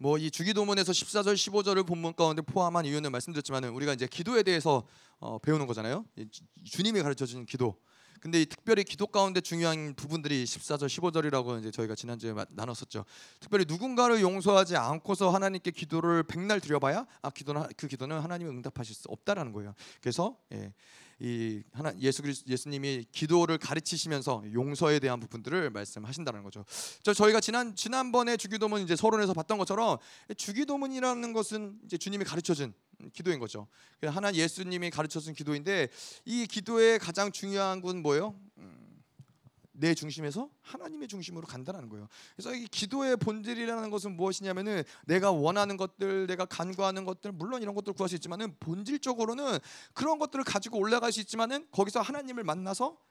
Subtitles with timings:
[0.00, 4.86] 뭐 이 주기도문에서 14절 15절을 본문 가운데 포함한 이유는 말씀드렸지만은 우리가 이제 기도에 대해서
[5.18, 6.06] 어, 배우는 거잖아요.
[6.64, 7.76] 주님이 가르쳐 주는 기도.
[8.18, 13.04] 근데 특별히 기도 가운데 중요한 부분들이 14절 15절이라고 이제 저희가 지난주에 나눴었죠.
[13.40, 19.08] 특별히 누군가를 용서하지 않고서 하나님께 기도를 백날 드려봐야 아 기도는 그 기도는 하나님이 응답하실 수
[19.08, 19.74] 없다라는 거예요.
[20.00, 20.72] 그래서 예,
[21.20, 26.64] 이 하나 예수 그리스 예수님이 기도를 가르치시면서 용서에 대한 부분들을 말씀하신다는 거죠.
[27.02, 29.98] 저 저희가 지난 지난번에 주기도문 이제 서론에서 봤던 것처럼
[30.34, 32.72] 주기도문이라는 것은 이제 주님이 가르쳐준
[33.12, 33.66] 기도인 거죠.
[34.02, 35.88] 하나 예수님이 가르쳐준 기도인데
[36.24, 38.34] 이 기도의 가장 중요한 건 뭐예요?
[39.80, 42.06] 음, 내 중심에서 하나님의 중심으로 간다는 거예요.
[42.36, 47.94] 그래서 이 기도의 본질이라는 것은 무엇이냐면은 내가 원하는 것들, 내가 간구하는 것들, 물론 이런 것들
[47.94, 49.58] 구할 수 있지만은 본질적으로는
[49.94, 53.09] 그런 것들을 가지고 올라갈 수 있지만은 거기서 하나님을 만나서 예,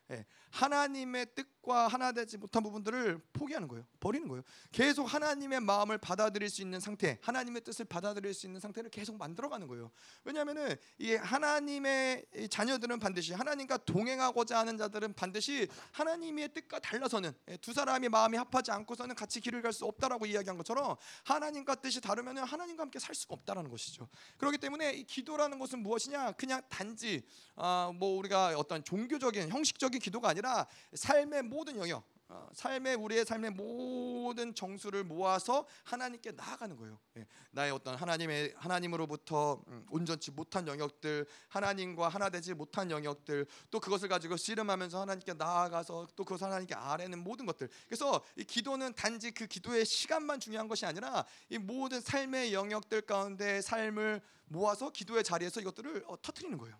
[0.51, 3.85] 하나님의 뜻과 하나 되지 못한 부분들을 포기하는 거예요.
[3.99, 4.43] 버리는 거예요.
[4.71, 9.67] 계속 하나님의 마음을 받아들일 수 있는 상태, 하나님의 뜻을 받아들일 수 있는 상태를 계속 만들어가는
[9.67, 9.91] 거예요.
[10.23, 17.73] 왜냐하면은 이 하나님의 자녀들은 반드시 하나님과 동행하고자 하는 자들은 반드시 하나님의 뜻과 달라서는 예, 두
[17.73, 20.95] 사람이 마음이 합하지 않고서는 같이 길을 갈 수 없다라고 이야기한 것처럼
[21.25, 24.09] 하나님과 뜻이 다르면은 하나님과 함께 살 수가 없다라는 것이죠.
[24.37, 26.31] 그렇기 때문에 이 기도라는 것은 무엇이냐?
[26.31, 27.21] 그냥 단지
[27.55, 33.51] 아, 뭐 우리가 어떤 종교적인 형식적인 기도가 아니라 삶의 모든 영역, 어, 삶의 우리의 삶의
[33.51, 36.99] 모든 정수를 모아서 하나님께 나아가는 거예요.
[37.17, 43.79] 예, 나의 어떤 하나님의 하나님으로부터 음, 온전치 못한 영역들, 하나님과 하나 되지 못한 영역들, 또
[43.79, 47.67] 그것을 가지고 씨름하면서 하나님께 나아가서 또 그것을 하나님께 아뢰는 모든 것들.
[47.87, 53.59] 그래서 이 기도는 단지 그 기도의 시간만 중요한 것이 아니라 이 모든 삶의 영역들 가운데
[53.61, 56.77] 삶을 모아서 기도의 자리에서 이것들을 어, 터트리는 거예요.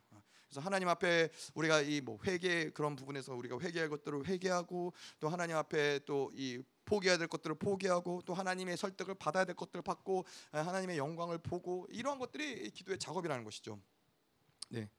[0.50, 5.56] 그래서 하나님 앞에 우리가 이 뭐 회개 그런 부분에서 우리가 회개할 것들을 회개하고 또 하나님
[5.58, 10.98] 앞에 또이 포기해야 될 것들을 포기하고 또 하나님의 설득을 받아야 될 것들을 받고 아, 하나님의
[10.98, 13.80] 영광을 보고 이러한 것들이 기도의 작업이라는 것이죠.
[14.70, 14.90] 네.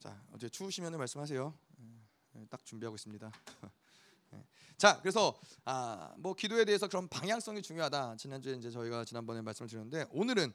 [0.00, 1.54] 자, 어제 추우시면 말씀하세요.
[2.32, 3.30] 네, 딱 준비하고 있습니다.
[4.32, 4.44] 네.
[4.76, 8.16] 자, 그래서 아, 뭐 기도에 대해서 그런 방향성이 중요하다.
[8.16, 10.52] 지난주에 이제 저희가 지난번에 말씀을 드렸는데 오늘은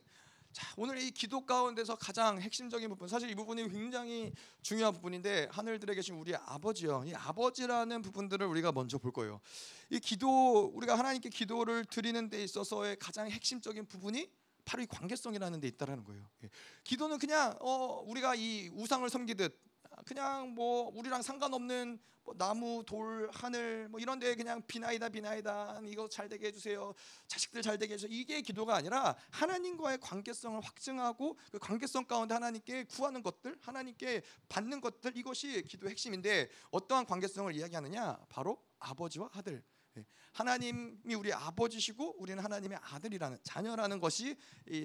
[0.53, 5.95] 자, 오늘 이 기도 가운데서 가장 핵심적인 부분, 사실 이 부분이 굉장히 중요한 부분인데 하늘들에
[5.95, 7.03] 계신 우리 아버지요.
[7.05, 9.39] 이 아버지라는 부분들을 우리가 먼저 볼 거예요.
[9.89, 14.29] 이 기도 우리가 하나님께 기도를 드리는 데 있어서의 가장 핵심적인 부분이
[14.65, 16.27] 바로 이 관계성이라는 데 있다라는 거예요.
[16.43, 16.49] 예.
[16.83, 19.70] 기도는 그냥 어, 우리가 이 우상을 섬기듯
[20.05, 26.07] 그냥 뭐 우리랑 상관없는 뭐 나무, 돌, 하늘 뭐 이런 데 그냥 비나이다 비나이다 이거
[26.07, 26.93] 잘 되게 해 주세요.
[27.27, 28.15] 자식들 잘 되게 해 주세요.
[28.15, 35.17] 이게 기도가 아니라 하나님과의 관계성을 확증하고 그 관계성 가운데 하나님께 구하는 것들, 하나님께 받는 것들
[35.17, 38.17] 이것이 기도의 핵심인데 어떠한 관계성을 이야기하느냐?
[38.29, 39.63] 바로 아버지와 아들.
[39.97, 40.05] 예.
[40.33, 44.37] 하나님이 우리 아버지시고 우리는 하나님의 아들이라는 자녀라는 것이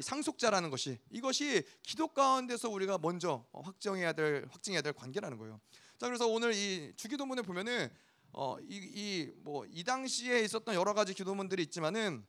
[0.03, 5.61] 상속자라는 것이 이것이 기도 가운데서 우리가 먼저 확정해야 될 확증해야 될 관계라는 거예요.
[5.99, 7.89] 자 그래서 오늘 이 주기도문에 보면은
[8.33, 12.27] 어이 뭐이 이 당시에 있었던 여러 가지 기도문들이 있지만은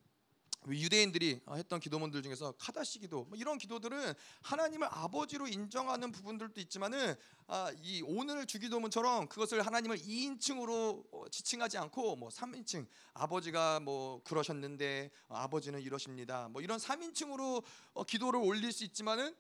[0.75, 7.16] 유대인들이 했던 기도문들 중에서 카다시 기도 뭐 이런 기도들은 하나님을 아버지로 인정하는 부분들도 있지만은
[7.50, 15.11] 아, 이 오늘 주기도문처럼 그것을 하나님을 2인칭으로 어, 지칭하지 않고 뭐 3인칭 아버지가 뭐 그러셨는데
[15.29, 16.50] 어, 아버지는 이러십니다.
[16.50, 17.63] 뭐 이런 3인칭으로
[17.94, 19.34] 어, 기도를 올릴 수 있지만은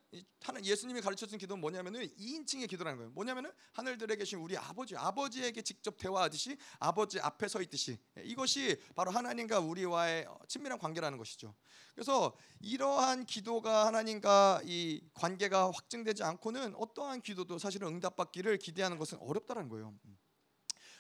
[0.63, 3.11] 예수님이 가르쳐준 기도는 뭐냐면은 2인칭의 기도라는 거예요.
[3.11, 9.11] 뭐냐면은 하늘들에 계신 우리 아버지 아버지에게 직접 대화하듯이 아버지 앞에 서 있듯이 예, 이것이 바로
[9.11, 11.55] 하나님과 우리와의 어, 친밀한 관계라는 것이죠.
[11.93, 19.69] 그래서 이러한 기도가 하나님과 이 관계가 확증되지 않고는 어떠한 기도도 사실은 응답받기를 기대하는 것은 어렵다는
[19.69, 19.93] 거예요.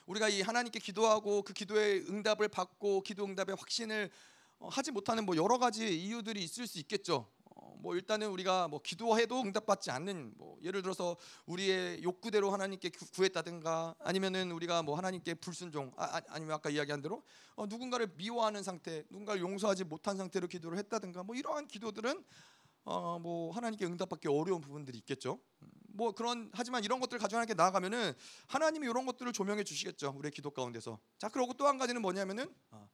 [0.07, 4.09] 우리가 이 하나님께 기도하고 그 기도의 응답을 받고 기도 응답의 확신을
[4.59, 7.31] 어, 하지 못하는 뭐 여러 가지 이유들이 있을 수 있겠죠.
[7.79, 11.15] 뭐 일단은 우리가 뭐 기도해도 응답받지 않는 뭐 예를 들어서
[11.45, 17.23] 우리의 욕구대로 하나님께 구했다든가 아니면은 우리가 뭐 하나님께 불순종 아, 아 니면 아까 이야기한 대로
[17.55, 22.23] 어, 누군가를 미워하는 상태, 누군가를 용서하지 못한 상태로 기도를 했다든가 뭐 이러한 기도들은
[22.85, 25.39] 어, 뭐 하나님께 응답받기 어려운 부분들이 있겠죠.
[25.89, 28.13] 뭐 그런 하지만 이런 것들을 가지고 하나님께 나아가면은
[28.47, 30.13] 하나님이 이런 것들을 조명해 주시겠죠.
[30.15, 30.99] 우리의 기도 가운데서.
[31.17, 32.87] 자 그러고 또 한 가지는 뭐냐면은 어,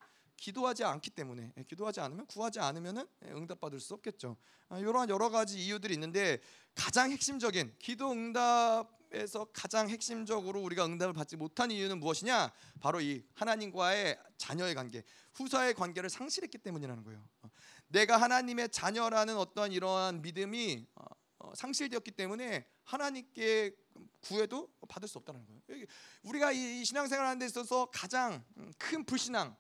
[0.44, 4.36] 기도하지 않기 때문에 예, 기도하지 않으면 구하지 않으면은 예, 응답받을 수 없겠죠.
[4.72, 6.42] 이러한 아, 여러 가지 이유들이 있는데
[6.76, 12.52] 가장 핵심적인 기도 응답에서 가장 핵심적으로 우리가 응답을 받지 못한 이유는 무엇이냐?
[12.82, 15.04] 바로 이 하나님과의 자녀의 관계,
[15.34, 17.26] 후사의 관계를 상실했기 때문이라는 거예요.
[17.44, 17.50] 어,
[17.88, 21.06] 내가 하나님의 자녀라는 어떤 이러한 믿음이 어,
[21.40, 23.74] 어, 상실되었기 때문에 하나님께
[24.20, 25.86] 구해도 받을 수 없다는 거예요.
[26.24, 28.44] 우리가 이 신앙생활하는 데 있어서 가장
[28.78, 29.56] 큰 불신앙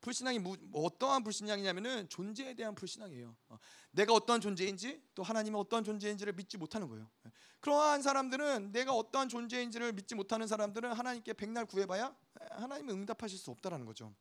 [0.00, 3.34] 불신앙이 뭐, 어떠한 불신앙이냐면은 존재에 대한 불신앙이에요.
[3.48, 3.58] 어,
[3.90, 7.08] 내가 어떠한 존재인지 또 하나님이 어떠한 존재인지를 믿지 못하는 거예요.
[7.26, 7.30] 예.
[7.60, 12.14] 그러한 사람들은 내가 어떠한 존재인지를 믿지 못하는 사람들은 하나님께 백날 구해봐야
[12.50, 14.14] 하나님은 응답하실 수 없다라는 거죠.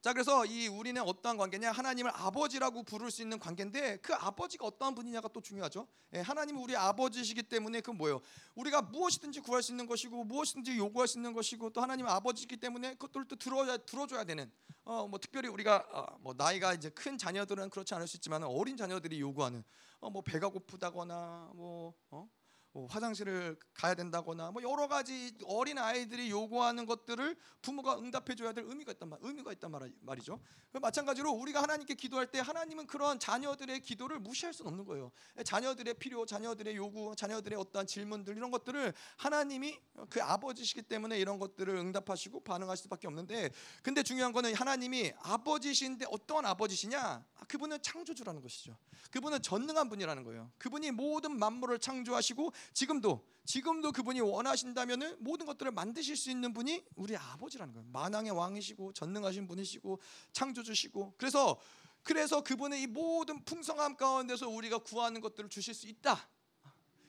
[0.00, 1.72] 자 그래서 이 우리는 어떠한 관계냐?
[1.72, 5.88] 하나님을 아버지라고 부를 수 있는 관계인데 그 아버지가 어떠한 분이냐가 또 중요하죠.
[6.14, 8.20] 예, 하나님은 우리 아버지시기 때문에 그 뭐예요?
[8.54, 12.92] 우리가 무엇이든지 구할 수 있는 것이고 무엇이든지 요구할 수 있는 것이고 또 하나님은 아버지이기 때문에
[12.92, 14.50] 그것들을 또 들어야 들어줘야 되는
[14.84, 18.76] 어 뭐 특별히 우리가 어, 뭐 나이가 이제 큰 자녀들은 그렇지 않을 수 있지만 어린
[18.76, 19.64] 자녀들이 요구하는
[20.00, 22.28] 어 뭐 배가 고프다거나 뭐 어?
[22.78, 28.64] 뭐 화장실을 가야 된다거나 뭐 여러 가지 어린 아이들이 요구하는 것들을 부모가 응답해 줘야 될
[28.68, 30.38] 의미가 있단 말 의미가 있단 말, 이죠
[30.72, 35.10] 마찬가지로 우리가 하나님께 기도할 때 하나님은 그런 자녀들의 기도를 무시할 수는 없는 거예요.
[35.42, 39.76] 자녀들의 필요, 자녀들의 요구, 자녀들의 어떠한 질문들 이런 것들을 하나님이
[40.08, 43.50] 그 아버지시기 때문에 이런 것들을 응답하시고 반응하실 수밖에 없는데
[43.82, 47.24] 근데 중요한 거는 하나님이 아버지신데 어떠한 아버지시냐?
[47.48, 48.76] 그분은 창조주라는 것이죠.
[49.10, 50.52] 그분은 전능한 분이라는 거예요.
[50.58, 57.16] 그분이 모든 만물을 창조하시고 지금도 지금도 그분이 원하신다면은 모든 것들을 만드실 수 있는 분이 우리
[57.16, 57.88] 아버지라는 거예요.
[57.90, 60.00] 만왕의 왕이시고 전능하신 분이시고
[60.32, 61.58] 창조주시고 그래서
[62.02, 66.28] 그래서 그분의 이 모든 풍성함 가운데서 우리가 구하는 것들을 주실 수 있다.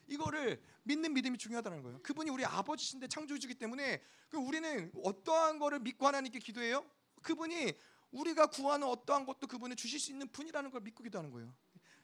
[0.08, 2.02] 이거를 믿는 믿음이 중요하다는 거예요.
[2.02, 6.86] 그분이 우리 아버지신데 창조주기 때문에 그 우리는 어떠한 거를 믿고 하나님께 기도해요?
[7.22, 7.74] 그분이
[8.12, 11.54] 우리가 구하는 어떠한 것도 그분이 주실 수 있는 분이라는 걸 믿고 기도하는 거예요.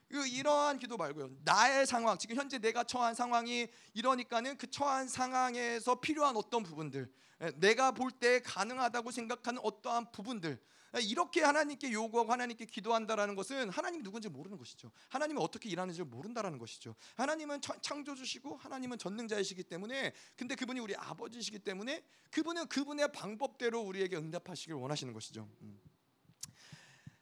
[0.08, 1.30] 그 이러한 기도 말고요.
[1.44, 7.12] 나의 상황, 지금 현재 내가 처한 상황이 이러니까는 그 처한 상황에서 필요한 어떤 부분들,
[7.42, 10.62] 예, 내가 볼 때 가능하다고 생각하는 어떠한 부분들,
[10.96, 14.92] 예, 이렇게 하나님께 요구하고 하나님께 기도한다라는 것은 하나님이 누군지 모르는 것이죠.
[15.10, 16.96] 하나님은 어떻게 일하는지 모른다라는 것이죠.
[17.16, 24.76] 하나님은 창조주시고 하나님은 전능자이시기 때문에 근데 그분이 우리 아버지시기 때문에 그분은 그분의 방법대로 우리에게 응답하시길
[24.76, 25.50] 원하시는 것이죠.
[25.62, 25.82] 음.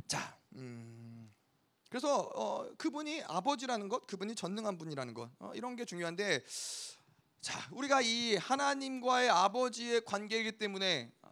[0.07, 1.02] 자, 음.
[1.93, 6.43] 그래서 어, 그분이 아버지라는 것, 그분이 전능한 분이라는 것 어, 이런 게 중요한데
[7.39, 11.29] 자 우리가 이 하나님과의 아버지의 관계이기 때문에 어,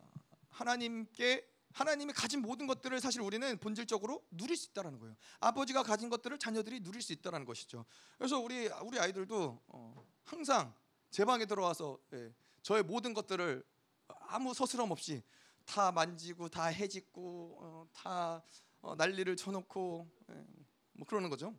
[0.49, 5.15] 하나님께 하나님이 가진 모든 것들을 사실 우리는 본질적으로 누릴 수 있다라는 거예요.
[5.39, 7.83] 아버지가 가진 것들을 자녀들이 누릴 수 있다라는 것이죠.
[8.19, 10.75] 그래서 우리 우리 아이들도 어, 항상
[11.09, 12.31] 제 방에 들어와서 예,
[12.61, 13.63] 저의 모든 것들을
[14.27, 15.23] 아무 서스럼 없이
[15.65, 18.43] 다 만지고 다 해짓고 어, 다
[18.81, 20.45] 어, 난리를 쳐놓고 예,
[20.94, 21.54] 뭐 그러는 거죠.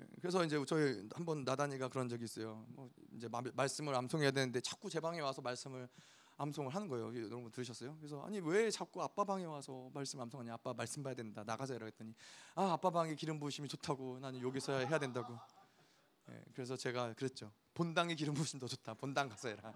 [0.00, 2.64] 예, 그래서 이제 저희 한번 나단이가 그런 적이 있어요.
[2.68, 5.88] 뭐 이제 마, 말씀을 암송해야 되는데 자꾸 제 방에 와서 말씀을
[6.38, 7.14] 암송을 하는 거예요.
[7.14, 7.96] 여러분 들으셨어요?
[7.98, 10.54] 그래서 아니 왜 자꾸 아빠 방에 와서 말씀 암송하냐?
[10.54, 11.44] 아빠 말씀 봐야 된다.
[11.44, 12.14] 나가자 이라 했더니
[12.54, 15.38] 아 아빠 방에 기름 부으심이 좋다고 나는 여기서 해야 된다고.
[16.30, 17.52] 예, 그래서 제가 그랬죠.
[17.74, 18.94] 본당의 기름 부으심 더 좋다.
[18.94, 19.74] 본당 가서 해라.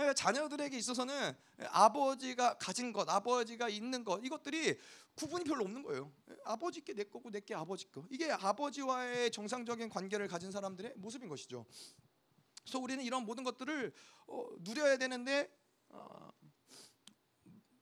[0.00, 1.34] 예, 자녀들에게 있어서는
[1.70, 4.78] 아버지가 가진 것, 아버지가 있는 것 이것들이
[5.14, 6.12] 구분이 별로 없는 거예요.
[6.30, 8.04] 예, 아버지께 내 거고 내게 아버지 거.
[8.10, 11.64] 이게 아버지와의 정상적인 관계를 가진 사람들의 모습인 것이죠.
[12.62, 13.92] 그래서 우리는 이런 모든 것들을
[14.26, 15.50] 어, 누려야 되는데
[15.88, 16.30] 어,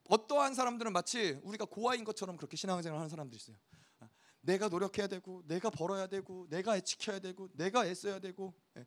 [0.07, 3.57] 어떠한 사람들은 마치 우리가 고아인 것처럼 그렇게 신앙생활 하는 사람들이 있어요.
[3.99, 4.09] 아,
[4.41, 8.53] 내가 노력해야 되고, 내가 벌어야 되고, 내가 지켜야 되고, 내가 애써야 되고.
[8.77, 8.85] 예.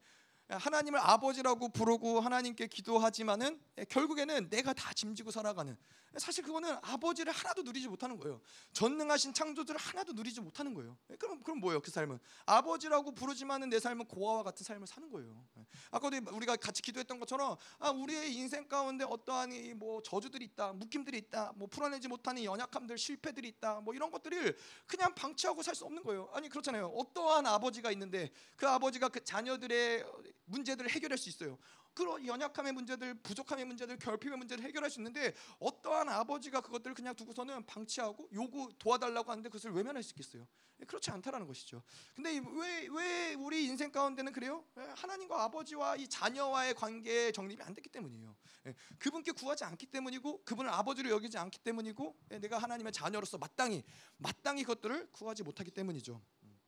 [0.48, 5.76] 하나님을 아버지라고 부르고 하나님께 기도하지만은 결국에는 내가 다 짐지고 살아가는
[6.16, 8.40] 사실 그거는 아버지를 하나도 누리지 못하는 거예요.
[8.72, 10.96] 전능하신 창조주를 하나도 누리지 못하는 거예요.
[11.18, 11.80] 그럼 그럼 뭐예요?
[11.80, 15.46] 그 삶은 아버지라고 부르지만은 내 삶은 고아와 같은 삶을 사는 거예요.
[15.90, 21.52] 아까도 우리가 같이 기도했던 것처럼 아 우리의 인생 가운데 어떠한 뭐 저주들이 있다, 묶임들이 있다,
[21.56, 24.56] 뭐 풀어내지 못하는 연약함들, 실패들이 있다, 뭐 이런 것들을
[24.86, 26.28] 그냥 방치하고 살 수 없는 거예요.
[26.32, 26.86] 아니 그렇잖아요.
[26.88, 30.04] 어떠한 아버지가 있는데 그 아버지가 그 자녀들의
[30.48, 31.58] 문제들을 해결할 수 있어요.
[31.94, 37.66] 그런 연약함의 문제들, 부족함의 문제들, 결핍의 문제를 해결할 수 있는데 어떠한 아버지가 그것들을 그냥 두고서는
[37.66, 40.46] 방치하고 요구 도와달라고 하는데 그것을 외면할 수 있겠어요?
[40.80, 41.82] 예, 그렇지 않다라는 것이죠.
[42.14, 44.64] 근데 왜 왜 우리 인생 가운데는 그래요?
[44.78, 48.36] 예, 하나님과 아버지와 이 자녀와의 관계 정립이 안 됐기 때문이에요.
[48.66, 53.82] 예, 그분께 구하지 않기 때문이고 그분을 아버지로 여기지 않기 때문이고 내가 하나님의 자녀로서 마땅히
[54.18, 56.20] 마땅히 그것들을 구하지 못하기 때문이죠.
[56.44, 56.60] 음.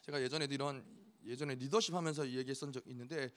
[0.00, 3.30] 제가 예전에도 이런 예전에 리더십 하면서 얘기했던 적 있는데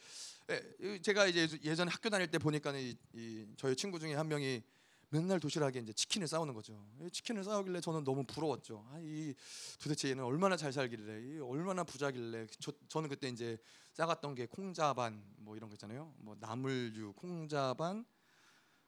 [0.50, 4.64] 예, 제가 이제 예전에 학교 다닐 때 보니까 이, 이 저희 친구 중에 한 명이
[5.10, 6.86] 맨날 도시락에 이제 치킨을 싸우는 거죠.
[7.12, 8.86] 치킨을 싸우길래 저는 너무 부러웠죠.
[8.92, 9.34] 아, 이
[9.80, 12.48] 도대체 얘는 얼마나 잘 살길래, 이 얼마나 부자길래.
[12.60, 13.58] 저, 저는 그때 이제
[13.94, 16.14] 싸갔던 게 콩자반 뭐 이런 거 있잖아요.
[16.18, 18.04] 뭐 나물류, 콩자반,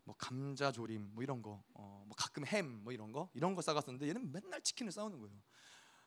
[0.03, 3.61] 뭐 감자 조림 뭐 이런 거, 어, 뭐 가끔 햄 뭐 이런 거 이런 거
[3.61, 5.37] 싸갔었는데 얘는 맨날 치킨을 싸우는 거예요.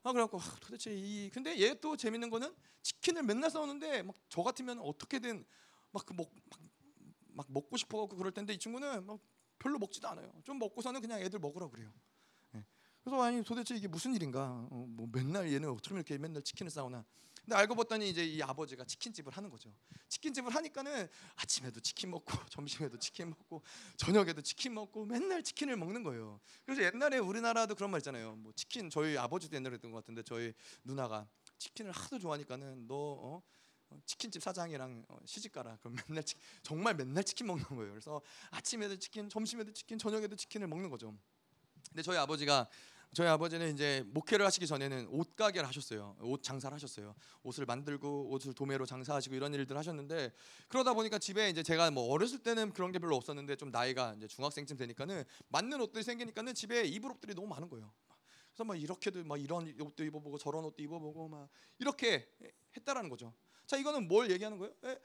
[0.02, 4.42] 아 그래갖고 아, 도대체 이 근데 얘 또 재밌는 거는 치킨을 맨날 싸우는데 막 저
[4.42, 5.45] 같으면 어떻게든
[5.92, 6.61] 막그먹 막,
[7.35, 9.21] 막 먹고 싶어갖고 그럴 텐데 이 친구는 막
[9.59, 10.33] 별로 먹지도 않아요.
[10.45, 11.92] 좀 먹고서는 그냥 애들 먹으라고 그래요.
[13.00, 13.04] 예.
[13.04, 14.66] 그래서 아니 도대체 이게 무슨 일인가?
[14.71, 17.04] 어, 뭐 맨날 얘는 어떻게 이렇게 맨날 치킨을 싸우나?
[17.45, 19.75] 근데 알고 봤더니 이제 이 아버지가 치킨집을 하는 거죠.
[20.09, 23.62] 치킨집을 하니까는 아침에도 치킨 먹고 점심에도 치킨 먹고
[23.97, 26.40] 저녁에도 치킨 먹고 맨날 치킨을 먹는 거예요.
[26.66, 28.37] 그래서 옛날에 우리나라도 그런 말 있잖아요.
[28.37, 30.52] 뭐 치킨 저희 아버지도 옛날에 했던 것 같은데 저희
[30.85, 31.26] 누나가
[31.59, 33.42] 치킨을 하도 좋아하니까는 너 어?
[33.90, 35.76] 어, 치킨집 사장이랑 어, 시집 가라.
[35.78, 37.90] 그럼 맨날 치, 정말 맨날 치킨 먹는 거예요.
[37.90, 41.16] 그래서 아침에도 치킨, 점심에도 치킨, 저녁에도 치킨을 먹는 거죠.
[41.88, 42.69] 근데 저희 아버지가
[43.12, 46.17] 저희 아버지는 이제 목회를 하시기 전에는 옷 가게를 하셨어요.
[46.21, 47.17] 옷 장사를 하셨어요.
[47.43, 50.33] 옷을 만들고 옷을 도매로 장사하시고 이런 일들 하셨는데
[50.69, 54.29] 그러다 보니까 집에 이제 제가 뭐 어렸을 때는 그런 게 별로 없었는데 좀 나이가 이제
[54.29, 57.93] 중학생쯤 되니까는 맞는 옷들이 생기니까는 집에 입을 옷들이 너무 많은 거예요.
[58.52, 61.49] 그래서 막 이렇게도 막 이런 옷도 입어보고 저런 옷도 입어보고 막
[61.81, 62.29] 이렇게
[62.76, 63.35] 했다라는 거죠.
[63.67, 64.73] 자 이거는 뭘 얘기하는 거예요?
[64.85, 64.99] 에?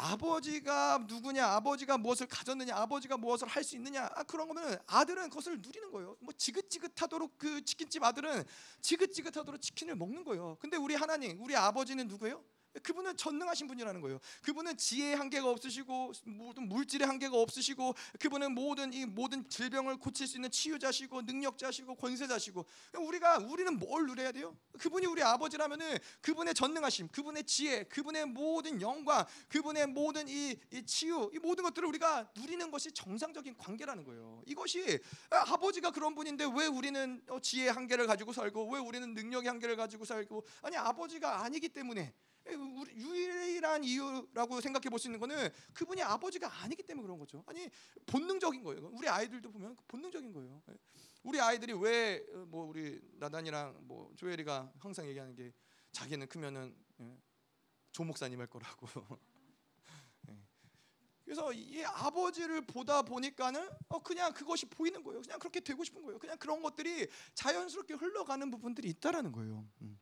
[0.00, 5.60] 아버지가 누구냐, 아버지가 무엇을 가졌느냐, 아버지가 무엇을 할 수 있느냐, 아, 그런 거면 아들은 그것을
[5.60, 6.16] 누리는 거예요.
[6.20, 8.44] 뭐 지긋지긋하도록 그 치킨집 아들은
[8.80, 10.56] 지긋지긋하도록 치킨을 먹는 거예요.
[10.60, 12.42] 근데 우리 하나님, 우리 아버지는 누구예요?
[12.82, 14.20] 그분은 전능하신 분이라는 거예요.
[14.42, 20.36] 그분은 지혜의 한계가 없으시고 모든 물질의 한계가 없으시고 그분은 모든 이 모든 질병을 고칠 수
[20.36, 22.66] 있는 치유자시고 능력자시고 권세자시고
[22.98, 24.56] 우리가 우리는 뭘 누려야 돼요?
[24.78, 31.30] 그분이 우리 아버지라면은 그분의 전능하심, 그분의 지혜, 그분의 모든 영광, 그분의 모든 이, 이 치유,
[31.34, 34.42] 이 모든 것들을 우리가 누리는 것이 정상적인 관계라는 거예요.
[34.46, 34.98] 이것이
[35.30, 40.04] 아버지가 그런 분인데 왜 우리는 어, 지혜의 한계를 가지고 살고 왜 우리는 능력의 한계를 가지고
[40.04, 42.14] 살고 아니 아버지가 아니기 때문에
[42.52, 47.42] 유일한 이유라고 생각해 볼 수 있는 거는 그분이 아버지가 아니기 때문에 그런 거죠.
[47.46, 47.68] 아니
[48.06, 48.90] 본능적인 거예요.
[48.92, 50.62] 우리 아이들도 보면 본능적인 거예요.
[50.70, 50.74] 예.
[51.22, 55.52] 우리 아이들이 왜 뭐 우리 나단이랑 뭐 조엘이가 항상 얘기하는 게
[55.92, 57.18] 자기는 크면은 예,
[57.92, 58.86] 조 목사님 할 거라고.
[60.30, 60.38] 예.
[61.24, 65.20] 그래서 이 아버지를 보다 보니까는 어 그냥 그것이 보이는 거예요.
[65.22, 66.18] 그냥 그렇게 되고 싶은 거예요.
[66.18, 69.68] 그냥 그런 것들이 자연스럽게 흘러가는 부분들이 있다라는 거예요.
[69.82, 69.98] 음.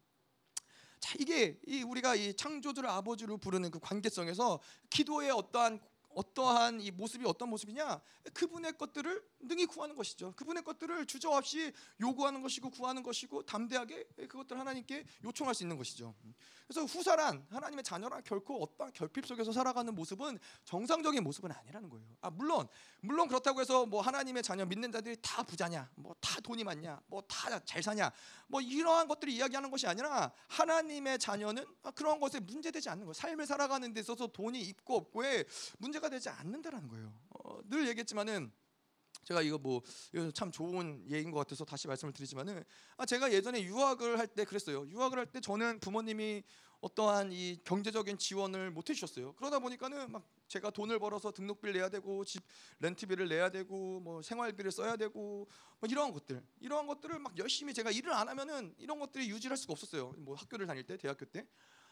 [1.00, 4.60] 자 이게 이 우리가 이 창조주를 아버지로 부르는 그 관계성에서
[4.90, 5.80] 기도의 어떠한
[6.16, 8.00] 어떠한 이 모습이 어떤 모습이냐?
[8.32, 10.32] 그분의 것들을 능히 구하는 것이죠.
[10.36, 16.14] 그분의 것들을 주저없이 요구하는 것이고 구하는 것이고 담대하게 그것들 하나님께 요청할 수 있는 것이죠.
[16.66, 22.06] 그래서 후사란 하나님의 자녀란 결코 어떠한 결핍 속에서 살아가는 모습은 정상적인 모습은 아니라는 거예요.
[22.20, 22.66] 아 물론
[23.00, 27.20] 물론 그렇다고 해서 뭐 하나님의 자녀 믿는 자들이 다 부자냐, 뭐 다 돈이 많냐, 뭐
[27.22, 28.10] 다 잘 사냐,
[28.48, 33.12] 뭐 이러한 것들을 이야기하는 것이 아니라 하나님의 자녀는 그런 것에 문제되지 않는 거예요.
[33.12, 35.44] 삶을 살아가는 데 있어서 돈이 있고 없고에
[35.78, 37.12] 문제가 되지 않는다라는 거예요.
[37.30, 38.52] 어, 늘 얘기했지만은
[39.26, 39.82] 제가 이거 뭐
[40.32, 42.62] 참 좋은 예인 것 같아서 다시 말씀을 드리지만은
[42.96, 44.86] 아 제가 예전에 유학을 할 때 그랬어요.
[44.88, 46.42] 유학을 할 때 저는 부모님이
[46.80, 49.32] 어떠한 이 경제적인 지원을 못 해주셨어요.
[49.34, 52.42] 그러다 보니까는 막 제가 돈을 벌어서 등록비를 내야 되고 집
[52.80, 55.48] 렌트비를 내야 되고 뭐 생활비를 써야 되고
[55.80, 59.72] 뭐 이러한 것들 이러한 것들을 막 열심히 제가 일을 안 하면은 이런 것들이 유지할 수가
[59.72, 60.14] 없었어요.
[60.18, 61.46] 뭐 학교를 다닐 때 대학교 때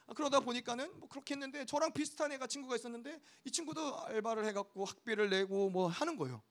[0.06, 4.84] 아, 그러다 보니까는 뭐 그렇게 했는데 저랑 비슷한 애가 친구가 있었는데 이 친구도 알바를 해갖고
[4.84, 6.42] 학비를 내고 뭐 하는 거예요.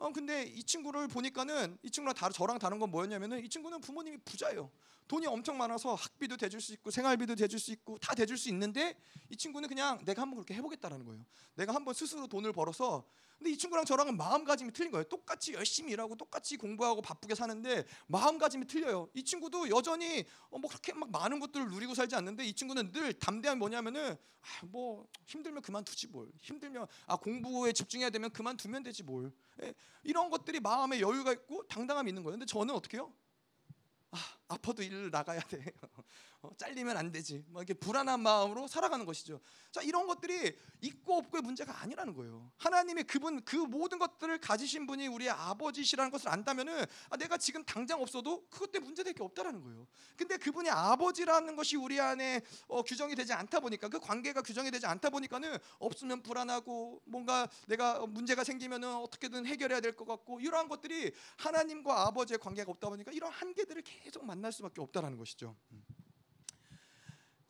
[0.00, 4.16] 어 근데 이 친구를 보니까는 이 친구랑 다 저랑 다른 건 뭐였냐면은 이 친구는 부모님이
[4.24, 4.70] 부자예요.
[5.10, 8.96] 돈이 엄청 많아서 학비도 대줄 수 있고 생활비도 대줄 수 있고 다 대줄 수 있는데
[9.28, 11.26] 이 친구는 그냥 내가 한번 그렇게 해보겠다라는 거예요.
[11.56, 13.04] 내가 한번 스스로 돈을 벌어서
[13.36, 15.02] 근데 이 친구랑 저랑은 마음가짐이 틀린 거예요.
[15.04, 19.08] 똑같이 열심히 일하고 똑같이 공부하고 바쁘게 사는데 마음가짐이 틀려요.
[19.14, 23.12] 이 친구도 여전히 어, 뭐 그렇게 막 많은 것들을 누리고 살지 않는데 이 친구는 늘
[23.14, 26.30] 담대한 뭐냐면은 아, 뭐 힘들면 그만두지 뭘.
[26.38, 29.32] 힘들면 아 공부에 집중해야 되면 그만두면 되지 뭘.
[29.64, 29.74] 예,
[30.04, 32.38] 이런 것들이 마음에 여유가 있고 당당함이 있는 거예요.
[32.38, 33.12] 근데 저는 어떻게 해요?
[34.12, 34.18] 아,
[34.50, 35.64] 아파도 일을 나가야 돼.
[36.42, 37.44] 어, 잘리면 안 되지.
[37.48, 39.40] 막 이렇게 불안한 마음으로 살아가는 것이죠.
[39.70, 42.50] 자, 이런 것들이 있고 없고의 문제가 아니라는 거예요.
[42.56, 48.00] 하나님이 그분 그 모든 것들을 가지신 분이 우리의 아버지시라는 것을 안다면은 아, 내가 지금 당장
[48.02, 49.86] 없어도 그것 때문에 문제될 게 없다라는 거예요.
[50.16, 54.86] 근데 그분이 아버지라는 것이 우리 안에 어, 규정이 되지 않다 보니까 그 관계가 규정이 되지
[54.86, 61.12] 않다 보니까는 없으면 불안하고 뭔가 내가 문제가 생기면은 어떻게든 해결해야 될 것 같고 이러한 것들이
[61.36, 65.56] 하나님과 아버지의 관계가 없다 보니까 이런 한계들을 계속 만날 수밖에 없다라는 것이죠.
[65.72, 65.84] 음.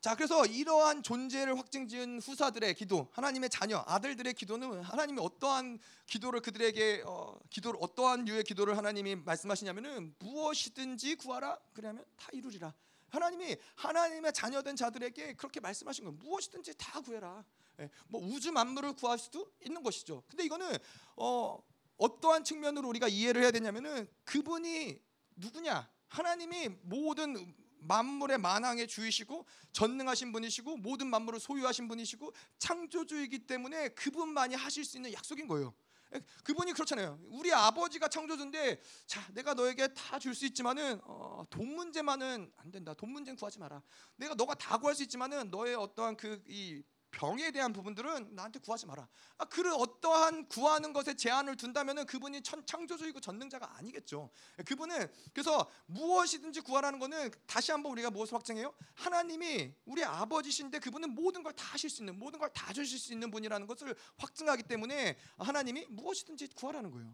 [0.01, 7.03] 자, 그래서 이러한 존재를 확증지은 후사들의 기도, 하나님의 자녀, 아들들의 기도는 하나님이 어떠한 기도를 그들에게
[7.05, 12.73] 어, 기도를 어떠한 유의 기도를 하나님이 말씀하시냐면은 무엇이든지 구하라 그러면 다 이루리라.
[13.11, 16.17] 하나님이 하나님의 자녀된 자들에게 그렇게 말씀하신 거예요.
[16.17, 17.45] 무엇이든지 다 구해라.
[17.81, 20.23] 예, 뭐 우주 만물을 구할 수도 있는 것이죠.
[20.29, 20.79] 근데 이거는
[21.17, 21.63] 어,
[21.99, 24.99] 어떠한 측면으로 우리가 이해를 해야 되냐면은 그분이
[25.37, 25.91] 누구냐?
[26.11, 34.85] 하나님이 모든 만물의 만왕의 주이시고 전능하신 분이시고 모든 만물을 소유하신 분이시고 창조주이기 때문에 그분만이 하실
[34.85, 35.73] 수 있는 약속인 거예요.
[36.15, 37.19] 예, 그분이 그렇잖아요.
[37.29, 42.93] 우리 아버지가 창조주인데 자 내가 너에게 다 줄 수 있지만은 어, 돈 문제만은 안 된다.
[42.95, 43.81] 돈 문제는 구하지 마라.
[44.17, 48.87] 내가 너가 다 구할 수 있지만은 너의 어떠한 그 이 병에 대한 부분들은 나한테 구하지
[48.87, 49.09] 마라.
[49.39, 54.31] 아, 그 어떠한 구하는 것에 제한을 둔다면은 그분이 천, 창조주이고 전능자가 아니겠죠.
[54.65, 58.73] 그분은 그래서 무엇이든지 구하라는 거는 다시 한번 우리가 무엇을 확정해요?
[58.95, 63.13] 하나님이 우리 아버지신데 그분은 모든 걸 다 하실 수 있는 모든 걸 다 주실 수
[63.13, 67.13] 있는 분이라는 것을 확증하기 때문에 하나님이 무엇이든지 구하라는 거예요.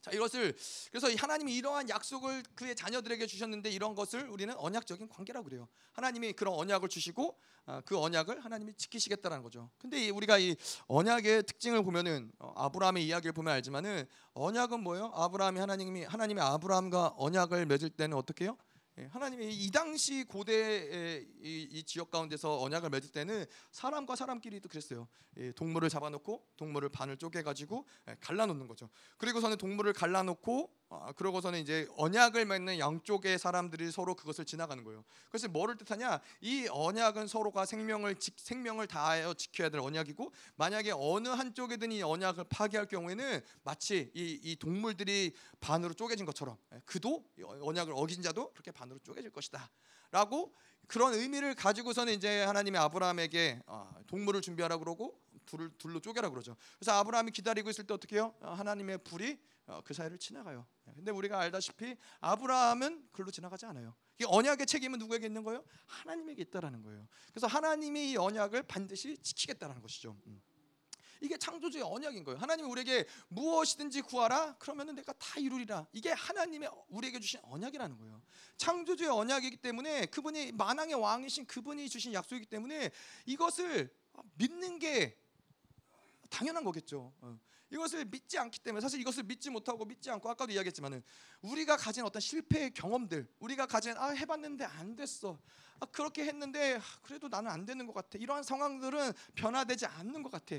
[0.00, 0.54] 자 이것을
[0.90, 5.68] 그래서 하나님이 이러한 약속을 그의 자녀들에게 주셨는데 이런 것을 우리는 언약적인 관계라고 그래요.
[5.92, 7.36] 하나님이 그런 언약을 주시고
[7.66, 9.70] 어, 그 언약을 하나님이 지키시겠다라는 거죠.
[9.78, 15.10] 근데 우리가 이 언약의 특징을 보면은 어, 아브라함의 이야기를 보면 알지만은 언약은 뭐예요?
[15.14, 18.56] 아브라함이 하나님이 하나님이 아브라함과 언약을 맺을 때는 어떻게 해요?
[18.98, 25.06] 예, 하나님이 이 당시 고대의 이, 이, 지역 가운데서 언약을 맺을 때는 사람과 사람끼리도 그랬어요.
[25.36, 28.90] 예, 동물을 잡아놓고 동물을 반을 쪼개가지고 예, 갈라놓는 거죠.
[29.16, 35.04] 그리고서는 동물을 갈라놓고 아, 그러고서는 이제 언약을 맺는 양쪽의 사람들이 서로 그것을 지나가는 거예요.
[35.28, 36.20] 그래서 뭐를 뜻하냐?
[36.40, 42.44] 이 언약은 서로가 생명을 지, 생명을 다하여 지켜야 될 언약이고 만약에 어느 한쪽이든 이 언약을
[42.44, 48.70] 파괴할 경우에는 마치 이, 이 동물들이 반으로 쪼개진 것처럼 예, 그도 언약을 어긴 자도 그렇게
[48.70, 50.54] 반으로 쪼개질 것이다라고
[50.86, 56.56] 그런 의미를 가지고서는 이제 하나님의 아브라함에게 아, 동물을 준비하라 그러고 둘을 둘로 쪼개라 그러죠.
[56.78, 58.34] 그래서 아브라함이 기다리고 있을 때 어떻게 해요?
[58.42, 60.66] 아, 하나님의 불이 어, 그 사이를 지나가요.
[60.88, 63.94] 예, 근데 우리가 알다시피 아브라함은 글로 지나가지 않아요.
[64.20, 65.64] 이 언약의 책임은 누구에게 있는 거예요?
[65.86, 67.06] 하나님에게 있다라는 거예요.
[67.32, 70.16] 그래서 하나님이 이 언약을 반드시 지키겠다라는 것이죠.
[70.26, 70.40] 음.
[71.20, 72.38] 이게 창조주의 언약인 거예요.
[72.38, 74.56] 하나님이 우리에게 무엇이든지 구하라.
[74.58, 75.86] 그러면은 내가 다 이루리라.
[75.92, 78.22] 이게 하나님의 우리에게 주신 언약이라는 거예요.
[78.56, 82.90] 창조주의 언약이기 때문에 그분이 만왕의 왕이신 그분이 주신 약속이기 때문에
[83.26, 83.92] 이것을
[84.34, 85.18] 믿는 게
[86.28, 87.12] 당연한 거겠죠.
[87.20, 87.38] 어.
[87.70, 91.02] 이것을 믿지 않기 때문에 사실 이것을 믿지 못하고 믿지 않고 아까도 이야기했지만은
[91.42, 95.38] 우리가 가진 어떤 실패의 경험들, 우리가 가진 아 해봤는데 안 됐어,
[95.80, 98.18] 아 그렇게 했는데 아, 그래도 나는 안 되는 것 같아.
[98.18, 100.56] 이러한 상황들은 변화되지 않는 것 같아.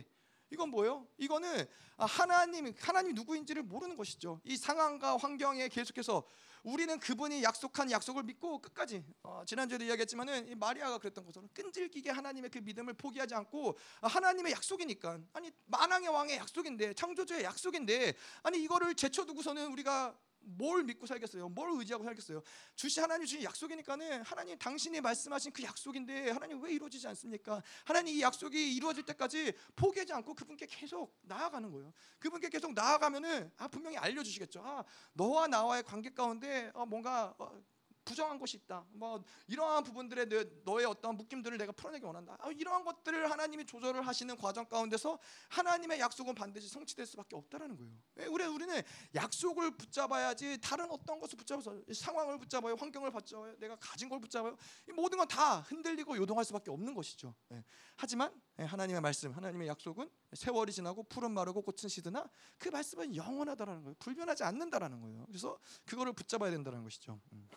[0.51, 1.07] 이건 뭐예요?
[1.17, 1.65] 이거는
[1.97, 4.41] 아, 하나님 하나님 누구인지를 모르는 것이죠.
[4.43, 6.23] 이 상황과 환경에 계속해서
[6.63, 12.57] 우리는 그분이 약속한 약속을 믿고 끝까지 어, 지난주에도 이야기했지만은 마리아가 그랬던 것처럼 끈질기게 하나님의 그
[12.59, 19.71] 믿음을 포기하지 않고 아, 하나님의 약속이니까 아니 만왕의 왕의 약속인데 창조주의 약속인데 아니 이거를 제쳐두고서는
[19.71, 20.17] 우리가
[20.57, 21.49] 뭘 믿고 살겠어요?
[21.49, 22.41] 뭘 의지하고 살겠어요?
[22.75, 27.61] 주시 하나님 주신 약속이니까는 하나님 당신이 말씀하신 그 약속인데 하나님 왜 이루어지지 않습니까?
[27.85, 31.93] 하나님 이 약속이 이루어질 때까지 포기하지 않고 그분께 계속 나아가는 거예요.
[32.19, 34.61] 그분께 계속 나아가면은 아 분명히 알려주시겠죠.
[34.63, 34.83] 아
[35.13, 37.61] 너와 나와의 관계 가운데 어, 뭔가 어,
[38.09, 38.85] 부정한 것이 있다.
[38.91, 40.27] 뭐 이러한 부분들의
[40.65, 42.35] 너의 어떤 묶임들을 내가 풀어내기 원한다.
[42.39, 45.19] 아, 이러한 것들을 하나님이 조절을 하시는 과정 가운데서
[45.49, 47.93] 하나님의 약속은 반드시 성취될 수밖에 없다라는 거예요.
[48.19, 48.81] 예, 우리 우리는
[49.15, 54.57] 약속을 붙잡아야지 다른 어떤 것을 붙잡아서 상황을 붙잡아요, 환경을 붙잡아요, 내가 가진 걸 붙잡아요.
[54.89, 57.35] 이 모든 건 다 흔들리고 요동할 수밖에 없는 것이죠.
[57.51, 57.63] 예.
[57.95, 63.83] 하지만 예, 하나님의 말씀, 하나님의 약속은 세월이 지나고 푸른 마르고 꽃은 시드나 그 말씀은 영원하다라는
[63.83, 63.95] 거예요.
[63.99, 65.25] 불변하지 않는다라는 거예요.
[65.27, 67.21] 그래서 그거를 붙잡아야 된다는 것이죠.
[67.31, 67.47] 음.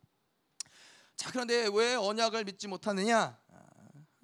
[1.23, 3.39] 자 그런데 왜 언약을 믿지 못하느냐?
[3.49, 3.65] 아,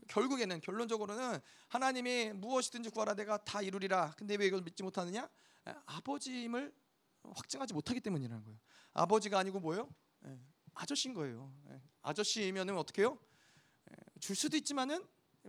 [0.08, 4.14] 결국에는 결론적으로는 하나님이 무엇이든지 구하라 내가 다 이루리라.
[4.18, 5.30] 근데 왜 이걸 믿지 못하느냐?
[5.64, 6.74] 아, 아버지임을
[7.22, 8.58] 확증하지 못하기 때문이라는 거예요.
[8.94, 9.88] 아버지가 아니고 뭐예요?
[10.26, 10.40] 예,
[10.74, 11.54] 아저씨인 거예요.
[11.70, 13.16] 예, 아저씨이면은 어떻게 해요?
[13.92, 15.06] 예, 줄 수도 있지만은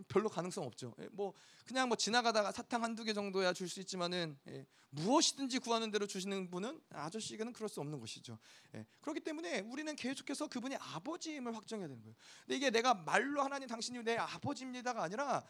[0.07, 0.93] 별로 가능성 없죠.
[0.99, 1.33] 예, 뭐
[1.65, 6.49] 그냥 뭐 지나가다가 사탕 한두 개 정도야 줄 수 있지만은 예, 무엇이든지 구하는 대로 주시는
[6.49, 8.39] 분은 아저씨는 그럴 수 없는 것이죠.
[8.75, 12.15] 예, 그렇기 때문에 우리는 계속해서 그분이 아버지임을 확정해야 되는 거예요.
[12.45, 15.43] 근데 이게 내가 말로 하나님 당신이 내 아버지입니다가 아니라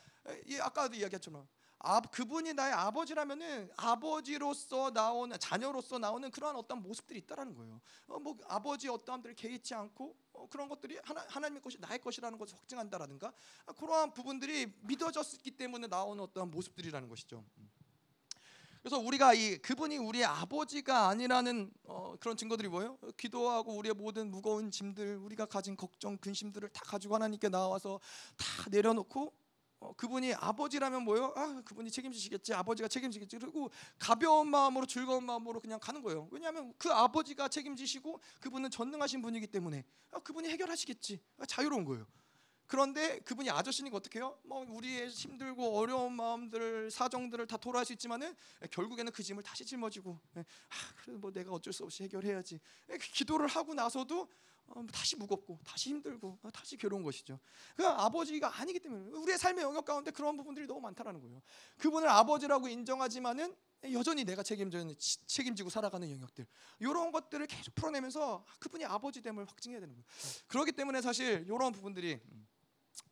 [0.48, 1.48] 예, 아까도 이야기했지만
[1.82, 7.80] 아, 그분이 나의 아버지라면은 아버지로서 나오는 자녀로서 나오는 그러한 어떤 모습들이 있다라는 거예요.
[8.08, 12.58] 어, 뭐 아버지 어떠함들을 개의치 않고 어, 그런 것들이 하나, 하나님의 것이 나의 것이라는 것을
[12.58, 13.34] 확증한다라든가
[13.66, 17.44] 아, 그러한 부분들이 믿어졌기 때문에 나오는 어떠한 모습들이라는 것이죠.
[17.58, 17.70] 음.
[18.82, 22.98] 그래서 우리가 이 그분이 우리의 아버지가 아니라는 어, 그런 증거들이 뭐예요?
[23.18, 28.00] 기도하고 우리의 모든 무거운 짐들, 우리가 가진 걱정, 근심들을 다 가지고 하나님께 나와서
[28.38, 29.34] 다 내려놓고
[29.80, 31.34] 어, 그분이 아버지라면 뭐요?
[31.36, 33.38] 아 그분이 책임지시겠지 아버지가 책임지겠지.
[33.40, 36.28] 그리고 가벼운 마음으로 즐거운 마음으로 그냥 가는 거예요.
[36.32, 41.22] 왜냐하면 그 아버지가 책임지시고 그분은 전능하신 분이기 때문에 아, 그분이 해결하시겠지.
[41.38, 42.06] 아, 자유로운 거예요.
[42.68, 44.38] 그런데 그분이 아저씨니까 어떻게 해요?
[44.44, 48.36] 뭐 우리의 힘들고 어려운 마음들 사정들을 다 토로할 수 있지만은
[48.70, 50.44] 결국에는 그 짐을 다시 짊어지고 아
[51.02, 52.60] 그래도 뭐 내가 어쩔 수 없이 해결해야지.
[53.14, 54.59] 기도를 하고 나서도 어,
[54.92, 57.40] 다시 무겁고 다시 힘들고 어, 다시 괴로운 것이죠.
[57.76, 61.42] 그 아버지가 아니기 때문에 우리의 삶의 영역 가운데 그런 부분들이 너무 많다라는 거예요.
[61.78, 63.56] 그분을 아버지라고 인정하지만은
[63.94, 64.84] 여전히 내가 책임져
[65.26, 66.46] 책임지고 살아가는 영역들
[66.80, 70.06] 이런 것들을 계속 풀어내면서 그분이 아버지 됨을 확증해야 되는 거예요.
[70.48, 72.48] 그렇기 때문에 사실 이런 부분들이 음,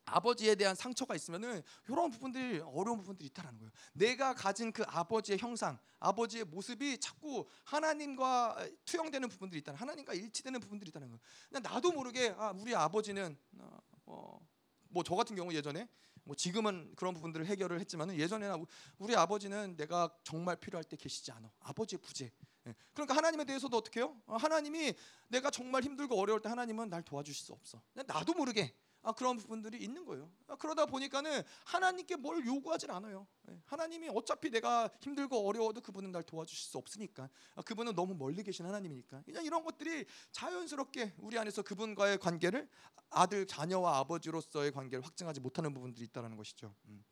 [0.04, 3.70] 아버지에 대한 상처가 있으면은 이런 부분들이 어려운 부분들이 있다라는 거예요.
[3.92, 9.74] 내가 가진 그 아버지의 형상, 아버지의 모습이 자꾸 하나님과 투영되는 부분들이 있다.
[9.74, 11.20] 하나님과 일치되는 부분들이 있다는 거예요.
[11.62, 14.48] 나도 모르게 아, 우리 아버지는 어, 어
[14.90, 15.88] 뭐저 같은 경우 예전에
[16.24, 18.66] 뭐 지금은 그런 부분들을 해결을 했지만은 예전에는
[18.98, 21.50] 우리 아버지는 내가 정말 필요할 때 계시지 않아.
[21.60, 22.30] 아버지의 부재.
[22.66, 22.74] 예.
[22.92, 24.14] 그러니까 하나님에 대해서도 어떻게 해요?
[24.26, 24.94] 어, 하나님이
[25.28, 27.82] 내가 정말 힘들고 어려울 때 하나님은 날 도와주실 수 없어.
[27.94, 30.30] 나도 모르게 아, 그런 부분들이 있는 거예요.
[30.48, 33.26] 아, 그러다 보니까는 하나님께 뭘 요구하진 않아요.
[33.48, 37.28] 예, 하나님이 어차피 내가 힘들고 어려워도 그분은 날 도와주실 수 없으니까.
[37.54, 39.22] 아, 그분은 너무 멀리 계신 하나님이니까.
[39.22, 42.68] 그냥 이런 것들이 자연스럽게 우리 안에서 그분과의 관계를
[43.10, 46.74] 아들, 자녀와 아버지로서의 관계를 확증하지 못하는 부분들이 있다는 것이죠.
[46.86, 47.04] 음.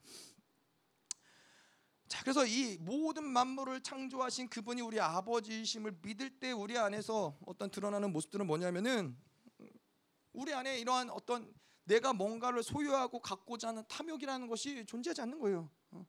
[2.07, 8.13] 자, 그래서 이 모든 만물을 창조하신 그분이 우리 아버지이심을 믿을 때 우리 안에서 어떤 드러나는
[8.13, 9.17] 모습들은 뭐냐면은
[10.31, 11.53] 우리 안에 이러한 어떤
[11.87, 15.69] 내가 뭔가를 소유하고 갖고자 하는 탐욕이라는 것이 존재하지 않는 거예요.
[15.91, 16.05] 어.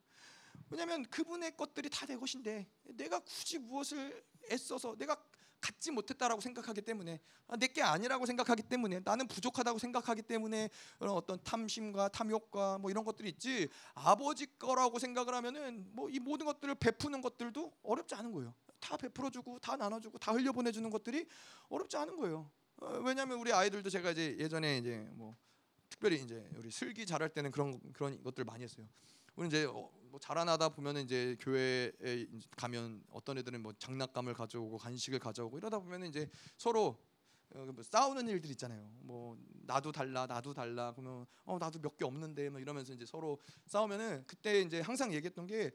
[0.69, 5.15] 왜냐하면 그분의 것들이 다 내 것인데 내가 굳이 무엇을 애써서 내가
[5.61, 12.09] 갖지 못했다라고 생각하기 때문에 아, 내게 아니라고 생각하기 때문에 나는 부족하다고 생각하기 때문에 어떤 탐심과
[12.09, 17.73] 탐욕과 뭐 이런 것들이 있지 아버지 거라고 생각을 하면은 뭐 이 모든 것들을 베푸는 것들도
[17.83, 18.53] 어렵지 않은 거예요.
[18.79, 21.27] 다 베풀어주고 다 나눠주고 다 흘려보내주는 것들이
[21.69, 22.49] 어렵지 않은 거예요.
[22.77, 25.35] 어, 왜냐하면 우리 아이들도 제가 이제 예전에 이제 뭐
[25.89, 28.87] 특별히 이제 우리 슬기 잘할 때는 그런 그런 것들 많이 했어요.
[29.35, 31.91] 우리 이제 어, 뭐 자라나다 보면은 이제 교회에
[32.57, 36.97] 가면 어떤 애들은 뭐 장난감을 가져오고 간식을 가져오고 이러다 보면은 이제 서로
[37.55, 38.91] 어, 뭐 싸우는 일들 있잖아요.
[39.01, 40.93] 뭐 나도 달라, 나도 달라.
[40.95, 45.47] 그러면 어 나도 몇 개 없는데 뭐 이러면서 이제 서로 싸우면은 그때 이제 항상 얘기했던
[45.47, 45.71] 게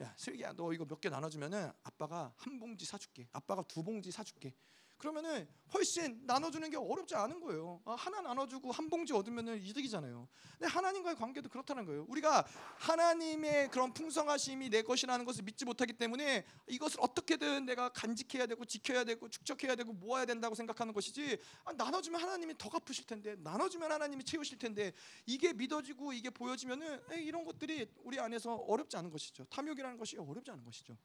[0.00, 3.28] 야, 슬기야 너 이거 몇 개 나눠 주면은 아빠가 한 봉지 사 줄게.
[3.32, 4.54] 아빠가 두 봉지 사 줄게.
[5.02, 7.82] 그러면은 훨씬 나눠주는 게 어렵지 않은 거예요.
[7.84, 10.28] 아, 하나 나눠주고 한 봉지 얻으면 이득이잖아요.
[10.52, 12.06] 근데 하나님과의 관계도 그렇다는 거예요.
[12.08, 18.64] 우리가 하나님의 그런 풍성하심이 내 것이라는 것을 믿지 못하기 때문에 이것을 어떻게든 내가 간직해야 되고
[18.64, 23.90] 지켜야 되고 축적해야 되고 모아야 된다고 생각하는 것이지 아, 나눠주면 하나님이 더 갚으실 텐데 나눠주면
[23.90, 24.92] 하나님이 채우실 텐데
[25.26, 29.46] 이게 믿어지고 이게 보여지면은 에이, 이런 것들이 우리 안에서 어렵지 않은 것이죠.
[29.46, 30.96] 탐욕이라는 것이 어렵지 않은 것이죠.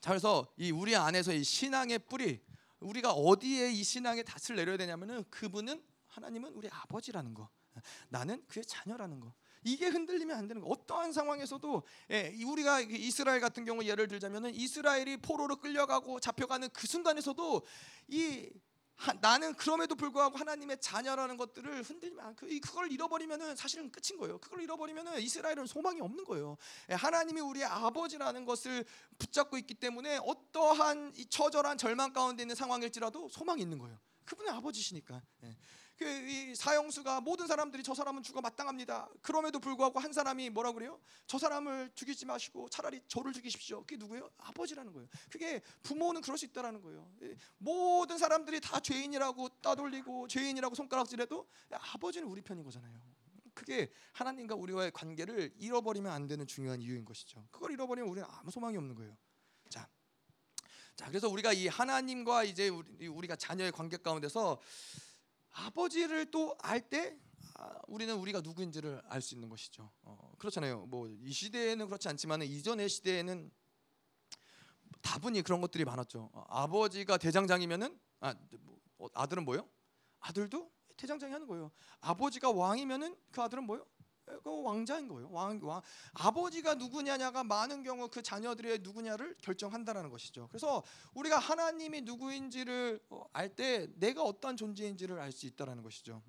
[0.00, 2.44] 자 그래서 이 우리 안에서 이 신앙의 뿌리
[2.80, 7.48] 우리가 어디에 이 신앙의 닻을 내려야 되냐면은 그분은 하나님은 우리 아버지라는 거.
[8.08, 9.32] 나는 그의 자녀라는 거.
[9.62, 10.68] 이게 흔들리면 안 되는 거.
[10.68, 17.62] 어떠한 상황에서도 예, 우리가 이스라엘 같은 경우 예를 들자면은 이스라엘이 포로로 끌려가고 잡혀가는 그 순간에서도
[18.08, 18.48] 이
[18.96, 24.38] 하, 나는 그럼에도 불구하고 하나님의 자녀라는 것들을 흔들면 그, 그걸 잃어버리면은 사실은 끝인 거예요.
[24.38, 26.56] 그걸 잃어버리면은 이스라엘은 소망이 없는 거예요.
[26.90, 28.84] 예, 하나님이 우리의 아버지라는 것을
[29.18, 33.98] 붙잡고 있기 때문에 어떠한 이 처절한 절망 가운데 있는 상황일지라도 소망이 있는 거예요.
[34.24, 35.22] 그분의 아버지시니까.
[35.44, 35.56] 예.
[35.96, 39.08] 그 사형수가 모든 사람들이 저 사람은 죽어 마땅합니다.
[39.22, 41.00] 그럼에도 불구하고 한 사람이 뭐라 그래요?
[41.26, 43.80] 저 사람을 죽이지 마시고 차라리 저를 죽이십시오.
[43.80, 44.30] 그게 누구예요?
[44.38, 45.08] 아버지라는 거예요.
[45.30, 47.10] 그게 부모는 그럴 수 있다라는 거예요.
[47.56, 53.00] 모든 사람들이 다 죄인이라고 따돌리고 죄인이라고 손가락질해도 아버지는 우리 편인 거잖아요.
[53.54, 57.48] 그게 하나님과 우리와의 관계를 잃어버리면 안 되는 중요한 이유인 것이죠.
[57.50, 59.16] 그걸 잃어버리면 우리는 아무 소망이 없는 거예요.
[59.70, 59.88] 자,
[60.94, 64.60] 자 그래서 우리가 이 하나님과 이제 우리, 우리가 자녀의 관계 가운데서
[65.56, 67.18] 아버지를 또 알때
[67.54, 69.90] 아, 우리는 우리가 누구인지를 알 수 있는 것이죠.
[70.02, 70.86] 어, 그렇잖아요.
[70.86, 73.50] 뭐 이 시대에는 그렇지 않지만 이전의 시대에는
[75.00, 76.30] 다분히 그런 것들이 많았죠.
[76.32, 79.68] 어, 아버지가 대장장이면은 아, 뭐, 어, 아들은 뭐요?
[80.20, 81.70] 아들도 대장장이 하는 거예요.
[82.00, 83.86] 아버지가 왕이면은 그 아들은 뭐요?
[84.26, 85.28] 그 왕자인 거예요.
[85.30, 85.80] 왕, 왕
[86.14, 90.48] 아버지가 누구냐냐가 많은 경우 그 자녀들의 누구냐를 결정한다라는 것이죠.
[90.48, 90.82] 그래서
[91.14, 96.22] 우리가 하나님이 누구인지를 어, 알때 내가 어떤 존재인지를 알 수 있다라는 것이죠.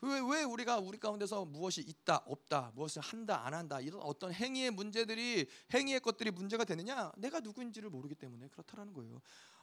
[0.00, 4.70] 왜, 왜 우리가 우리 가운데서 무엇이 있다 없다 무엇을 한다 안 한다 이런 어떤 행위의
[4.70, 9.20] 문제들이 행위의 것들이 문제가 되느냐 내가 누구인지를 모르기 때문에 그렇다라는 거예요.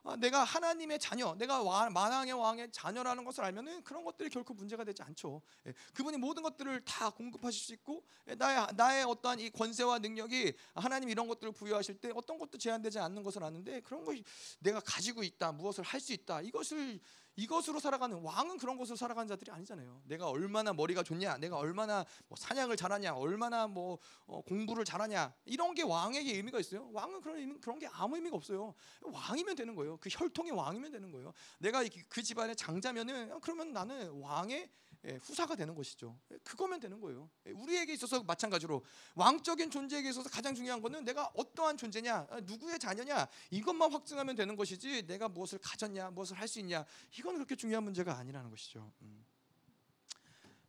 [0.07, 5.01] 아, 내가 하나님의 자녀, 내가 만왕의 왕의 자녀라는 것을 알면은 그런 것들이 결코 문제가 되지
[5.01, 5.41] 않죠.
[5.65, 10.53] 예, 그분이 모든 것들을 다 공급하실 수 있고 예, 나의 나의 어떠한 이 권세와 능력이
[10.75, 14.23] 하나님 이런 것들을 부여하실 때 어떤 것도 제한되지 않는 것을 아는데 그런 것이
[14.59, 16.99] 내가 가지고 있다, 무엇을 할 수 있다 이것을
[17.35, 20.01] 이것으로 살아가는 왕은 그런 것으로 살아가는 자들이 아니잖아요.
[20.05, 25.73] 내가 얼마나 머리가 좋냐, 내가 얼마나 뭐 사냥을 잘하냐, 얼마나 뭐 어, 공부를 잘하냐 이런
[25.73, 26.89] 게 왕에게 의미가 있어요.
[26.93, 28.73] 왕은 그런 그런 게 아무 의미가 없어요.
[29.01, 29.97] 왕이면 되는 거예요.
[29.97, 31.33] 그 혈통의 왕이면 되는 거예요.
[31.59, 34.69] 내가 그 집안의 장자면은 그러면 나는 왕의 예,
[35.13, 36.17] 후사가 되는 것이죠.
[36.31, 37.29] 예, 그거면 되는 거예요.
[37.45, 38.83] 예, 우리에게 있어서 마찬가지로
[39.15, 44.55] 왕적인 존재에게 있어서 가장 중요한 거는 내가 어떠한 존재냐, 아, 누구의 자녀냐 이것만 확증하면 되는
[44.55, 46.85] 것이지 내가 무엇을 가졌냐, 무엇을 할 수 있냐
[47.17, 48.91] 이건 그렇게 중요한 문제가 아니라는 것이죠.
[49.01, 49.25] 음.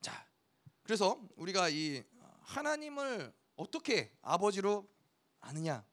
[0.01, 0.27] 자,
[0.83, 2.03] 그래서 우리가 이
[2.40, 4.88] 하나님을 어떻게 아버지로
[5.40, 5.85] 아느냐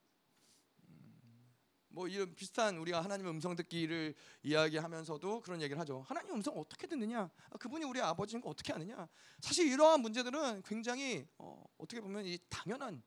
[1.93, 6.03] 뭐 이런 비슷한 우리가 하나님의 음성 듣기를 이야기하면서도 그런 얘기를 하죠.
[6.07, 7.29] 하나님 음성 어떻게 듣느냐?
[7.51, 9.07] 아, 그분이 우리 아버지인 거 어떻게 아느냐?
[9.39, 13.03] 사실 이러한 문제들은 굉장히 어, 어떻게 보면 이 당연한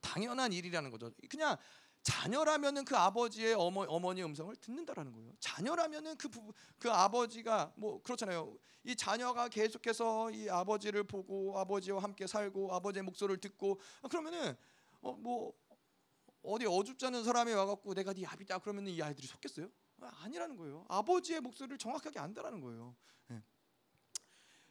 [0.00, 1.12] 당연한 일이라는 거죠.
[1.30, 1.56] 그냥
[2.02, 5.32] 자녀라면은 그 아버지의 어머 어머니 음성을 듣는다라는 거예요.
[5.38, 8.58] 자녀라면은 그 부, 그 아버지가 뭐 그렇잖아요.
[8.82, 14.56] 이 자녀가 계속해서 이 아버지를 보고 아버지와 함께 살고 아버지의 목소리를 듣고 그러면은
[15.02, 15.52] 어 뭐
[16.44, 19.68] 어디 어줍지 않은 사람이 와갖고 내가 네 아비다 그러면 이 아이들이 속겠어요?
[20.00, 20.84] 아니라는 거예요.
[20.88, 22.94] 아버지의 목소리를 정확하게 안다라는 거예요.
[23.30, 23.42] 예.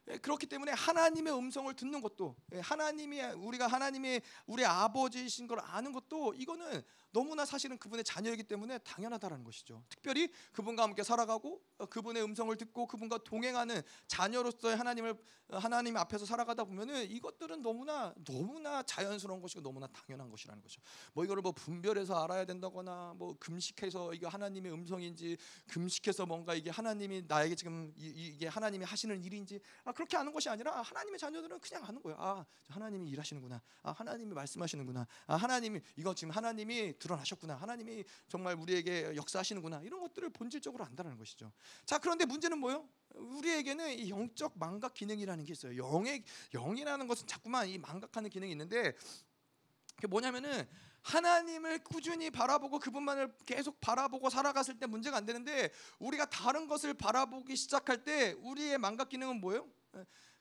[0.09, 5.91] 예, 그렇기 때문에 하나님의 음성을 듣는 것도 예, 하나님이 우리가 하나님의 우리 아버지이신 걸 아는
[5.91, 6.83] 것도 이거는
[7.13, 9.83] 너무나 사실은 그분의 자녀이기 때문에 당연하다라는 것이죠.
[9.87, 15.15] 특별히 그분과 함께 살아가고 어, 그분의 음성을 듣고 그분과 동행하는 자녀로서의 하나님을
[15.49, 20.81] 어, 하나님 앞에서 살아가다 보면은 이것들은 너무나 너무나 자연스러운 것이고 너무나 당연한 것이라는 거죠.
[21.13, 27.25] 뭐 이거를 뭐 분별해서 알아야 된다거나 뭐 금식해서 이게 하나님의 음성인지 금식해서 뭔가 이게 하나님이
[27.27, 31.85] 나에게 지금 이, 게 하나님이 하시는 일인지 아 그렇게 아는 것이 아니라 하나님의 자녀들은 그냥
[31.85, 32.17] 아는 거예요.
[32.19, 33.61] 아 하나님이 일하시는구나.
[33.83, 35.05] 아 하나님이 말씀하시는구나.
[35.27, 37.55] 아 하나님이 이거 지금 하나님이 드러나셨구나.
[37.55, 39.81] 하나님이 정말 우리에게 역사하시는구나.
[39.83, 41.51] 이런 것들을 본질적으로 안다는 것이죠.
[41.85, 42.87] 자, 그런데 문제는 뭐요?
[43.13, 45.77] 우리에게는 이 영적 망각 기능이라는 게 있어요.
[45.77, 48.93] 영의 영이라는 것은 자꾸만 이 망각하는 기능이 있는데
[49.95, 50.67] 그게 뭐냐면은
[51.01, 57.57] 하나님을 꾸준히 바라보고 그분만을 계속 바라보고 살아갔을 때 문제가 안 되는데 우리가 다른 것을 바라보기
[57.57, 59.67] 시작할 때 우리의 망각 기능은 뭐예요?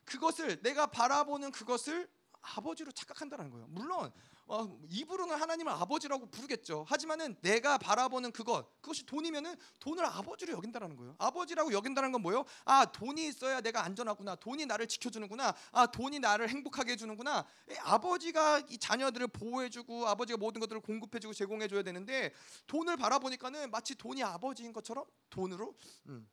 [0.05, 2.09] 그것을 내가 바라보는 그것을
[2.43, 3.67] 아버지로 착각한다는 거예요.
[3.69, 4.13] 물론
[4.47, 6.85] 어, 입으로는 하나님을 아버지라고 부르겠죠.
[6.89, 11.15] 하지만은 내가 바라보는 그것 그것이 돈이면은 돈을 아버지로 여긴다라는 거예요.
[11.19, 12.45] 아버지라고 여긴다는 건 뭐예요?
[12.65, 14.37] 아 돈이 있어야 내가 안전하구나.
[14.37, 15.55] 돈이 나를 지켜주는구나.
[15.71, 17.47] 아 돈이 나를 행복하게 해주는구나.
[17.81, 22.33] 아버지가 이 자녀들을 보호해주고 아버지가 모든 것들을 공급해주고 제공해줘야 되는데
[22.67, 25.75] 돈을 바라보니까는 마치 돈이 아버지인 것처럼 돈으로
[26.07, 26.29] 음,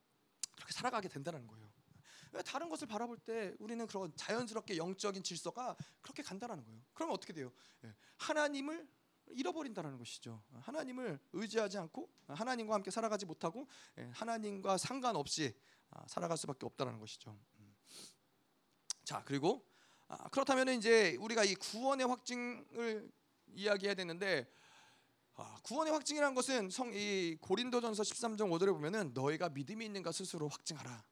[0.56, 1.69] 그렇게 살아가게 된다는 거예요.
[2.45, 6.81] 다른 것을 바라볼 때 우리는 그런 자연스럽게 영적인 질서가 그렇게 간다라는 거예요.
[6.93, 7.51] 그러면 어떻게 돼요?
[7.83, 8.87] 예, 하나님을
[9.31, 10.41] 잃어버린다는 것이죠.
[10.61, 15.55] 하나님을 의지하지 않고 하나님과 함께 살아가지 못하고 예, 하나님과 상관없이
[15.91, 17.37] 아, 살아갈 수밖에 없다는 것이죠.
[17.59, 17.75] 음.
[19.03, 19.65] 자 그리고
[20.07, 23.11] 아, 그렇다면 이제 우리가 이 구원의 확증을
[23.53, 24.47] 이야기해야 되는데
[25.35, 31.03] 아, 구원의 확증이라는 것은 성 이 고린도전서 13장 5절에 보면은 너희가 믿음이 있는가 스스로 확증하라.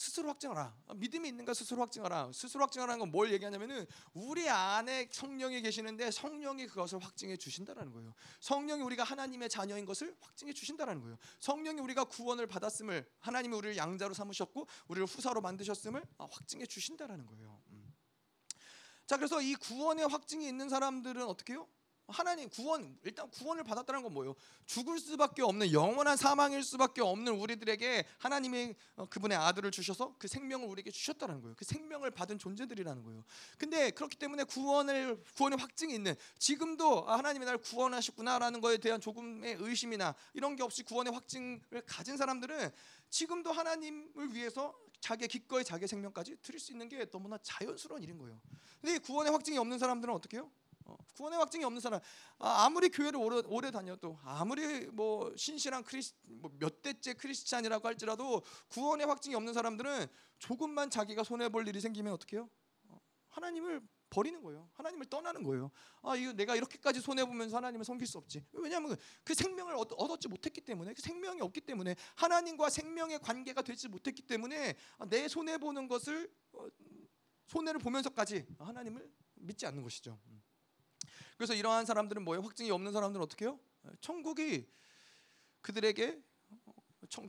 [0.00, 0.74] 스스로 확증하라.
[0.96, 2.32] 믿음이 있는가 스스로 확증하라.
[2.32, 8.14] 스스로 확증하라는 건 뭘 얘기하냐면은 우리 안에 성령이 계시는데 성령이 그것을 확증해 주신다라는 거예요.
[8.40, 11.18] 성령이 우리가 하나님의 자녀인 것을 확증해 주신다라는 거예요.
[11.40, 17.60] 성령이 우리가 구원을 받았음을 하나님이 우리를 양자로 삼으셨고 우리를 후사로 만드셨음을 확증해 주신다라는 거예요.
[17.70, 17.94] 음.
[19.06, 21.68] 자, 그래서 이 구원의 확증이 있는 사람들은 어떻게 해요?
[22.10, 24.34] 하나님 구원 일단 구원을 받았다는 건 뭐예요?
[24.66, 30.68] 죽을 수밖에 없는 영원한 사망일 수밖에 없는 우리들에게 하나님이 어, 그분의 아들을 주셔서 그 생명을
[30.68, 31.54] 우리에게 주셨다는 거예요.
[31.56, 33.24] 그 생명을 받은 존재들이라는 거예요.
[33.58, 39.56] 근데 그렇기 때문에 구원을 구원의 확증이 있는 지금도 아, 하나님이 나를 구원하셨구나라는 거에 대한 조금의
[39.60, 42.70] 의심이나 이런 게 없이 구원의 확증을 가진 사람들은
[43.10, 48.40] 지금도 하나님을 위해서 자기의 기꺼이 자기의 생명까지 드릴 수 있는 게 너무나 자연스러운 일인 거예요.
[48.80, 50.50] 근데 구원의 확증이 없는 사람들은 어떻게 해요?
[50.84, 52.00] 어, 구원의 확증이 없는 사람
[52.38, 59.34] 아무리 교회를 오래, 오래 다녀도 아무리 뭐 신실한 크리스 뭐몇 대째 크리스찬이라고 할지라도 구원의 확증이
[59.34, 60.06] 없는 사람들은
[60.38, 62.48] 조금만 자기가 손해 볼 일이 생기면 어떻게 해요?
[62.88, 64.68] 어, 하나님을 버리는 거예요.
[64.74, 65.70] 하나님을 떠나는 거예요.
[66.02, 68.44] 아, 이거 내가 이렇게까지 손해 보면서 하나님을 섬길 수 없지.
[68.52, 74.22] 왜냐하면 그 생명을 얻었지 못했기 때문에 그 생명이 없기 때문에 하나님과 생명의 관계가 되지 못했기
[74.22, 74.74] 때문에
[75.08, 76.66] 내 손해 보는 것을 어,
[77.46, 80.18] 손해를 보면서까지 하나님을 믿지 않는 것이죠.
[81.40, 81.42] 음.
[81.42, 82.42] 그래서 이러한 사람들은 뭐예요?
[82.42, 83.58] 확증이 없는 사람들은 어떻게 해요?
[84.02, 84.68] 천국이
[85.62, 86.22] 그들에게 청,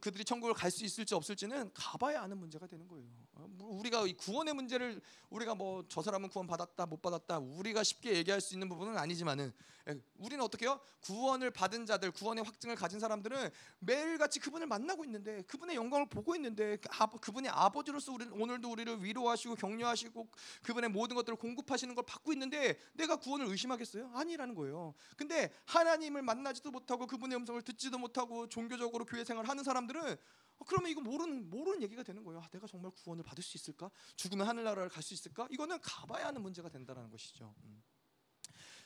[0.02, 3.06] 그들이 천국을 갈 수 있을지 없을지는 가봐야 아는 문제가 되는 거예요.
[3.34, 7.84] 어, 뭐 우리가 이 구원의 문제를 우리가 뭐 저 사람은 구원 받았다 못 받았다 우리가
[7.84, 9.52] 쉽게 얘기할 수 있는 부분은 아니지만은
[9.90, 10.80] 예, 우리는 어떻게요?
[11.02, 16.78] 구원을 받은 자들, 구원의 확증을 가진 사람들은 매일같이 그분을 만나고 있는데 그분의 영광을 보고 있는데
[16.78, 20.28] 그 아, 그분의 아버지로서 우리 오늘도 우리를 위로하시고 격려하시고
[20.64, 24.12] 그분의 모든 것들을 공급하시는 걸 받고 있는데 내가 구원을 의심하겠어요?
[24.14, 24.94] 아니라는 거예요.
[25.18, 30.14] 근데 하나님을 만나지도 못하고 그분의 음성을 듣지도 못하고 종교적으로 교회 생활을 하는 사람들은
[30.58, 32.40] 어, 그러면 이거 모르는 모르는 얘기가 되는 거예요.
[32.42, 33.90] 아, 내가 정말 구원을 받을 수 있을까?
[34.16, 35.48] 죽으면 하늘나라를 갈 수 있을까?
[35.50, 37.54] 이거는 가봐야 하는 문제가 된다는 것이죠.
[37.64, 37.82] 음.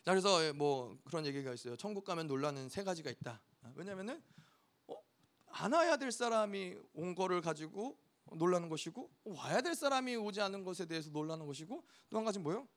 [0.03, 1.75] 자 그래서 뭐 그런 얘기가 있어요.
[1.75, 3.41] 천국 가면 놀라는 세 가지가 있다.
[3.63, 4.21] 아, 왜냐하면은
[4.87, 4.95] 어?
[5.47, 7.97] 안 와야 될 사람이 온 거를 가지고
[8.33, 12.67] 놀라는 것이고 와야 될 사람이 오지 않은 것에 대해서 놀라는 것이고 또 한 가지 뭐요?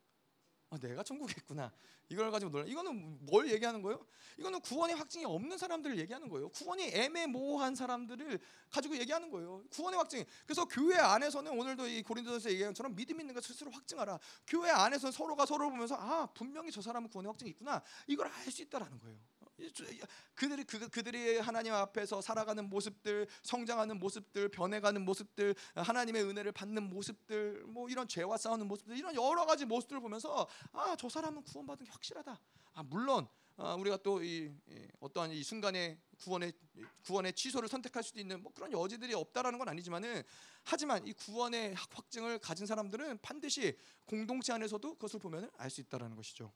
[0.70, 1.72] 아, 내가 천국에 있구나.
[2.10, 2.64] 이걸 가지고 놀라.
[2.66, 4.04] 이거는 뭘 얘기하는 거예요?
[4.38, 6.50] 이거는 구원의 확증이 없는 사람들을 얘기하는 거예요.
[6.50, 8.38] 구원이 애매모호한 사람들을
[8.70, 9.64] 가지고 얘기하는 거예요.
[9.70, 10.24] 구원의 확증.
[10.44, 14.18] 그래서 교회 안에서는 오늘도 이 고린도전서 얘기한 것처럼 믿음 있는 것 스스로 확증하라.
[14.46, 17.82] 교회 안에서 서로가 서로를 보면서 아 분명히 저 사람은 구원의 확증이 있구나.
[18.06, 19.18] 이걸 알 수 있다라는 거예요.
[20.34, 27.64] 그들이 그, 그들이 하나님 앞에서 살아가는 모습들, 성장하는 모습들, 변해가는 모습들, 하나님의 은혜를 받는 모습들,
[27.66, 31.90] 뭐 이런 죄와 싸우는 모습들, 이런 여러 가지 모습들을 보면서 아 저 사람은 구원받은 게
[31.92, 32.40] 확실하다.
[32.74, 33.28] 아 물론
[33.60, 34.52] 아, 우리가 또이
[35.00, 36.52] 어떠한 이 순간에 구원의
[37.02, 40.22] 구원의 취소를 선택할 수도 있는 뭐 그런 여지들이 없다라는 건 아니지만은
[40.62, 46.52] 하지만 이 구원의 확증을 가진 사람들은 반드시 공동체 안에서도 그것을 보면 알 수 있다라는 것이죠.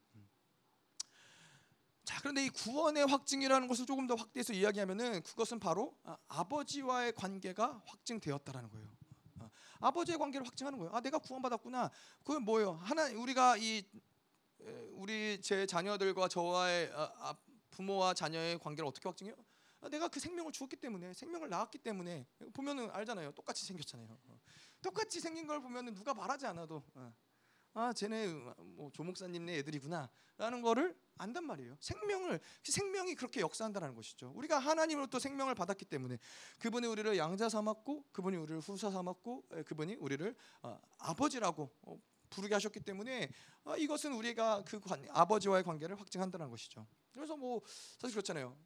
[2.05, 7.83] 자, 그런데 이 구원의 확증이라는 것을 조금 더 확대해서 이야기하면은 그것은 바로 아, 아버지와의 관계가
[7.87, 8.89] 확증되었다라는 거예요.
[9.39, 10.93] 아, 아버지의 관계를 확증하는 거예요.
[10.95, 11.91] 아, 내가 구원받았구나.
[12.25, 12.73] 그건 뭐예요?
[12.83, 13.85] 하나 우리가 이
[14.93, 17.35] 우리 제 자녀들과 저와의 아,
[17.71, 19.35] 부모와 자녀의 관계를 어떻게 확증해요?
[19.91, 23.33] 내가 그 생명을 주었기 때문에 생명을 낳았기 때문에 보면은 알잖아요.
[23.33, 24.17] 똑같이 생겼잖아요.
[24.27, 24.41] 어.
[24.81, 27.13] 똑같이 생긴 걸 보면은 누가 말하지 않아도 어.
[27.75, 31.77] 아 쟤네 뭐 조목사님네 애들이구나라는 거를 안단 말이에요.
[31.81, 34.33] 생명을 생명이 그렇게 역사한다는 것이죠.
[34.35, 36.19] 우리가 하나님으로부터 생명을 받았기 때문에
[36.59, 42.81] 그분이 우리를 양자 삼았고 그분이 우리를 후사 삼았고 그분이 우리를 어, 아버지라고 어, 부르게 하셨기
[42.81, 43.31] 때문에
[43.65, 46.87] 어, 이것은 우리가 그 관, 아버지와의 관계를 확증한다는 것이죠.
[47.13, 47.61] 그래서 뭐
[47.99, 48.57] 사실 그렇잖아요.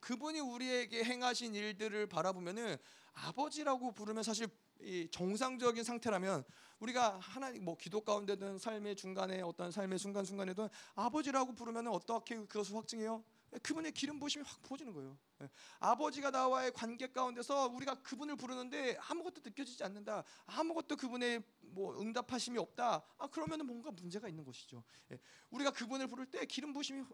[0.00, 2.76] 그분이 우리에게 행하신 일들을 바라보면은
[3.14, 4.48] 아버지라고 부르면 사실
[4.80, 6.44] 이 정상적인 상태라면
[6.80, 12.76] 우리가 하나님 뭐 기도 가운데든 삶의 중간에 어떤 삶의 순간 순간에든 아버지라고 부르면 어떻게 그것을
[12.76, 13.24] 확증해요?
[13.62, 15.16] 그분의 기름 부심이 확 부어지는 거예요.
[15.42, 15.48] 예.
[15.78, 20.24] 아버지가 나와의 관계 가운데서 우리가 그분을 부르는데 아무것도 느껴지지 않는다.
[20.46, 23.02] 아무것도 그분의 뭐 응답하심이 없다.
[23.16, 24.82] 아 그러면은 뭔가 문제가 있는 것이죠.
[25.12, 25.18] 예.
[25.50, 27.04] 우리가 그분을 부를 때 기름 부심이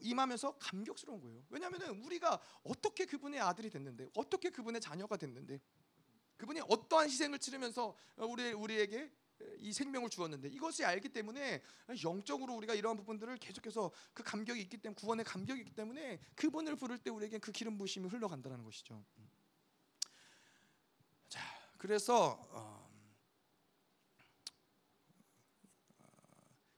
[0.00, 1.44] 임하면서 감격스러운 거예요.
[1.50, 5.60] 왜냐하면 우리가 어떻게 그분의 아들이 됐는데, 어떻게 그분의 자녀가 됐는데,
[6.36, 9.10] 그분이 어떠한 희생을 치르면서 우리 우리에게
[9.58, 11.62] 이 생명을 주었는데 이것이 알기 때문에
[12.04, 16.98] 영적으로 우리가 이러한 부분들을 계속해서 그 감격이 있기 때문에 구원의 감격이 있기 때문에 그분을 부를
[16.98, 19.04] 때 우리에게 그 기름 부심이 흘러간다는 것이죠.
[21.28, 21.40] 자,
[21.76, 22.88] 그래서 어,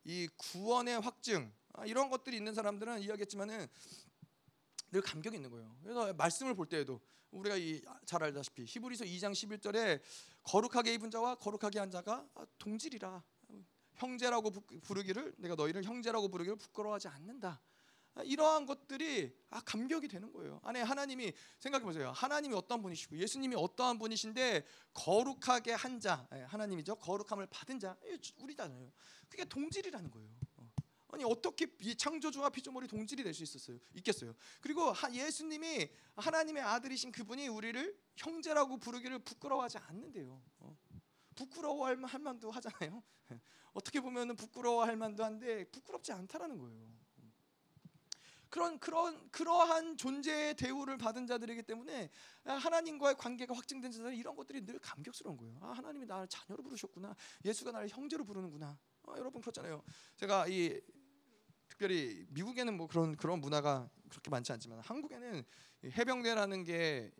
[0.05, 3.67] 이 구원의 확증 아, 이런 것들이 있는 사람들은 이야기했지만은
[4.93, 5.77] 늘 감격이 있는 거예요.
[5.83, 7.57] 그래서 말씀을 볼 때에도 우리가
[8.07, 10.01] 잘 알다시피 히브리서 2장 11절에
[10.43, 12.27] 거룩하게 입은 자와 거룩하게 한 자가
[12.59, 13.23] 동질이라
[13.95, 14.51] 형제라고
[14.83, 17.61] 부르기를 내가 너희를 형제라고 부르기를 부끄러워하지 않는다.
[18.25, 20.61] 이러한 것들이 아 감격이 되는 거예요.
[20.65, 22.11] 안에 하나님이 생각해 보세요.
[22.11, 26.97] 하나님이 어떤 분이시고 예수님이 어떠한 분이신데 거룩하게 한 자, 예, 하나님이죠.
[26.97, 27.97] 거룩함을 받은 자,
[28.39, 28.91] 우리잖아요.
[29.29, 30.29] 그게 동질이라는 거예요.
[31.13, 33.79] 아니 어떻게 창조주와 피조물이 동질이 될 수 있었어요?
[33.95, 34.35] 있겠어요.
[34.61, 40.43] 그리고 예수님이 하나님의 아들이신 그분이 우리를 형제라고 부르기를 부끄러워하지 않는데요.
[40.59, 40.77] 어.
[41.35, 43.03] 부끄러워할 만도 하잖아요.
[43.73, 47.01] 어떻게 보면은 부끄러워할 만도 한데 부끄럽지 않다라는 거예요.
[48.51, 52.11] 그런 그런 그러한 존재의 대우를 받은 자들이기 때문에
[52.43, 55.57] 하나님과의 관계가 확증된 자들 이런 것들이 늘 감격스러운 거예요.
[55.63, 57.15] 아 하나님이 나를 자녀로 부르셨구나.
[57.45, 58.77] 예수가 나를 형제로 부르는구나.
[59.07, 59.83] 아, 여러분 그렇잖아요.
[60.17, 60.81] 제가 이
[61.71, 65.43] 특별히 미국에는 뭐 그런 그런 문화가 그렇게 많지 않지만 한국에는
[65.85, 67.11] 해병대라는 게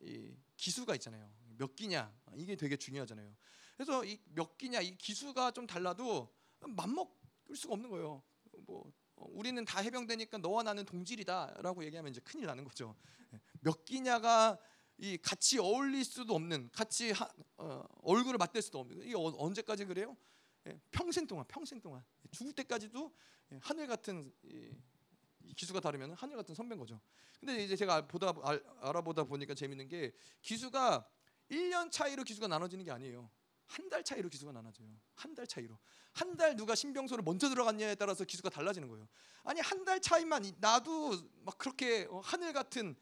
[0.57, 1.33] 기수가 있잖아요.
[1.57, 3.35] 몇 기냐 이게 되게 중요하잖아요.
[3.77, 8.23] 그래서 이 몇 기냐 이 기수가 좀 달라도 맘먹을 수가 없는 거예요.
[8.67, 12.95] 뭐 어, 우리는 다 해병대니까 너와 나는 동질이다라고 얘기하면 이제 큰일 나는 거죠.
[13.33, 14.59] 예, 몇 기냐가
[14.99, 19.87] 이 같이 어울릴 수도 없는 같이 하, 어, 얼굴을 맞댈 수도 없는 이 어, 언제까지
[19.87, 20.17] 그래요?
[20.67, 23.15] 예, 평생 동안 평생 동안 죽을 때까지도
[23.53, 27.01] 예, 하늘 같은 이 기수가 다르면 하늘 같은 선배인 거죠.
[27.39, 30.13] 근데 이제 제가 보다 알, 알아보다 보니까 재밌는 게
[30.43, 31.09] 기수가
[31.51, 33.31] 1년 차이로 기수가 나눠지는 게 아니에요.
[33.67, 34.89] 한 달 차이로 기수가 나눠져요.
[35.15, 35.79] 한 달 차이로.
[36.13, 39.09] 한 달 누가 신병소를 먼저 들어갔냐에 따라서 기수가 달라지는 거예요.
[39.45, 41.13] 아니 한 달 차이만 이- 나도
[41.45, 42.95] 막 그렇게 어, 하늘 같은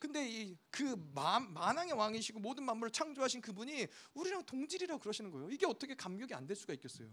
[0.00, 5.50] 근데 이 그 만왕의 왕이시고 모든 만물을 창조하신 그분이 우리랑 동질이라고 그러시는 거예요.
[5.50, 7.08] 이게 어떻게 감격이 안 될 수가 있겠어요.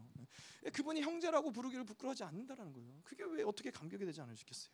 [0.66, 3.02] 예, 그분이 형제라고 부르기를 부끄러워하지 않는다라는 거예요.
[3.04, 4.72] 그게 왜 어떻게 감격이 되지 않으시겠어요?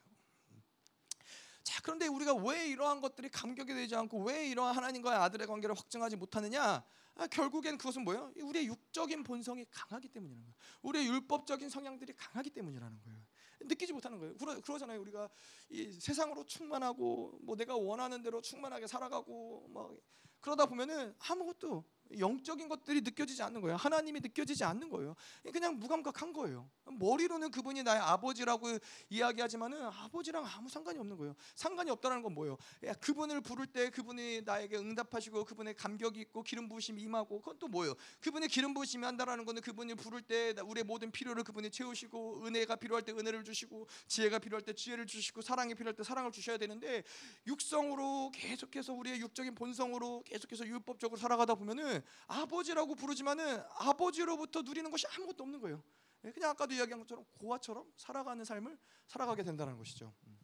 [1.63, 6.15] 자 그런데 우리가 왜 이러한 것들이 감격이 되지 않고 왜 이러한 하나님과의 아들의 관계를 확증하지
[6.17, 6.83] 못하느냐?
[7.15, 8.31] 아, 결국엔 그것은 뭐예요?
[8.41, 10.55] 우리의 육적인 본성이 강하기 때문이라는 거예요.
[10.81, 13.19] 우리의 율법적인 성향들이 강하기 때문이라는 거예요.
[13.67, 14.35] 느끼지 못하는 거예요.
[14.37, 14.99] 그러, 그러잖아요.
[15.01, 15.29] 우리가
[15.69, 19.97] 이 세상으로 충만하고 뭐 내가 원하는 대로 충만하게 살아가고 뭐
[20.41, 21.83] 그러다 보면은 아무것도
[22.19, 23.75] 영적인 것들이 느껴지지 않는 거예요.
[23.75, 25.15] 하나님이 느껴지지 않는 거예요.
[25.51, 26.69] 그냥 무감각한 거예요.
[26.85, 28.67] 머리로는 그분이 나의 아버지라고
[29.09, 31.35] 이야기하지만은 아버지랑 아무 상관이 없는 거예요.
[31.55, 32.57] 상관이 없다는 건 뭐예요?
[32.85, 37.67] 야, 그분을 부를 때 그분이 나에게 응답하시고 그분의 감격이 있고 기름 부으심이 임하고 그건 또
[37.67, 37.95] 뭐예요?
[38.21, 43.03] 그분이 기름 부으심이 한다라는 거는 그분이 부를 때 우리의 모든 필요를 그분이 채우시고 은혜가 필요할
[43.03, 47.03] 때 은혜를 주시고 지혜가 필요할 때 지혜를 주시고 사랑이 필요할 때 사랑을 주셔야 되는데
[47.47, 55.43] 육성으로 계속해서 우리의 육적인 본성으로 계속해서 율법적으로 살아가다 보면은 아버지라고 부르지만은 아버지로부터 누리는 것이 아무것도
[55.43, 55.83] 없는 거예요.
[56.25, 58.77] 예, 그냥 아까도 이야기한 것처럼 고아처럼 살아가는 삶을
[59.07, 60.13] 살아가게 된다는 것이죠.
[60.27, 60.39] 음.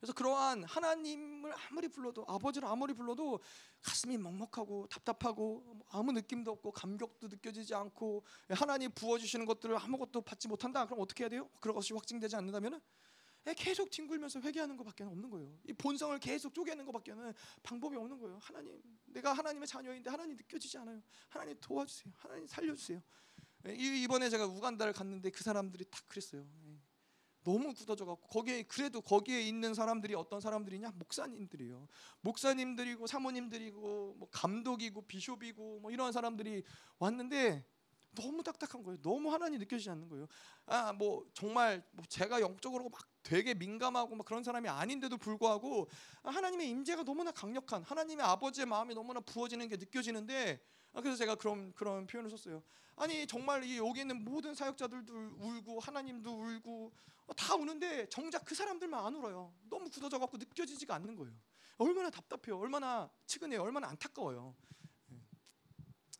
[0.00, 3.38] 그래서 그러한 하나님을 아무리 불러도 아버지를 아무리 불러도
[3.82, 10.22] 가슴이 먹먹하고 답답하고 뭐 아무 느낌도 없고 감격도 느껴지지 않고 하나님 부어 주시는 것들을 아무것도
[10.22, 10.86] 받지 못한다.
[10.86, 11.50] 그럼 어떻게 해야 돼요?
[11.60, 12.82] 그런 것이 확증되지 않는다면은 예,
[13.56, 15.58] 계속 뒹굴면서 회개하는 것밖에 없는 거예요.
[15.64, 17.32] 이 본성을 계속 쪼개는 것밖에는
[17.62, 18.38] 방법이 없는 거예요.
[18.42, 21.02] 하나님, 내가 하나님의 자녀인데 하나님 느껴지지 않아요.
[21.28, 22.12] 하나님 도와주세요.
[22.16, 23.02] 하나님 살려주세요.
[23.66, 26.46] 예, 이- 이번에 제가 우간다를 갔는데 그 사람들이 다 그랬어요.
[26.66, 26.78] 예.
[27.42, 31.88] 너무 굳어져 갖고 거기에 그래도 거기에 있는 사람들이 어떤 사람들이냐 목사님들이요
[32.20, 36.62] 목사님들이고 사모님들이고 뭐 감독이고 비숍이고 뭐 이런 사람들이
[36.98, 37.64] 왔는데
[38.14, 40.26] 너무 딱딱한 거예요 너무 하나님 느껴지지 않는 거예요
[40.66, 43.00] 아 뭐 정말 뭐 제가 영적으로 막
[43.30, 45.88] 되게 민감하고 막 그런 사람이 아닌데도 불구하고
[46.24, 50.60] 하나님의 임재가 너무나 강력한 하나님의 아버지의 마음이 너무나 부어지는 게 느껴지는데
[50.92, 52.60] 아, 그래서 제가 그런 그런 표현을 썼어요.
[52.96, 56.92] 아니 정말 이 여기 있는 모든 사역자들도 울고 하나님도 울고
[57.28, 59.54] 어, 다 우는데 정작 그 사람들만 안 울어요.
[59.70, 61.32] 너무 굳어져 갖고 느껴지지가 않는 거예요.
[61.78, 62.58] 얼마나 답답해요.
[62.58, 63.62] 얼마나 측은해요.
[63.62, 64.56] 얼마나 안타까워요.
[65.12, 65.20] 예.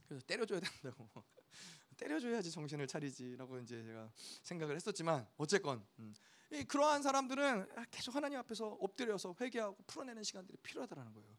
[0.07, 1.11] 그래서 때려줘야 된다고.
[1.99, 4.11] 때려줘야지 정신을 차리지라고 이제 제가
[4.45, 6.15] 생각을 했었지만 어쨌건 음.
[6.53, 11.37] 이 그러한 사람들은 계속 하나님 앞에서 엎드려서 회개하고 풀어내는 시간들이 필요하다라는 거예요.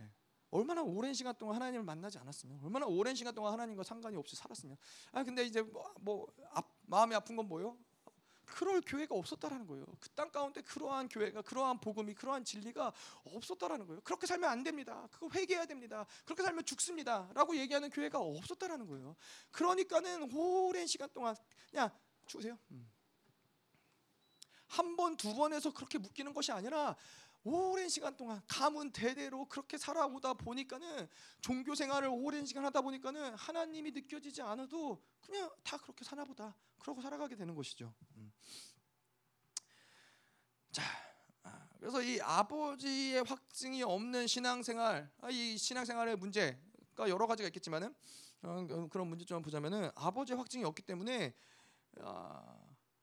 [0.00, 0.10] 예.
[0.50, 4.76] 얼마나 오랜 시간 동안 하나님을 만나지 않았으면, 얼마나 오랜 시간 동안 하나님과 상관이 없이 살았으면.
[5.12, 7.78] 아 근데 이제 뭐, 뭐 앞, 마음이 아픈 건 뭐요?
[8.46, 9.84] 그럴 교회가 없었다라는 거예요.
[10.00, 12.92] 그 땅 가운데 그러한 교회가, 그러한 복음이, 그러한 진리가
[13.24, 14.00] 없었다라는 거예요.
[14.00, 15.06] 그렇게 살면 안 됩니다.
[15.12, 16.06] 그거 회개해야 됩니다.
[16.24, 19.14] 그렇게 살면 죽습니다.라고 얘기하는 교회가 없었다라는 거예요.
[19.50, 21.36] 그러니까는 오랜 시간 동안
[21.76, 21.94] 야
[22.26, 22.58] 죽으세요.
[22.70, 22.90] 음.
[24.68, 26.96] 한 번, 두 번에서 그렇게 묶이는 것이 아니라
[27.44, 31.08] 오랜 시간 동안 가문 대대로 그렇게 살아오다 보니까는
[31.40, 36.54] 종교 생활을 오랜 시간 하다 보니까는 하나님이 느껴지지 않아도 그냥 다 그렇게 사나 보다.
[36.78, 37.92] 그러고 살아가게 되는 것이죠.
[38.16, 38.32] 음.
[40.70, 40.82] 자,
[41.42, 47.94] 아, 그래서 이 아버지의 확증이 없는 신앙생활, 아, 이 신앙생활의 문제가 여러 가지가 있겠지만은
[48.42, 51.34] 어, 그런 문제점을 보자면은 아버지의 확증이 없기 때문에
[52.00, 52.57] 아,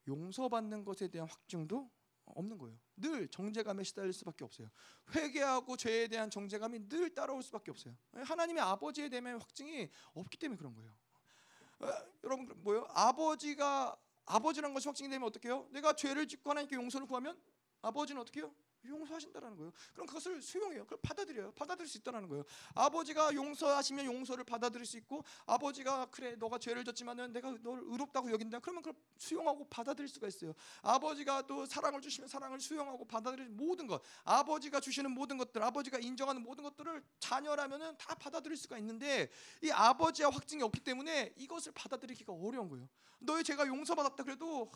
[0.07, 1.89] 용서받는 것에 대한 확증도
[2.25, 2.77] 없는 거예요.
[2.97, 4.69] 늘 정죄감에 시달릴 수밖에 없어요.
[5.15, 7.95] 회개하고 죄에 대한 정죄감이 늘 따라올 수밖에 없어요.
[8.13, 10.91] 하나님의 아버지에 대한 확증이 없기 때문에 그런 거예요.
[11.79, 11.87] 어,
[12.23, 12.87] 여러분 뭐요?
[12.89, 15.67] 아버지가 아버지란 것이 확증이 되면 어떻게 해요?
[15.71, 17.39] 내가 죄를 짓고 하나님께 용서를 구하면
[17.81, 18.53] 아버지는 어떻게 해요?
[18.87, 19.71] 용서하신다라는 거예요.
[19.93, 20.83] 그럼 그것을 수용해요.
[20.83, 21.51] 그걸 받아들여요.
[21.53, 22.43] 받아들일 수 있다라는 거예요.
[22.73, 28.59] 아버지가 용서하시면 용서를 받아들일 수 있고 아버지가 그래 너가 죄를 졌지만은 내가 널 의롭다고 여긴다.
[28.59, 30.53] 그러면 그걸 수용하고 받아들일 수가 있어요.
[30.81, 34.01] 아버지가 또 사랑을 주시면 사랑을 수용하고 받아들일 모든 것.
[34.23, 39.29] 아버지가 주시는 모든 것들, 아버지가 인정하는 모든 것들을 자녀라면은 다 받아들일 수가 있는데
[39.61, 42.87] 이 아버지와 확증이 없기 때문에 이것을 받아들이기가 어려운 거예요.
[43.19, 44.71] 너의 죄가 용서받았다 그래도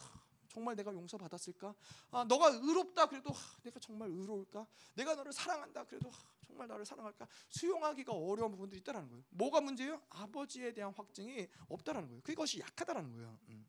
[0.49, 1.73] 정말 내가 용서받았을까?
[2.11, 4.67] 아, 너가 의롭다 그래도 하, 내가 정말 의로울까?
[4.95, 7.27] 내가 너를 사랑한다 그래도 하, 정말 나를 사랑할까?
[7.49, 9.23] 수용하기가 어려운 부분들이 있다라는 거예요.
[9.29, 10.01] 뭐가 문제예요?
[10.09, 12.21] 아버지에 대한 확증이 없다라는 거예요.
[12.23, 13.39] 그것이 약하다라는 거예요.
[13.49, 13.65] 음.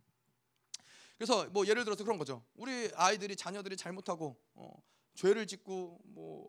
[1.16, 2.42] 그래서 뭐 예를 들어서 그런 거죠.
[2.54, 4.82] 우리 아이들이 자녀들이 잘못하고 어,
[5.14, 6.48] 죄를 짓고 뭐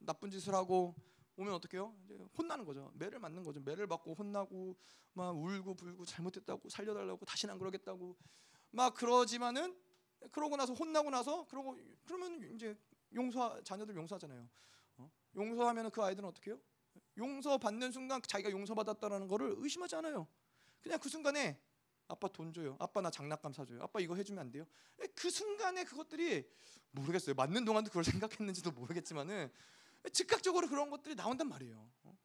[0.00, 0.94] 나쁜 짓을 하고
[1.36, 1.94] 오면 어떡해요?
[2.04, 2.92] 이제 혼나는 거죠.
[2.94, 3.60] 매를 맞는 거죠.
[3.60, 4.76] 매를 받고 혼나고
[5.14, 8.14] 막 울고 불고 잘못했다고 살려달라고 다시는 안 그러겠다고
[8.72, 9.76] 막 그러지만은
[10.30, 12.76] 그러고 나서 혼나고 나서 그러고 그러면 이제
[13.14, 14.48] 용서 자녀들 용서하잖아요.
[14.98, 15.10] 어?
[15.36, 16.60] 용서하면 그 아이들은 어떻게 해요?
[17.18, 20.26] 용서 받는 순간 자기가 용서받았다라는 거를 의심하지 않아요.
[20.80, 21.60] 그냥 그 순간에
[22.08, 22.76] 아빠 돈 줘요.
[22.78, 23.82] 아빠 나 장난감 사줘요.
[23.82, 24.64] 아빠 이거 해주면 안 돼요?
[25.14, 26.48] 그 순간에 그것들이
[26.90, 27.34] 모르겠어요.
[27.34, 29.50] 맞는 동안도 그걸 생각했는지도 모르겠지만은
[30.12, 31.88] 즉각적으로 그런 것들이 나온단 말이에요.
[32.04, 32.18] 어?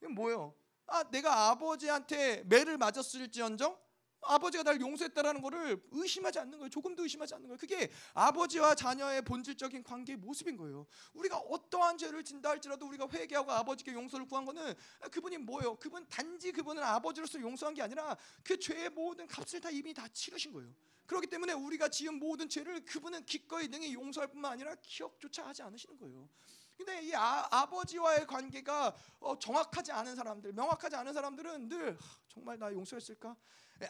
[0.00, 0.54] 이건 뭐예요?
[0.86, 3.85] 아 내가 아버지한테 매를 맞았을지언정
[4.22, 6.68] 아버지가 날 용서했다라는 것을 의심하지 않는 거예요.
[6.68, 7.58] 조금도 의심하지 않는 거예요.
[7.58, 10.86] 그게 아버지와 자녀의 본질적인 관계의 모습인 거예요.
[11.14, 14.74] 우리가 어떠한 죄를 진다 할지라도 우리가 회개하고 아버지께 용서를 구한 거는
[15.10, 15.76] 그분이 뭐예요?
[15.76, 20.52] 그분 단지 그분은 아버지로서 용서한 게 아니라 그 죄의 모든 값을 다 이미 다 치르신
[20.52, 20.72] 거예요.
[21.06, 25.96] 그렇기 때문에 우리가 지은 모든 죄를 그분은 기꺼이 능히 용서할 뿐만 아니라 기억조차 하지 않으시는
[25.98, 26.28] 거예요.
[26.76, 31.96] 근데 이 아, 버지와의 관계가 어, 정확하지 않은 사람들, 명확하지 않은 사람들은 늘
[32.28, 33.34] 정말 나 용서했을까?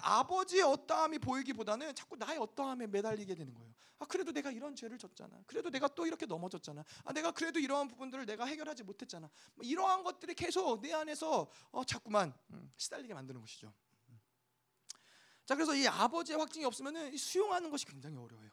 [0.01, 3.73] 아버지의 어떠함이 보이기보다는 자꾸 나의 어떠함에 매달리게 되는 거예요.
[3.99, 5.43] 아 그래도 내가 이런 죄를 졌잖아.
[5.47, 6.85] 그래도 내가 또 이렇게 넘어졌잖아.
[7.05, 9.31] 아 내가 그래도 이러한 부분들을 내가 해결하지 못했잖아.
[9.55, 13.73] 뭐 이러한 것들이 계속 내 안에서 어, 자꾸만 음, 시달리게 만드는 것이죠.
[15.45, 18.51] 자 그래서 이 아버지의 확증이 없으면 수용하는 것이 굉장히 어려워요.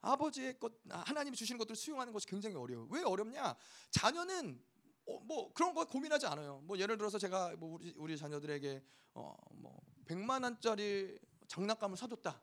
[0.00, 2.88] 아버지의 것 하나님이 주시는 것들을 수용하는 것이 굉장히 어려워요.
[2.90, 3.54] 왜 어렵냐?
[3.90, 4.60] 자녀는
[5.06, 6.60] 어, 뭐 그런 거 고민하지 않아요.
[6.64, 8.82] 뭐 예를 들어서 제가 뭐 우리 우리 자녀들에게
[9.14, 9.80] 어 뭐
[10.12, 12.40] 100만 원짜리 장난감을 사줬다.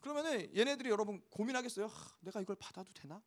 [0.00, 1.86] 그러면은 얘네들이 여러분 고민하겠어요.
[1.86, 3.22] 하, 내가 이걸 받아도 되나?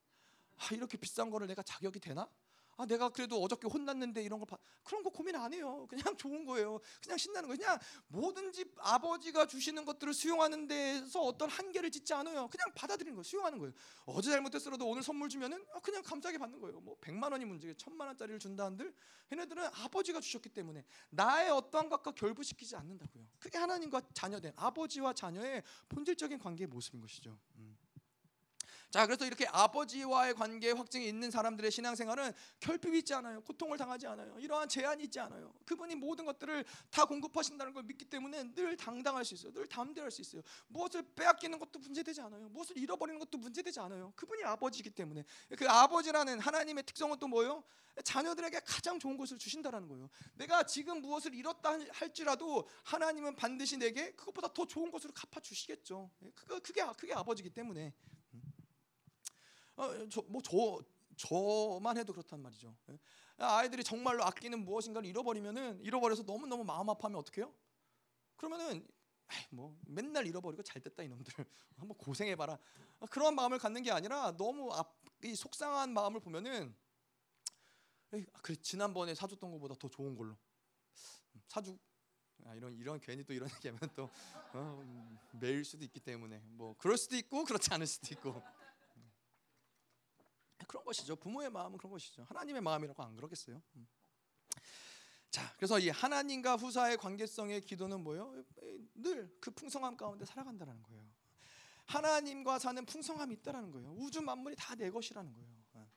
[0.57, 2.29] 아, 이렇게 비싼 거를 내가 자격이 되나?
[2.77, 4.57] 아 내가 그래도 어저께 혼났는데 이런 거 봐.
[4.83, 5.85] 그런 거 고민 안 해요.
[5.89, 6.79] 그냥 좋은 거예요.
[7.01, 7.57] 그냥 신나는 거예요.
[7.57, 12.47] 그냥 뭐든지 아버지가 주시는 것들을 수용하는 데서 어떤 한계를 짓지 않아요.
[12.47, 13.23] 그냥 받아들이는 거예요.
[13.23, 13.73] 수용하는 거예요.
[14.05, 16.79] 어제 잘못했어도 오늘 선물 주면은 아, 그냥 감사하게 받는 거예요.
[16.79, 18.93] 뭐 100만 원이 문제게 천만 원짜리를 준다 한들
[19.31, 23.25] 얘네들은 아버지가 주셨기 때문에 나의 어떠한 것과 결부시키지 않는다고요.
[23.39, 27.37] 그게 하나님과 자녀된 아버지와 자녀의 본질적인 관계의 모습인 것이죠.
[27.57, 27.70] 음.
[28.91, 33.39] 자, 그래서 이렇게 아버지와의 관계 확증이 있는 사람들의 신앙생활은 결핍이 있지 않아요.
[33.41, 34.37] 고통을 당하지 않아요.
[34.37, 35.53] 이러한 제한이 있지 않아요.
[35.65, 39.53] 그분이 모든 것들을 다 공급하신다는 걸 믿기 때문에 늘 당당할 수 있어요.
[39.53, 40.41] 늘 담대할 수 있어요.
[40.67, 42.49] 무엇을 빼앗기는 것도 문제되지 않아요.
[42.49, 44.11] 무엇을 잃어버리는 것도 문제되지 않아요.
[44.17, 45.23] 그분이 아버지이기 때문에
[45.57, 47.63] 그 아버지라는 하나님의 특성은 또 뭐예요?
[48.03, 50.09] 자녀들에게 가장 좋은 것을 주신다라는 거예요.
[50.33, 56.11] 내가 지금 무엇을 잃었다 할지라도 하나님은 반드시 내게 그것보다 더 좋은 것으로 갚아 주시겠죠.
[56.35, 57.93] 그거 그게 그게 아버지기 때문에.
[59.75, 60.83] 어, 저뭐저
[61.17, 62.75] 저만 해도 그렇단 말이죠.
[62.89, 62.97] 예?
[63.37, 67.53] 아이들이 정말로 아끼는 무엇인가를 잃어버리면은 잃어버려서 너무 너무 마음 아파하면 어떡해요?
[68.35, 68.87] 그러면은
[69.49, 71.33] 뭐 맨날 잃어버리고 잘 됐다 이놈들
[71.77, 72.57] 한번 고생해봐라
[73.09, 74.93] 그런 마음을 갖는 게 아니라 너무 앞,
[75.23, 76.75] 이 속상한 마음을 보면은
[78.13, 80.35] 에이, 그래 지난번에 사줬던 것보다 더 좋은 걸로
[81.47, 81.77] 사주
[82.45, 84.09] 아, 이런 이런 괜히 또 이런 얘기하면 또
[84.53, 84.83] 어,
[85.39, 88.41] 매일 수도 있기 때문에 뭐 그럴 수도 있고 그렇지 않을 수도 있고
[90.67, 91.15] 그런 것이죠.
[91.15, 92.23] 부모의 마음은 그런 것이죠.
[92.23, 93.61] 하나님의 마음이라고 안 그러겠어요?
[93.75, 93.87] 음.
[95.29, 98.33] 자, 그래서 이 하나님과 후사의 관계성의 기도는 뭐예요?
[98.95, 101.03] 늘 그 풍성함 가운데 살아간다는 거예요.
[101.85, 103.91] 하나님과 사는 풍성함이 있다라는 거예요.
[103.93, 105.49] 우주 만물이 다 내 것이라는 거예요.
[105.75, 105.87] 예.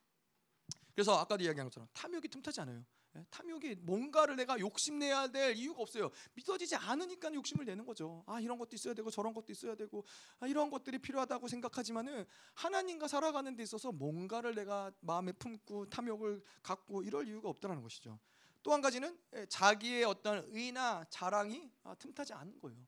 [0.94, 2.84] 그래서 아까도 이야기한 것처럼 탐욕이 틈타지 않아요.
[3.16, 6.10] 예, 탐욕이 뭔가를 내가 욕심내야 될 이유가 없어요.
[6.34, 8.24] 믿어지지 않으니까 욕심을 내는 거죠.
[8.26, 10.04] 아 이런 것도 있어야 되고 저런 것도 있어야 되고
[10.40, 17.02] 아, 이런 것들이 필요하다고 생각하지만은 하나님과 살아가는 데 있어서 뭔가를 내가 마음에 품고 탐욕을 갖고
[17.02, 18.18] 이럴 이유가 없다는 것이죠.
[18.64, 22.78] 또 한 가지는 예, 자기의 어떤 의나 자랑이 아, 틈타지 않은 거예요.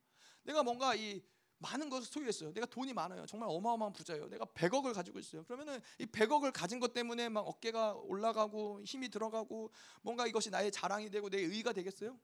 [0.42, 1.22] 내가 뭔가 이
[1.58, 2.52] 많은 것을 소유했어요.
[2.52, 3.26] 내가 돈이 많아요.
[3.26, 4.28] 정말 어마어마한 부자예요.
[4.28, 5.44] 내가 100억을 가지고 있어요.
[5.44, 9.70] 그러면은 이 100억을 가진 것 때문에 막 어깨가 올라가고 힘이 들어가고
[10.02, 12.18] 뭔가 이것이 나의 자랑이 되고 내 의가 되겠어요?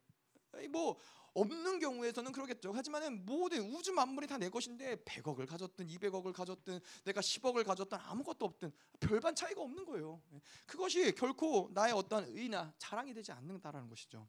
[0.71, 0.99] 뭐
[1.35, 2.73] 없는 경우에서는 그러겠죠.
[2.73, 8.45] 하지만은 모든 우주 만물이 다 내 것인데 100억을 가졌든 200억을 가졌든 내가 10억을 가졌든 아무것도
[8.45, 8.71] 없든
[9.01, 10.21] 별반 차이가 없는 거예요.
[10.67, 14.29] 그것이 결코 나의 어떤 의나 자랑이 되지 않는다라는 것이죠.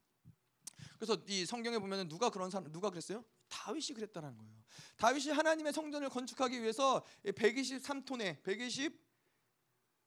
[0.98, 3.26] 그래서 이 성경에 보면은 누가 그런 사람 누가 그랬어요?
[3.54, 4.64] 다윗이 그랬다는 거예요.
[4.98, 9.04] 다윗이 하나님의 성전을 건축하기 위해서 123톤에 120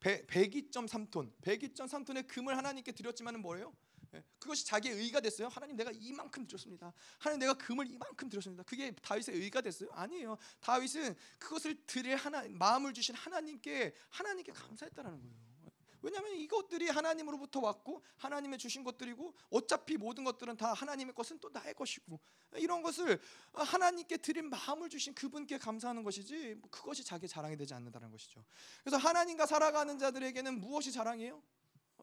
[0.01, 3.75] 102.3톤 102.3톤의 금을 하나님께 드렸지만은 뭐예요?
[4.15, 5.49] 예, 그것이 자기의 의가 됐어요.
[5.49, 6.93] 하나님 내가 이만큼 드렸습니다.
[7.19, 8.63] 하나님 내가 금을 이만큼 드렸습니다.
[8.65, 9.91] 그게 다윗의 의가 됐어요?
[9.93, 10.37] 아니에요.
[10.61, 15.56] 다윗은 그것을 드릴 하나 마음을 주신 하나님께 하나님께 감사했다라는 거예요.
[16.03, 21.75] 왜냐하면 이것들이 하나님으로부터 왔고 하나님의 주신 것들이고 어차피 모든 것들은 다 하나님의 것은 또 나의
[21.75, 22.19] 것이고
[22.55, 23.21] 이런 것을
[23.53, 28.45] 하나님께 드린 마음을 주신 그분께 감사하는 것이지 뭐 그것이 자기 자랑이 되지 않는다는 것이죠.
[28.83, 31.43] 그래서 하나님과 살아가는 자들에게는 무엇이 자랑이에요?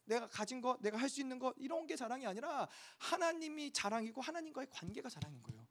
[0.05, 2.67] 내가 가진 것, 내가 할 수 있는 것 이런 게 자랑이 아니라
[2.97, 5.62] 하나님이 자랑이고 하나님과의 관계가 자랑인 거예요.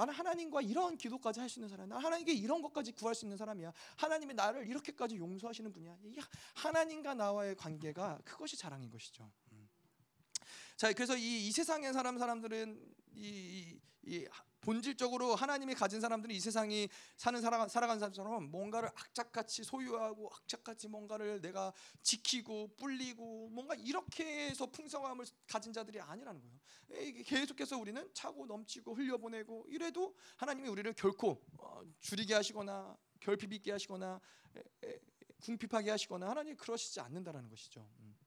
[0.00, 1.94] 나는 하나님과 이런 기도까지 할 수 있는 사람이야.
[1.94, 3.72] 나는 하나님께 이런 것까지 구할 수 있는 사람이야.
[3.96, 5.98] 하나님이 나를 이렇게까지 용서하시는 분이야.
[6.04, 6.18] 이
[6.54, 9.30] 하나님과 나와의 관계가 그것이 자랑인 것이죠.
[9.52, 9.68] 음.
[10.76, 13.80] 자, 그래서 이, 이 세상의 사람 사람들은 이, 이,
[14.14, 14.26] 이
[14.60, 21.40] 본질적으로 하나님이 가진 사람들은 이 세상이 사는 살아가, 살아가는 사람처럼 뭔가를 악착같이 소유하고 악착같이 뭔가를
[21.40, 27.24] 내가 지키고 뿔리고 뭔가 이렇게 해서 풍성함을 가진 자들이 아니라는 거예요.
[27.24, 34.20] 계속해서 우리는 차고 넘치고 흘려보내고 이래도 하나님이 우리를 결코 어, 줄이게 하시거나 결핍 있게 하시거나
[35.40, 37.88] 궁핍하게 하시거나 하나님 그러시지 않는다라는 것이죠.
[38.00, 38.19] 음.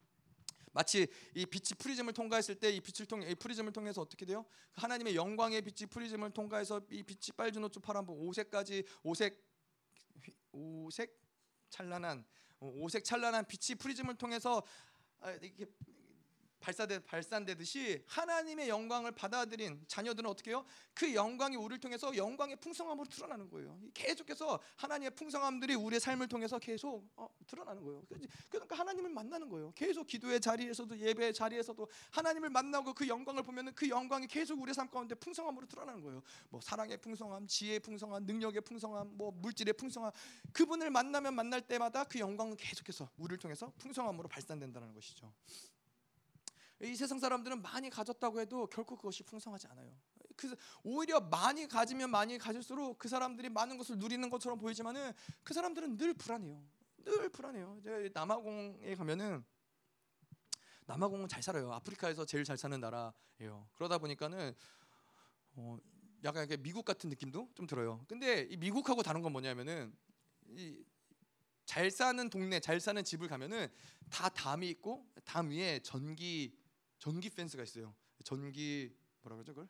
[0.74, 4.46] 마치 이 빛이 프리즘을 통과했을 때 이 빛을 통해 이 프리즘을 통해서 어떻게 돼요?
[4.74, 9.40] 하나님의 영광의 빛이 프리즘을 통과해서 이 빛이 빨주노초파남보 오색까지 오색
[10.52, 11.16] 오색
[11.70, 12.26] 찬란한
[12.60, 14.64] 오색 찬란한 빛이 프리즘을 통해서
[15.20, 15.66] 아, 이렇게
[16.64, 20.66] 발사되, 발산되듯이 하나님의 영광을 받아들인 자녀들은 어떻게 해요?
[20.94, 23.78] 그 영광이 우리를 통해서 영광의 풍성함으로 드러나는 거예요.
[23.94, 28.02] 계속해서 하나님의 풍성함들이 우리의 삶을 통해서 계속 어, 드러나는 거예요.
[28.50, 29.74] 그러니까 하나님을 만나는 거예요.
[29.76, 34.90] 계속 기도의 자리에서도 예배의 자리에서도 하나님을 만나고 그 영광을 보면 그 영광이 계속 우리의 삶
[34.90, 36.24] 가운데 풍성함으로 드러나는 거예요.
[36.50, 40.12] 뭐 사랑의 풍성함, 지혜의 풍성함, 능력의 풍성함, 뭐 물질의 풍성함
[40.54, 45.30] 그분을 만나면 만날 때마다 그 영광은 계속해서 우리를 통해서 풍성함으로 발산된다는 것이죠.
[46.82, 49.96] 이 세상 사람들은 많이 가졌다고 해도 결코 그것이 풍성하지 않아요.
[50.36, 55.14] 그 오히려 많이 가지면 많이 가질수록 그 사람들이 많은 것을 누리는 것처럼 보이지만은
[55.44, 56.64] 그 사람들은 늘 불안해요.
[57.06, 57.80] 늘 불안해요.
[57.84, 59.46] 제가 남아공에 가면은
[60.86, 61.72] 남아공은 잘 살아요.
[61.74, 63.70] 아프리카에서 제일 잘 사는 나라예요.
[63.76, 64.54] 그러다 보니까는
[65.56, 65.78] 어,
[66.24, 68.04] 약간 미국 같은 느낌도 좀 들어요.
[68.08, 69.96] 근데 이 미국하고 다른 건 뭐냐면은
[70.50, 70.84] 이
[71.66, 73.68] 잘 사는 동네, 잘 사는 집을 가면은
[74.10, 76.54] 다 담이 있고 담 위에 전기
[77.04, 77.94] 전기 펜스가 있어요.
[78.24, 79.68] 전기 뭐라 그러죠 그걸?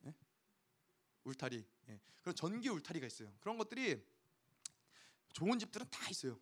[0.00, 0.14] 네?
[1.24, 1.64] 울타리.
[1.86, 2.00] 네.
[2.20, 3.32] 그런 전기 울타리가 있어요.
[3.40, 4.04] 그런 것들이
[5.32, 6.38] 좋은 집들은 다 있어요.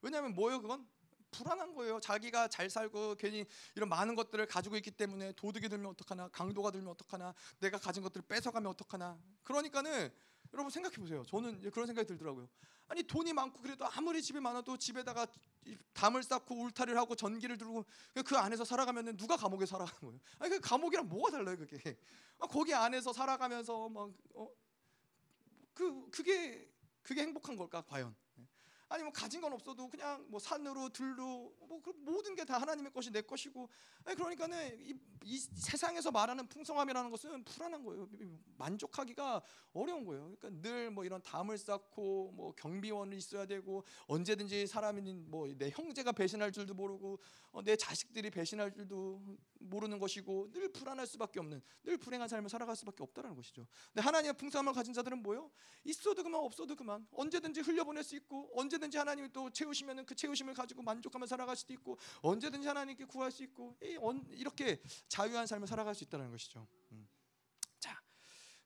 [0.00, 0.88] 왜냐하면 뭐예요 그건?
[1.30, 2.00] 불안한 거예요.
[2.00, 6.88] 자기가 잘 살고 괜히 이런 많은 것들을 가지고 있기 때문에 도둑이 들면 어떡하나, 강도가 들면
[6.88, 9.22] 어떡하나, 내가 가진 것들을 뺏어가면 어떡하나.
[9.44, 10.12] 그러니까는
[10.52, 11.24] 여러분 생각해 보세요.
[11.24, 12.48] 저는 그런 생각이 들더라고요.
[12.88, 15.26] 아니 돈이 많고 그래도 아무리 집이 많아도 집에다가
[15.94, 17.86] 담을 쌓고 울타리를 하고 전기를 들고
[18.26, 20.20] 그 안에서 살아가면 누가 감옥에 살아가는 거예요?
[20.38, 21.96] 아니 그 감옥이랑 뭐가 달라요 그게?
[22.38, 24.50] 아, 거기 안에서 살아가면서 막그 어?
[26.10, 26.68] 그게
[27.02, 28.14] 그게 행복한 걸까 과연?
[28.92, 33.22] 아니면 가진 건 없어도 그냥 뭐 산으로 들로 뭐 모든 게 다 하나님의 것이 내
[33.22, 33.68] 것이고
[34.04, 38.08] 그러니까는 이, 이, 세상에서 말하는 풍성함이라는 것은 불안한 거예요.
[38.58, 39.40] 만족하기가
[39.72, 40.34] 어려운 거예요.
[40.36, 46.12] 그러니까 늘 뭐 이런 담을 쌓고 뭐 경비원이 있어야 되고 언제든지 사람이 뭐 내 형제가
[46.12, 47.18] 배신할 줄도 모르고
[47.52, 49.22] 어, 내 자식들이 배신할 줄도
[49.60, 53.66] 모르는 것이고 늘 불안할 수밖에 없는 늘 불행한 삶을 살아갈 수밖에 없다라는 것이죠.
[53.92, 55.50] 근데 하나님의 풍성함을 가진 자들은 뭐요?
[55.84, 60.54] 있어도 그만 없어도 그만 언제든지 흘려보낼 수 있고 언제 든지 하나님이 또 채우시면은 그 채우심을
[60.54, 63.76] 가지고 만족하며 살아갈 수도 있고 언제든지 하나님께 구할 수 있고
[64.32, 66.66] 이렇게 자유한 삶을 살아갈 수 있다는 것이죠.
[66.90, 67.08] 음.
[67.78, 68.02] 자,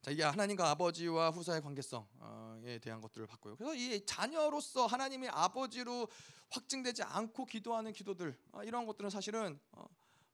[0.00, 3.56] 자 이게 하나님과 아버지와 후사의 관계성에 대한 것들을 봤고요.
[3.56, 6.08] 그래서 이 자녀로서 하나님의 아버지로
[6.50, 9.86] 확증되지 않고 기도하는 기도들 아, 이런 것들은 사실은 어,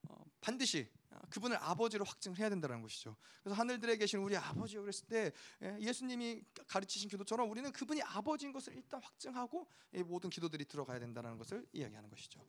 [0.07, 0.89] 어, 반드시
[1.29, 3.15] 그분을 아버지로 확증해야 된다는 것이죠.
[3.43, 8.73] 그래서 하늘들에 계신 우리 아버지요 그랬을 때 예, 예수님이 가르치신 기도처럼 우리는 그분이 아버지인 것을
[8.75, 9.67] 일단 확증하고
[10.05, 12.39] 모든 기도들이 들어가야 된다는 것을 이야기하는 것이죠.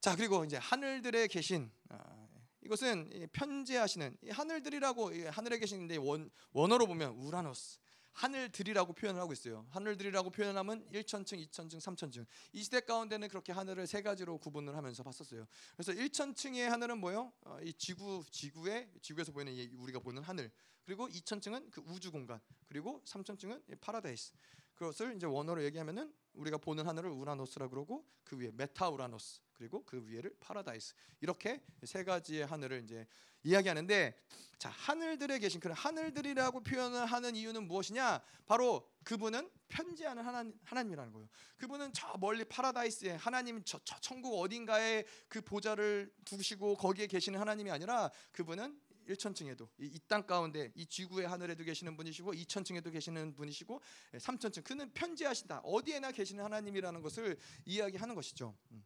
[0.00, 2.28] 자 그리고 이제 하늘들에 계신 아,
[2.62, 7.78] 이것은 편재하시는 하늘들이라고 하늘에 계신데 원 원어로 보면 우라노스
[8.12, 9.66] 하늘들이라고 표현을 하고 있어요.
[9.70, 12.26] 하늘들이라고 표현하면 1천층, 2천층, 3천층.
[12.52, 15.46] 이 시대 가운데는 그렇게 하늘을 세 가지로 구분을 하면서 봤었어요.
[15.76, 17.32] 그래서 1천층의 하늘은 뭐요?
[17.44, 20.50] 어, 이 지구 지구에 지구에서 보이는 우리가 보는 하늘.
[20.84, 22.40] 그리고 2천층은 그 우주 공간.
[22.66, 24.32] 그리고 3천층은 파라다이스.
[24.74, 30.04] 그것을 이제 원어로 얘기하면은 우리가 보는 하늘을 우라노스라 그러고 그 위에 메타 우라노스 그리고 그
[30.08, 33.06] 위에를 파라다이스 이렇게 세 가지의 하늘을 이제
[33.44, 34.12] 이야기하는데
[34.58, 38.20] 자 하늘들에 계신 그런 하늘들이라고 표현을 하는 이유는 무엇이냐?
[38.44, 41.28] 바로 그분은 편지하는 하나님, 하나님이라는 거예요.
[41.58, 47.70] 그분은 저 멀리 파라다이스에 하나님 저, 저 천국 어딘가에 그 보좌를 두시고 거기에 계시는 하나님이
[47.70, 53.80] 아니라 그분은 1천층에도 이 땅 가운데 이 지구의 하늘에도 계시는 분이시고 2천층에도 계시는 분이시고
[54.14, 58.56] 3천층 예, 그는 편지하신다 어디에나 계시는 하나님이라는 것을 이야기하는 것이죠.
[58.72, 58.84] 음.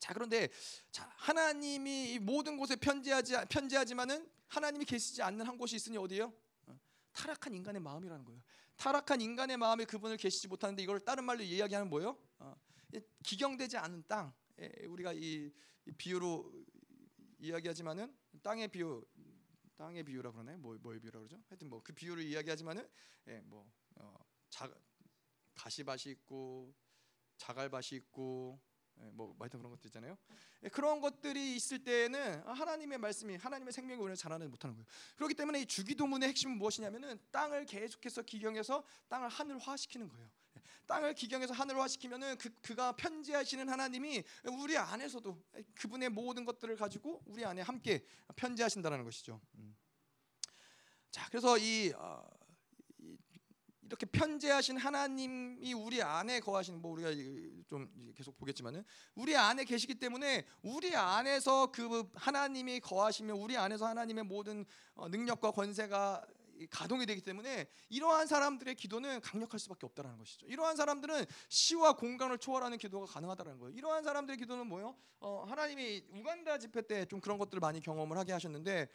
[0.00, 0.48] 자 그런데
[0.90, 6.32] 자 하나님이 모든 곳에 편지하지 편지하지만은 하나님이 계시지 않는 한 곳이 있으니 어디요?
[6.66, 6.80] 어,
[7.12, 8.42] 타락한 인간의 마음이라는 거예요.
[8.76, 12.18] 타락한 인간의 마음에 그분을 계시지 못하는데 이걸 다른 말로 이야기하는 뭐예요?
[12.38, 12.56] 어,
[13.22, 14.32] 기경되지 않은 땅.
[14.58, 15.52] 예, 우리가 이,
[15.86, 16.50] 이 비유로
[17.38, 19.04] 이야기하지만은 땅의 비유
[19.76, 20.58] 땅의 비유라 그러나요?
[20.58, 21.40] 뭐 뭐의 비유라 그러죠?
[21.48, 22.88] 하여튼 뭐 그 비유를 이야기하지만은
[23.28, 24.70] 예, 뭐 어, 자,
[25.54, 26.74] 가시밭이 있고
[27.36, 28.69] 자갈밭이 있고 예,
[29.12, 30.16] 뭐 하여튼 그런 것들 있잖아요.
[30.62, 34.86] 예, 그런 것들이 있을 때에는 하나님의 말씀이 하나님의 생명이 오늘 잘하는 못하는 거예요.
[35.16, 40.30] 그렇기 때문에 이 주기도문의 핵심은 무엇이냐면은 땅을 계속해서 기경해서 땅을 하늘화시키는 거예요.
[40.56, 44.22] 예, 땅을 기경해서 하늘화시키면은 그 그가 편지하시는 하나님이
[44.52, 45.42] 우리 안에서도
[45.74, 48.04] 그분의 모든 것들을 가지고 우리 안에 함께
[48.36, 49.40] 편지하신다는 것이죠.
[49.56, 49.76] 음.
[51.10, 52.39] 자, 그래서 이 어,
[53.90, 57.10] 이렇게 편재하신 하나님이 우리 안에 거하시는 뭐 우리가
[57.66, 58.84] 좀 계속 보겠지만은
[59.16, 64.64] 우리 안에 계시기 때문에 우리 안에서 그 하나님이 거하시며 우리 안에서 하나님의 모든
[64.94, 66.24] 어, 능력과 권세가
[66.68, 70.46] 가동이 되기 때문에 이러한 사람들의 기도는 강력할 수밖에 없다라는 것이죠.
[70.46, 73.76] 이러한 사람들은 시와 공간을 초월하는 기도가 가능하다는 거예요.
[73.76, 74.96] 이러한 사람들의 기도는 뭐요?
[75.20, 78.88] 어, 하나님이 우간다 집회 때 좀 그런 것들을 많이 경험을 하게 하셨는데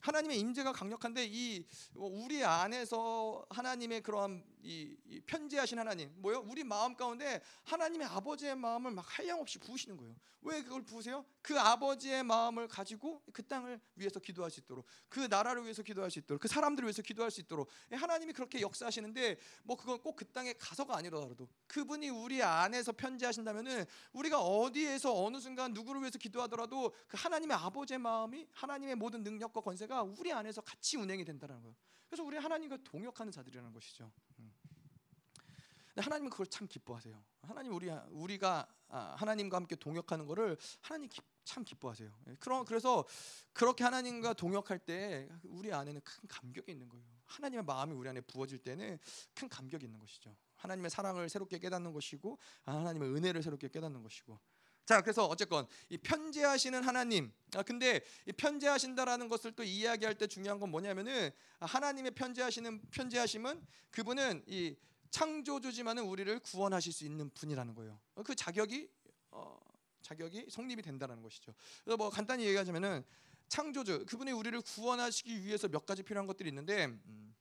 [0.00, 1.64] 하나님의 임재가 강력한데 이
[1.96, 6.44] 어, 우리 안에서 하나님의 그러한 이, 이 편지하신 하나님 뭐요?
[6.48, 10.14] 우리 마음 가운데 하나님의 아버지의 마음을 막 한량없이 부으시는 거예요.
[10.40, 11.24] 왜 그걸 부으세요?
[11.40, 16.18] 그 아버지의 마음을 가지고 그 땅을 위해서 기도할 수 있도록 그 나라를 위해서 기도할 수
[16.18, 20.26] 있도록 그 사람들을 위해서 기도할 수 있도록 예, 하나님이 그렇게 역사하시는데 뭐 그건 꼭 그
[20.26, 27.16] 땅에 가서가 아니더라도 그분이 우리 안에서 편지하신다면은 우리가 어디에서 어느 순간 누구를 위해서 기도하더라도 그
[27.16, 31.74] 하나님의 아버지의 마음이 하나님의 모든 능력과 권세가 우리 안에서 같이 운행이 된다는 거예요.
[32.08, 34.12] 그래서 우리 하나님과 동역하는 자들이라는 것이죠.
[34.38, 34.51] 음.
[35.96, 37.22] 하나님은 그걸 참 기뻐하세요.
[37.42, 42.10] 하나님 우리 우리가 아, 하나님과 함께 동역하는 것을 하나님 기, 참 기뻐하세요.
[42.28, 43.04] 예, 그런 그래서
[43.52, 47.04] 그렇게 하나님과 동역할 때 우리 안에는 큰 감격이 있는 거예요.
[47.26, 48.98] 하나님의 마음이 우리 안에 부어질 때는
[49.34, 50.34] 큰 감격이 있는 것이죠.
[50.56, 54.38] 하나님의 사랑을 새롭게 깨닫는 것이고 아, 하나님의 은혜를 새롭게 깨닫는 것이고.
[54.84, 57.32] 자, 그래서 어쨌건 이 편재하시는 하나님.
[57.54, 61.30] 아 근데 이 편재하신다라는 것을 또 이야기할 때 중요한 건 뭐냐면은
[61.60, 64.76] 하나님의 편재하시는 편재하심은 그분은 이
[65.12, 68.00] 창조주지만은 우리를 구원하실 수 있는 분이라는 거예요.
[68.24, 68.88] 그 자격이
[69.30, 69.60] 어,
[70.00, 71.54] 자격이 성립이 된다는 것이죠.
[71.84, 73.04] 그래서 뭐 간단히 얘기하자면은
[73.48, 77.34] 창조주 그분이 우리를 구원하시기 위해서 몇 가지 필요한 것들이 있는데 음,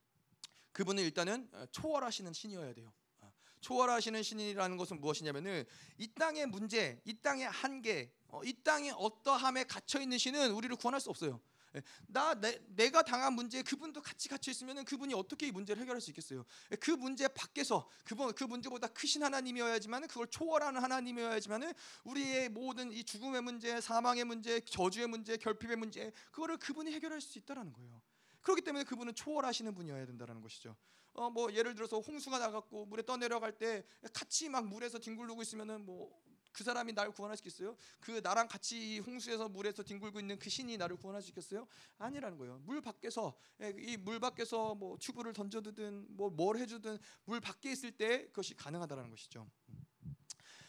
[0.74, 2.92] 그분은 일단은 초월하시는 신이어야 돼요.
[3.22, 5.66] 아, 초월하시는 신이라는 것은 무엇이냐면은
[5.98, 11.00] 이 땅의 문제, 이 땅의 한계, 어, 이 땅의 어떠함에 갇혀 있는 신은 우리를 구원할
[11.00, 11.40] 수 없어요.
[11.76, 16.02] 예, 나 내, 가 당한 문제에 그분도 같이 갇혀 있으면 그분이 어떻게 이 문제를 해결할
[16.02, 16.46] 수 있겠어요?
[16.72, 23.04] 예, 그 문제 밖에서 그분 그 문제보다 크신 하나님이어야지만 그걸 초월하는 하나님이어야지만 우리의 모든 이
[23.04, 28.02] 죽음의 문제, 사망의 문제, 저주의 문제, 결핍의 문제 그거를 그분이 해결할 수 있다라는 거예요.
[28.42, 30.76] 그렇기 때문에 그분은 초월하시는 분이어야 된다는 것이죠.
[31.14, 36.10] 어 뭐 예를 들어서 홍수가 나갔고 물에 떠내려갈 때 같이 막 물에서 뒹굴르고 있으면은 뭐
[36.52, 37.76] 그 사람이 나를 구원할 수 있겠어요?
[38.00, 41.68] 그 나랑 같이 홍수에서 물에서 뒹굴고 있는 그 신이 나를 구원할 수 있겠어요?
[41.98, 42.60] 아니라는 거예요.
[42.66, 48.26] 물 밖에서 예, 이물 밖에서 뭐 튜브를 던져두든 뭐 뭘 해주든 물 밖에 있을 때
[48.28, 49.48] 그것이 가능하다라는 것이죠.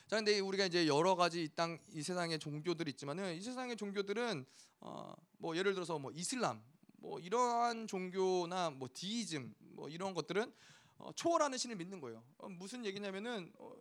[0.09, 4.45] 자, 근데 우리가 이제 여러 가지 이 땅 이 세상의 종교들이 있지만은 이 세상의 종교들은
[4.81, 6.63] 어 뭐 예를 들어서 뭐 이슬람
[6.99, 10.53] 뭐 이러한 종교나 뭐 디이즘 뭐 이런 것들은
[10.99, 12.23] 어, 초월하는 신을 믿는 거예요.
[12.39, 13.73] 어, 무슨 얘기냐면은 어,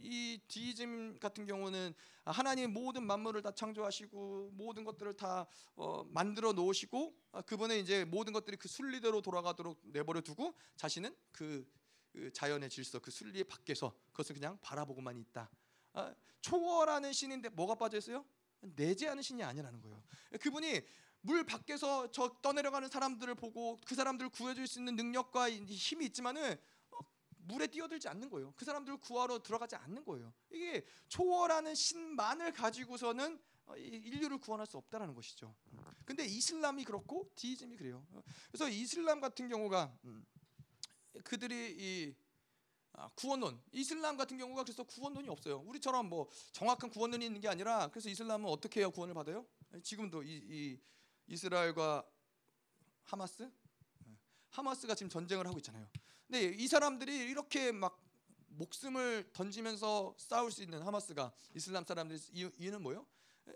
[0.00, 1.94] 이 디이즘 같은 경우는
[2.24, 5.46] 하나님 모든 만물을 다 창조하시고 모든 것들을 다
[5.76, 11.66] 어, 만들어 놓으시고 아, 그분은 이제 모든 것들이 그 순리대로 돌아가도록 내버려 두고 자신은 그,
[12.12, 15.50] 그 자연의 질서 그 순리 밖에서 그것을 그냥 바라보고만 있다.
[15.94, 18.24] 아, 초월하는 신인데 뭐가 빠져 있어요?
[18.60, 20.02] 내재하는 신이 아니라는 거예요.
[20.40, 20.82] 그분이
[21.20, 26.56] 물 밖에서 저 떠내려가는 사람들을 보고 그 사람들을 구해줄 수 있는 능력과 힘이 있지만은
[27.48, 28.52] 물에 뛰어들지 않는 거예요.
[28.56, 30.32] 그 사람들을 구하러 들어가지 않는 거예요.
[30.50, 35.54] 이게 초월하는 신만을 가지고서는 어, 인류를 구원할 수 없다라는 것이죠.
[36.04, 38.06] 근데 이슬람이 그렇고 디이즘이 그래요.
[38.48, 40.24] 그래서 이슬람 같은 경우가 음,
[41.24, 42.14] 그들이 이
[42.92, 45.58] 아, 구원론 이슬람 같은 경우가 그래서 구원론이 없어요.
[45.66, 49.46] 우리처럼 뭐 정확한 구원론이 있는 게 아니라 그래서 이슬람은 어떻게 해야 구원을 받아요?
[49.82, 50.80] 지금도 이, 이
[51.26, 52.04] 이스라엘과
[53.04, 53.50] 하마스
[54.50, 55.88] 하마스가 지금 전쟁을 하고 있잖아요.
[56.28, 57.98] 근데 이 사람들이 이렇게 막
[58.48, 63.06] 목숨을 던지면서 싸울 수 있는 하마스가 이슬람 사람들 이유는 뭐요?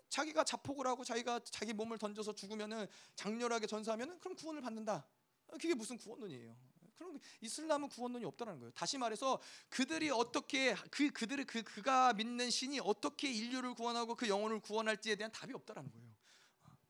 [0.09, 5.07] 자기가 자폭을 하고 자기가 자기 몸을 던져서 죽으면은 장렬하게 전사하면은 그럼 구원을 받는다.
[5.49, 6.57] 그게 무슨 구원론이에요?
[6.97, 8.73] 그럼 이슬람은 구원론이 없다는 거예요.
[8.73, 14.61] 다시 말해서 그들이 어떻게 그 그들의 그 그가 믿는 신이 어떻게 인류를 구원하고 그 영혼을
[14.61, 16.15] 구원할지에 대한 답이 없다라는 거예요.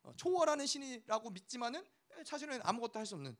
[0.04, 1.84] 어, 초월하는 신이라고 믿지만은
[2.24, 3.36] 사실은 아무것도 할 수 없는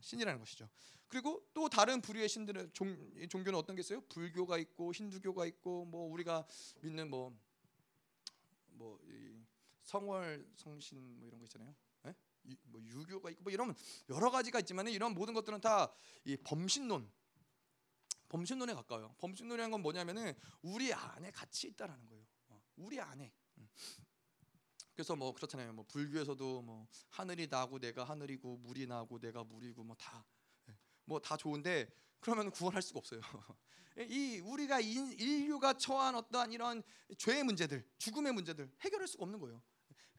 [0.00, 0.68] 신이라는 것이죠.
[1.12, 2.96] 그리고 또 다른 부류의 신들은 종,
[3.28, 4.00] 종교는 어떤 게 있어요?
[4.08, 6.46] 불교가 있고 힌두교가 있고 뭐 우리가
[6.80, 7.38] 믿는 뭐뭐
[8.68, 8.98] 뭐
[9.82, 11.74] 성월 성신 뭐 이런 거 있잖아요.
[12.06, 12.14] 예?
[12.62, 13.74] 뭐 유교가 있고 뭐 이런
[14.08, 15.92] 여러 가지가 있지만 이런 모든 것들은 다
[16.24, 17.12] 이 범신론
[18.30, 19.14] 범신론에 가까워요.
[19.18, 20.32] 범신론이라는 건 뭐냐면은
[20.62, 22.24] 우리 안에 같이 있다라는 거예요.
[22.48, 23.30] 어, 우리 안에.
[23.58, 23.68] 음.
[24.94, 25.74] 그래서 뭐 그렇잖아요.
[25.74, 30.24] 뭐 불교에서도 뭐 하늘이 나고 내가 하늘이고 물이 나고 내가 물이고 뭐 다
[31.12, 31.88] 뭐 다 좋은데
[32.20, 33.20] 그러면 구원할 수가 없어요.
[34.08, 36.82] 이 우리가 인, 인류가 처한 어떠한 이런
[37.18, 39.62] 죄의 문제들, 죽음의 문제들 해결할 수가 없는 거예요.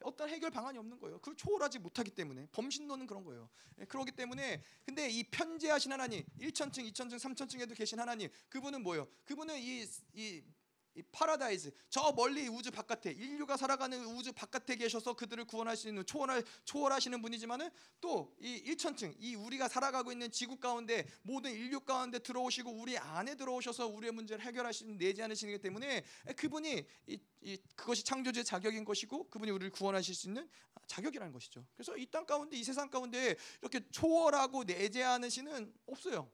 [0.02, 1.18] 어떤 해결 방안이 없는 거예요.
[1.18, 3.48] 그걸 초월하지 못하기 때문에 범신론은 그런 거예요.
[3.78, 9.08] 예, 그렇기 때문에 근데 이 편재하신 하나님, 1천층, 2천층, 3천층에도 계신 하나님, 그분은 뭐예요?
[9.24, 10.42] 그분은 이, 이,
[10.96, 17.20] 이 파라다이스 저 멀리 우주 바깥에 인류가 살아가는 우주 바깥에 계셔서 그들을 구원하시는 초월할 초월하시는
[17.22, 17.70] 분이지만은
[18.00, 23.36] 또 이 1천층 이 우리가 살아가고 있는 지구 가운데 모든 인류 가운데 들어오시고 우리 안에
[23.36, 26.04] 들어오셔서 우리의 문제를 해결하시는 내재하시기 때문에
[26.36, 30.48] 그분이 이, 이 그것이 창조주의 자격인 것이고 그분이 우리를 구원하실 수 있는
[30.86, 31.64] 자격이라는 것이죠.
[31.74, 36.30] 그래서 이 땅 가운데 이 세상 가운데 이렇게 초월하고 내재하는 신은 없어요.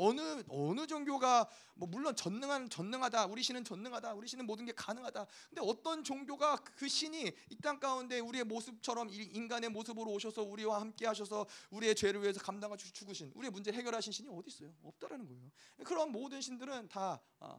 [0.00, 5.26] 어느 어느 종교가 뭐 물론 전능한 전능하다 우리 신은 전능하다 우리 신은 모든 게 가능하다.
[5.48, 11.06] 근데 어떤 종교가 그 신이 이 땅 가운데 우리의 모습처럼 인간의 모습으로 오셔서 우리와 함께
[11.06, 14.74] 하셔서 우리의 죄를 위해서 감당하고 죽으신 우리의 문제 해결하신 신이 어디 있어요?
[14.82, 15.50] 없다라는 거예요.
[15.84, 17.58] 그런 모든 신들은 다 아,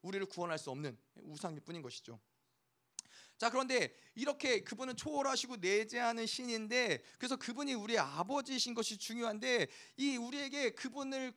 [0.00, 2.18] 우리를 구원할 수 없는 우상일 뿐인 것이죠.
[3.36, 9.66] 자 그런데 이렇게 그분은 초월하시고 내재하는 신인데 그래서 그분이 우리의 아버지이신 것이 중요한데
[9.96, 11.34] 이 우리에게 그분을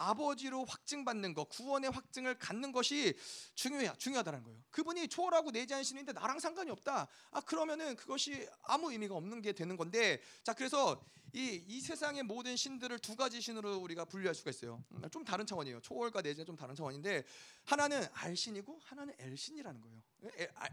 [0.00, 3.14] 아버지로 확증받는 것, 구원의 확증을 갖는 것이
[3.54, 4.58] 중요해 중요하다는 거예요.
[4.70, 7.06] 그분이 초월하고 내재한 신인데 나랑 상관이 없다.
[7.30, 12.56] 아 그러면은 그것이 아무 의미가 없는 게 되는 건데, 자 그래서 이, 이 세상의 모든
[12.56, 14.82] 신들을 두 가지 신으로 우리가 분류할 수가 있어요.
[14.92, 15.80] 음, 좀 다른 차원이에요.
[15.80, 17.24] 초월과 내재는 좀 다른 차원인데
[17.64, 20.02] 하나는 알신이고 하나는 엘신이라는 거예요.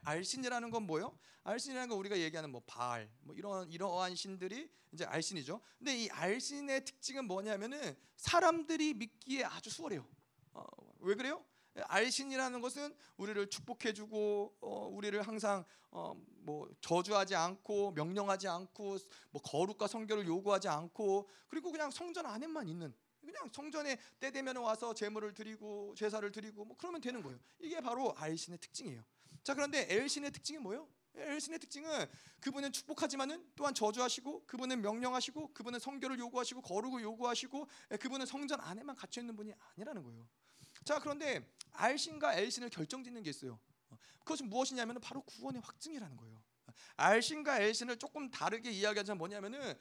[0.03, 1.17] 알신이라는 건 뭐예요?
[1.43, 5.61] 알신이라는 건 우리가 얘기하는 뭐 바알, 뭐 이런 이러한 신들이 이제 알신이죠.
[5.77, 10.05] 근데 이 알신의 특징은 뭐냐면은 사람들이 믿 기에 아주 수월해요.
[10.53, 10.63] 어,
[10.99, 11.43] 왜 그래요?
[11.85, 18.97] 알신이라는 것은 우리를 축복해주고 어, 우리를 항상 어, 뭐 저주하지 않고 명령하지 않고
[19.31, 24.93] 뭐 거룩과 성결을 요구하지 않고 그리고 그냥 성전 안에만 있는 그냥 성전에 때 되면 와서
[24.93, 27.37] 제물을 드리고 제사를 드리고 뭐 그러면 되는 거예요.
[27.59, 29.03] 이게 바로 알신의 특징이에요.
[29.43, 30.87] 자 그런데 엘신의 특징이 뭐예요?
[31.17, 32.05] 엘신의 특징은
[32.39, 37.67] 그분은 축복하지만은 또한 저주하시고 그분은 명령하시고 그분은 성결을 요구하시고 거룩을 요구하시고
[37.99, 40.27] 그분은 성전 안에만 갇혀 있는 분이 아니라는 거예요.
[40.83, 43.59] 자 그런데 알신과 엘신을 결정짓는 게 있어요.
[44.19, 46.43] 그것은 무엇이냐면 바로 구원의 확증이라는 거예요.
[46.95, 49.77] 알신과 엘신을 조금 다르게 이야기하자면 뭐냐면은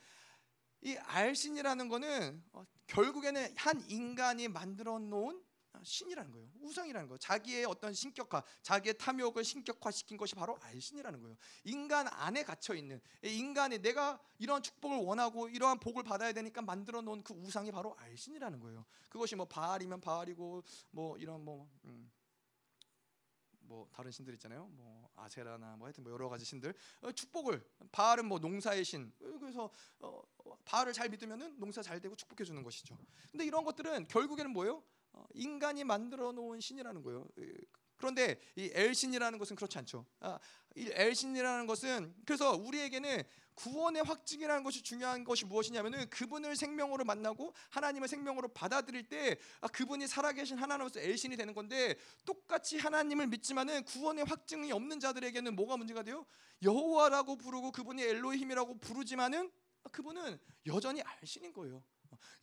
[0.82, 5.42] 이 알신이라는 거는 어, 결국에는 한 인간이 만들어 놓은
[5.84, 6.48] 신이라는 거예요.
[6.60, 7.18] 우상이라는 거예요.
[7.18, 11.36] 자기의 어떤 신격화, 자기의 탐욕을 신격화시킨 것이 바로 알신이라는 거예요.
[11.64, 17.22] 인간 안에 갇혀 있는 인간이 내가 이러한 축복을 원하고 이러한 복을 받아야 되니까 만들어 놓은
[17.22, 18.84] 그 우상이 바로 알신이라는 거예요.
[19.08, 22.10] 그것이 뭐 바알이면 바알이고 뭐 이런 뭐 음.
[23.66, 24.66] 뭐 다른 신들 있잖아요.
[24.72, 29.70] 뭐 아세라나 뭐 하여튼 뭐 여러 가지 신들 어, 축복을 바알은 뭐 농사의 신 그래서
[29.98, 30.22] 어,
[30.64, 32.96] 바알을 잘 믿으면은 농사 잘 되고 축복해 주는 것이죠.
[33.30, 34.82] 근데 이런 것들은 결국에는 뭐예요?
[35.16, 37.26] 어, 인간이 만들어 놓은 신이라는 거예요.
[37.96, 40.04] 그런데 이 엘신이라는 것은 그렇지 않죠.
[40.20, 40.38] 아,
[40.74, 43.22] 이 엘신이라는 것은 그래서 우리에게는
[43.54, 50.06] 구원의 확증이라는 것이 중요한 것이 무엇이냐면은 그분을 생명으로 만나고 하나님을 생명으로 받아들일 때 아, 그분이
[50.06, 51.96] 살아계신 하나님으로서 엘신이 되는 건데
[52.26, 56.26] 똑같이 하나님을 믿지만은 구원의 확증이 없는 자들에게는 뭐가 문제가 돼요?
[56.62, 59.50] 여호와라고 부르고 그분이 엘로힘이라고 부르지만은
[59.90, 61.82] 그분은 여전히 알신인 거예요.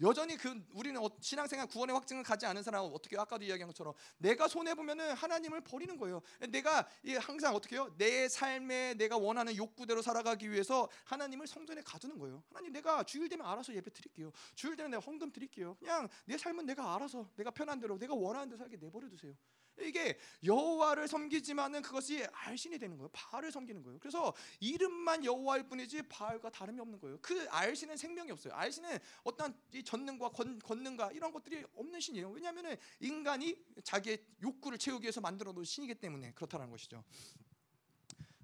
[0.02, 4.48] 여전히 그 우리는 어, 신앙생활 구원의 확증을 가지 않은 사람은 어떻게 아까도 이야기한 것처럼 내가
[4.48, 6.22] 손해 보면은 하나님을 버리는 거예요.
[6.50, 6.88] 내가
[7.20, 7.94] 항상 어떻게 해요?
[7.98, 12.44] 내 삶에 내가 원하는 욕구대로 살아가기 위해서 하나님을 성전에 가두는 거예요.
[12.50, 14.32] 하나님 내가 주일 되면 알아서 예배 드릴게요.
[14.56, 15.76] 주일 되면 내가 헌금 드릴게요.
[15.80, 19.34] 그냥 내 삶은 내가 알아서 내가 편한 대로 내가 원하는 대로 살게 내버려 두세요.
[19.80, 23.10] 이게 여호와를 섬기지만은 그것이 알신이 되는 거예요.
[23.12, 24.00] 바알을 섬기는 거예요.
[24.00, 27.18] 그래서 이름만 여호와일 뿐이지 바알과 다름이 없는 거예요.
[27.22, 28.54] 그 알신은 생명이 없어요.
[28.54, 32.30] 알신은 어떤 전능과 권, 권능과 이런 것들이 없는 신이에요.
[32.30, 37.04] 왜냐하면 인간이 자기의 욕구를 채우기 위해서 만들어 놓은 신이기 때문에 그렇다는 것이죠.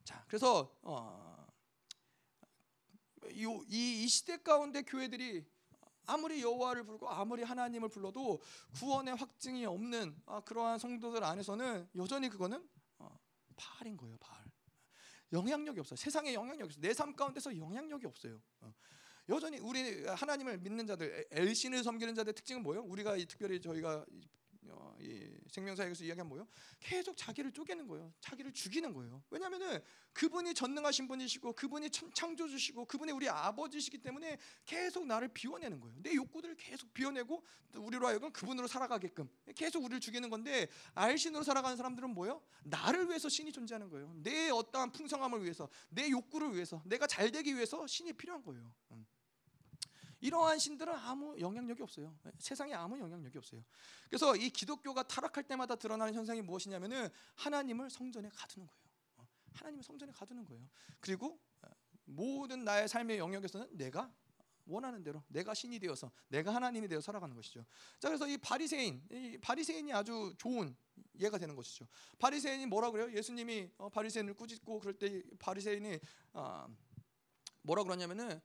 [0.03, 1.47] 자, 그래서 어,
[3.32, 5.45] 이, 이 시대 가운데 교회들이
[6.10, 8.41] 아무리 여호와를 부르고 아무리 하나님을 불러도
[8.76, 13.20] 구원의 확증이 없는 아, 그러한 성도들 안에서는 여전히 그거는 어,
[13.55, 14.18] 바알인 거예요.
[14.18, 14.43] 바알.
[15.32, 15.95] 영향력이 없어요.
[15.95, 16.82] 세상에 영향력이 없어요.
[16.82, 18.41] 내 삶 가운데서 영향력이 없어요.
[18.62, 18.74] 어.
[19.30, 22.82] 여전히 우리 하나님을 믿는 자들 엘신을 섬기는 자들 특징은 뭐예요?
[22.84, 24.03] 우리가 특별히 저희가
[24.72, 26.47] 어, 이 생명사역에서 이야기한 뭐요?
[26.80, 28.13] 계속 자기를 쪼개는 거예요.
[28.20, 29.24] 자기를 죽이는 거예요.
[29.30, 29.82] 왜냐하면은
[30.13, 35.95] 그분이 전능하신 분이시고 그분이 참- 창조주시고 그분이 우리 아버지시기 때문에 계속 나를 비워내는 거예요.
[36.01, 41.78] 내 욕구들을 계속 비워내고 또 우리로 하여금 그분으로 살아가게끔 계속 우리를 죽이는 건데 알신으로 살아가는
[41.78, 42.41] 사람들은 뭐요?
[42.63, 44.13] 나를 위해서 신이 존재하는 거예요.
[44.17, 48.74] 내 어떠한 풍성함을 위해서, 내 욕구를 위해서, 내가 잘 되기 위해서 신이 필요한 거예요.
[50.20, 50.26] 음.
[50.26, 52.15] 이러한 신들은 아무 영향력이 없어요.
[52.38, 53.63] 세상에 아무 영향력이 없어요.
[54.07, 58.80] 그래서 이 기독교가 타락할 때마다 드러나는 현상이 무엇이냐면은 하나님을 성전에 가두는 거예요.
[59.17, 60.67] 어, 하나님을 성전에 가두는 거예요.
[60.99, 61.67] 그리고 어,
[62.05, 64.11] 모든 나의 삶의 영역에서는 내가
[64.65, 67.65] 원하는 대로 내가 신이 되어서 내가 하나님이 되어 살아가는 것이죠.
[67.97, 70.76] 자 그래서 이 바리새인, 이 바리새인이 아주 좋은
[71.20, 71.88] 예가 되는 것이죠.
[72.20, 73.11] 바리새인이 뭐라 그래요?
[73.11, 75.99] 예수님이 어, 바리새인을 꾸짖고 그럴 때 바리새인이
[76.34, 76.67] 아,
[77.63, 78.41] 뭐라 그러냐면은 아,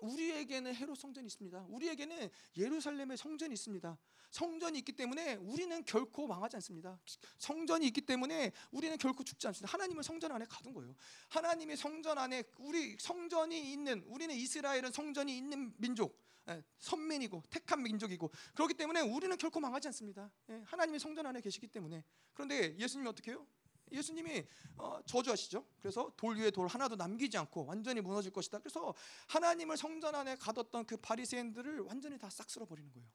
[0.00, 1.66] 우리에게는 헤롯 성전이 있습니다.
[1.68, 3.98] 우리에게는 예루살렘의 성전이 있습니다.
[4.30, 6.98] 성전이 있기 때문에 우리는 결코 망하지 않습니다.
[7.38, 9.72] 성전이 있기 때문에 우리는 결코 죽지 않습니다.
[9.72, 10.94] 하나님을 성전 안에 가둔 거예요.
[11.28, 18.30] 하나님의 성전 안에 우리 성전이 있는 우리는 이스라엘은 성전이 있는 민족, 예, 선민이고 택한 민족이고
[18.54, 20.30] 그렇기 때문에 우리는 결코 망하지 않습니다.
[20.48, 23.46] 예, 하나님의 성전 안에 계시기 때문에 그런데 예수님이 어떻게 해요?
[23.92, 24.44] 예수님이
[24.76, 25.64] 어, 저주하시죠.
[25.80, 28.58] 그래서 돌 위에 돌 하나도 남기지 않고 완전히 무너질 것이다.
[28.58, 28.94] 그래서
[29.28, 33.06] 하나님을 성전 안에 가뒀던 그 바리새인들을 완전히 다 싹 쓸어 버리는 거예요.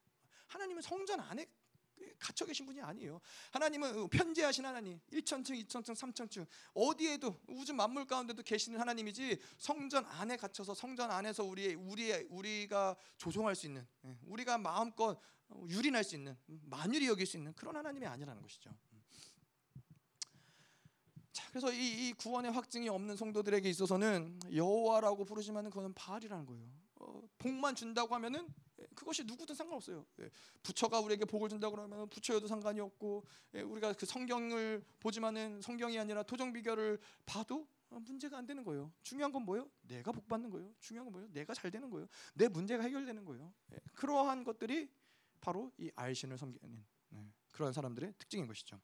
[0.47, 1.47] 하나님은 성전 안에
[2.19, 3.19] 갇혀 계신 분이 아니에요.
[3.51, 10.75] 하나님은 편재하신 하나님, 1천층, 2천층, 3천층 어디에도 우주 만물 가운데도 계시는 하나님이지 성전 안에 갇혀서
[10.75, 15.19] 성전 안에서 우리 우리 우리가 조종할 수 있는 예, 우리가 마음껏
[15.69, 18.69] 유린할 수 있는 만유리 여길 수 있는 그런 하나님이 아니라는 것이죠.
[21.35, 26.65] 자, 그래서 이, 이 구원의 확증이 없는 성도들에게 있어서는 여호와라고 부르지만은 그거는 바알이라는 거예요.
[26.95, 28.47] 어, 복만 준다고 하면은
[28.79, 30.05] 예, 그것이 누구든 상관없어요.
[30.21, 30.29] 예,
[30.63, 33.25] 부처가 우리에게 복을 준다고 그러면 부처여도 상관이 없고
[33.55, 38.93] 예, 우리가 그 성경을 보지만은 성경이 아니라 토정 비결을 봐도 어, 문제가 안 되는 거예요.
[39.03, 39.69] 중요한 건 뭐예요?
[39.81, 40.73] 내가 복 받는 거예요.
[40.79, 41.29] 중요한 건 뭐예요?
[41.33, 42.07] 내가 잘 되는 거예요.
[42.33, 43.53] 내 문제가 해결되는 거예요.
[43.73, 44.89] 예, 그러한 것들이
[45.41, 48.79] 바로 이 알신을 섬기는 네, 그런 사람들의 특징인 것이죠.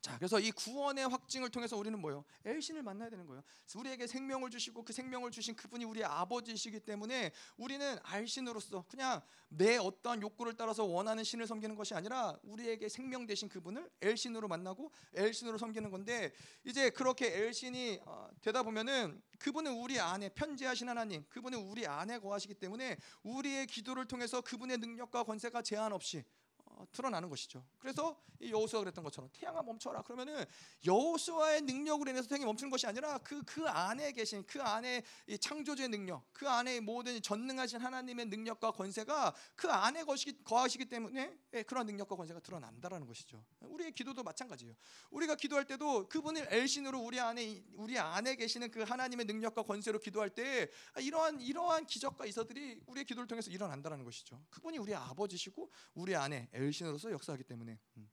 [0.00, 2.24] 자, 그래서 이 구원의 확증을 통해서 우리는 뭐요?
[2.44, 3.42] 엘신을 만나야 되는 거예요.
[3.74, 10.22] 우리에게 생명을 주시고 그 생명을 주신 그분이 우리의 아버지이시기 때문에 우리는 알신으로서 그냥 내 어떠한
[10.22, 15.90] 욕구를 따라서 원하는 신을 섬기는 것이 아니라 우리에게 생명 되신 그분을 엘신으로 만나고 엘신으로 섬기는
[15.90, 16.32] 건데
[16.64, 22.54] 이제 그렇게 엘신이 어, 되다 보면은 그분은 우리 안에 편지하신 하나님, 그분은 우리 안에 거하시기
[22.54, 26.45] 때문에 우리의 기도를 통해서 그분의 능력과 권세가 제한 없이 어,
[26.92, 27.64] 드러나는 것이죠.
[27.78, 30.02] 그래서 이 여호수아가 그랬던 것처럼 태양아 멈춰라.
[30.02, 30.44] 그러면은
[30.84, 36.24] 여호수아의 능력으로 인해서 태양이 멈추는 것이 아니라 그그 안에 계신 그 안에 이 창조주의 능력,
[36.32, 42.16] 그 안에 모든 전능하신 하나님의 능력과 권세가 그 안에 거시기, 거하시기 때문에 예, 그런 능력과
[42.16, 43.42] 권세가 드러난다라는 것이죠.
[43.60, 44.74] 우리의 기도도 마찬가지예요.
[45.10, 50.30] 우리가 기도할 때도 그분을 엘신으로 우리 안에 우리 안에 계시는 그 하나님의 능력과 권세로 기도할
[50.30, 54.42] 때 아, 이러한 이러한 기적과 이서들이 우리의 기도를 통해서 일어난다라는 것이죠.
[54.50, 57.78] 그분이 우리 아버지시고 우리 안에 엘 신으로서 역사하기 때문에.
[57.96, 58.10] 음.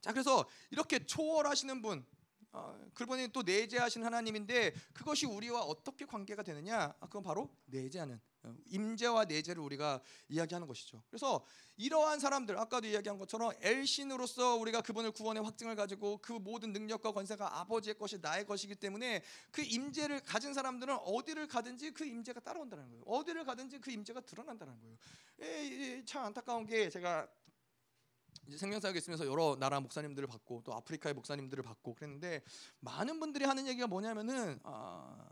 [0.00, 2.04] 자 그래서 이렇게 초월하시는 분,
[2.54, 6.94] 어, 그분이 또 내재하신 하나님인데 그것이 우리와 어떻게 관계가 되느냐?
[7.00, 11.02] 아, 그건 바로 내재하는 어, 임재와 내재를 우리가 이야기하는 것이죠.
[11.08, 11.44] 그래서
[11.76, 17.58] 이러한 사람들 아까도 이야기한 것처럼 엘신으로서 우리가 그분을 구원의 확증을 가지고 그 모든 능력과 권세가
[17.58, 23.02] 아버지의 것이 나의 것이기 때문에 그 임재를 가진 사람들은 어디를 가든지 그 임재가 따라온다는 거예요.
[23.04, 24.96] 어디를 가든지 그 임재가 드러난다는 거예요.
[25.40, 27.26] 에, 에, 참 안타까운 게 제가
[28.46, 32.42] 이제 생명사역에 있으면서 여러 나라 목사님들을 받고 또 아프리카의 목사님들을 받고 그랬는데
[32.80, 35.28] 많은 분들이 하는 얘기가 뭐냐면은 아,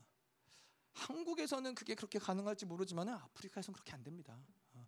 [0.92, 4.38] 한국에서는 그게 그렇게 가능할지 모르지만은 아프리카에서는 그렇게 안 됩니다.
[4.74, 4.86] 어,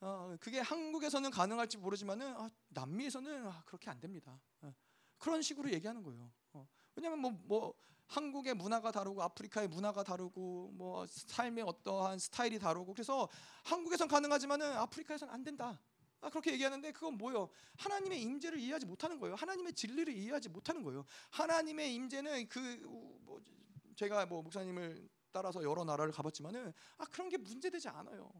[0.00, 4.40] 어, 그게 한국에서는 가능할지 모르지만은 아, 남미에서는 아, 그렇게 안 됩니다.
[4.62, 4.74] 어,
[5.18, 6.30] 그런 식으로 얘기하는 거예요.
[6.52, 7.74] 어, 왜냐하면 뭐, 뭐
[8.06, 13.28] 한국의 문화가 다르고 아프리카의 문화가 다르고 뭐 삶의 어떠한 스타일이 다르고 그래서
[13.64, 15.80] 한국에선 가능하지만은 아프리카에서는 안 된다.
[16.24, 17.50] 아, 그렇게 얘기하는데 그건 뭐요?
[17.76, 19.34] 하나님의 임재를 이해하지 못하는 거예요.
[19.34, 21.04] 하나님의 진리를 이해하지 못하는 거예요.
[21.30, 23.42] 하나님의 임재는 그뭐
[23.94, 28.30] 제가 뭐 목사님을 따라서 여러 나라를 가봤지만은 아 그런 게 문제되지 않아요.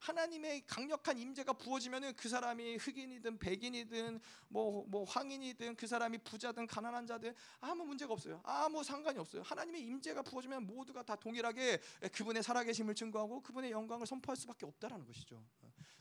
[0.00, 7.34] 하나님의 강력한 임재가 부어지면은 그 사람이 흑인이든 백인이든 뭐뭐 황인이든 그 사람이 부자든 가난한 자든
[7.60, 8.42] 아무 문제가 없어요.
[8.44, 9.42] 아무 상관이 없어요.
[9.42, 11.78] 하나님의 임재가 부어지면 모두가 다 동일하게
[12.12, 15.42] 그분의 살아계심을 증거하고 그분의 영광을 선포할 수밖에 없다라는 것이죠.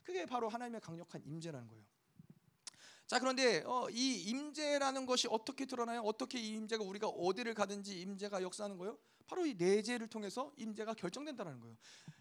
[0.03, 1.83] 그게 바로 하나님의 강력한 임재라는 거예요.
[3.07, 6.01] 자 그런데 어, 이 임재라는 것이 어떻게 드러나요?
[6.01, 8.97] 어떻게 이 임재가 우리가 어디를 가든지 임재가 역사하는 거예요?
[9.33, 11.75] 바로 이 내재를 통해서 임재가 결정된다는 거예요.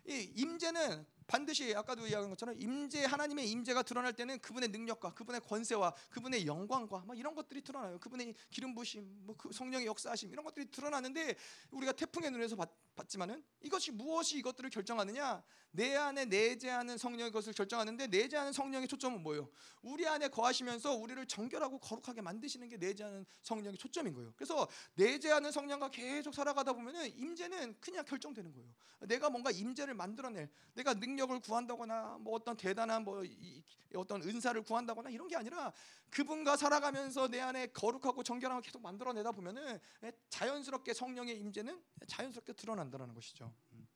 [0.08, 5.94] 이이 임재는 반드시 아까도 이야기한 것처럼 임재 하나님의 임재가 드러날 때는 그분의 능력과 그분의 권세와
[6.10, 7.98] 그분의 영광과 막 이런 것들이 드러나요.
[8.00, 11.34] 그분의 기름 부심, 뭐 그 성령의 역사하심 이런 것들이 드러나는데
[11.70, 15.42] 우리가 태풍의 눈에서 봤, 봤지만은 이것이 무엇이 이것들을 결정하느냐?
[15.70, 19.48] 내 안에 내재하는 성령의 것을 결정하는데 내재하는 성령의 초점은 뭐예요?
[19.80, 24.34] 우리 안에 거하시면서 우리를 정결하고 거룩하게 만드시는 게 내재하는 성령의 초점인 거예요.
[24.36, 28.68] 그래서 내재하는 성령과 계속 살아가다 보면은 임재는 그냥 결정되는 거예요.
[29.00, 33.62] 내가 뭔가 임재를 만들어낼, 내가 능력을 구한다거나 뭐 어떤 대단한 뭐 이,
[33.94, 35.72] 어떤 은사를 구한다거나 이런 게 아니라
[36.10, 39.80] 그분과 살아가면서 내 안에 거룩하고 정결함을 계속 만들어내다 보면은
[40.28, 43.52] 자연스럽게 성령의 임재는 자연스럽게 드러난다는 것이죠.
[43.72, 43.88] 음.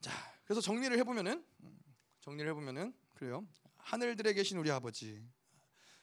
[0.00, 0.12] 자,
[0.44, 1.78] 그래서 정리를 해보면은 음,
[2.20, 3.46] 정리를 해보면은 그래요.
[3.78, 5.26] 하늘들에 계신 우리 아버지.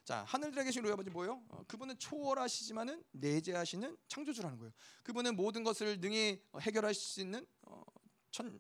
[0.06, 1.41] 자, 하늘들에 계신 우리 아버지 뭐예요?
[1.49, 4.72] 어, 그분은 초월하시지만은 내재하시는 창조주라는 거예요.
[5.01, 7.82] 그분은 모든 것을 능히 해결할 수 있는 어,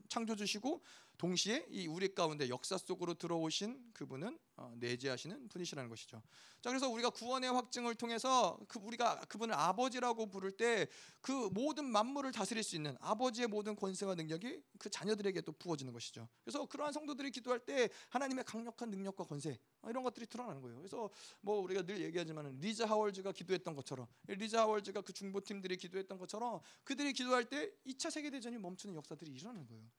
[0.09, 0.81] 창조주시고
[1.17, 6.21] 동시에 이 우리 가운데 역사 속으로 들어오신 그분은 어, 내재하시는 분이시라는 것이죠.
[6.61, 10.87] 자 그래서 우리가 구원의 확증을 통해서 그 우리가 그분을 아버지라고 부를 때
[11.25, 16.29] 그 모든 만물을 다스릴 수 있는 아버지의 모든 권세와 능력이 그 자녀들에게 또 부어지는 것이죠.
[16.43, 20.77] 그래서 그러한 성도들이 기도할 때 하나님의 강력한 능력과 권세 어, 이런 것들이 드러나는 거예요.
[20.77, 21.09] 그래서
[21.41, 26.61] 뭐 우리가 늘 얘기하지만 리즈 하월즈가 기도했던 것처럼 리즈 하월즈가 그 중보 팀들이 기도했던 것처럼
[26.83, 29.89] 그들이 기도할 때 2차 세계 대전이 멈추는 역사들이 일어나는 거예요.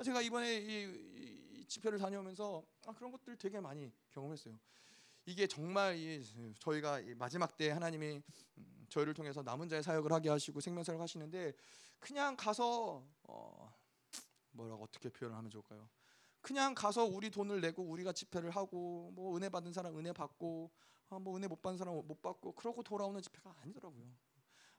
[0.00, 4.58] 아, 제가 이번에 이, 이 집회를 다녀오면서 아, 그런 것들 되게 많이 경험했어요.
[5.26, 6.24] 이게 정말 이,
[6.58, 8.22] 저희가 마지막 때 하나님이
[8.56, 11.52] 음, 저희를 통해서 남은 자의 사역을 하게 하시고 생명사를 하시는데
[11.98, 13.76] 그냥 가서 어,
[14.52, 15.86] 뭐라고 어떻게 표현을 하면 좋을까요?
[16.40, 20.70] 그냥 가서 우리 돈을 내고 우리가 집회를 하고 뭐 은혜 받은 사람 은혜 받고
[21.10, 24.06] 아, 뭐 은혜 못 받은 사람 못 받고 그러고 돌아오는 집회가 아니더라고요.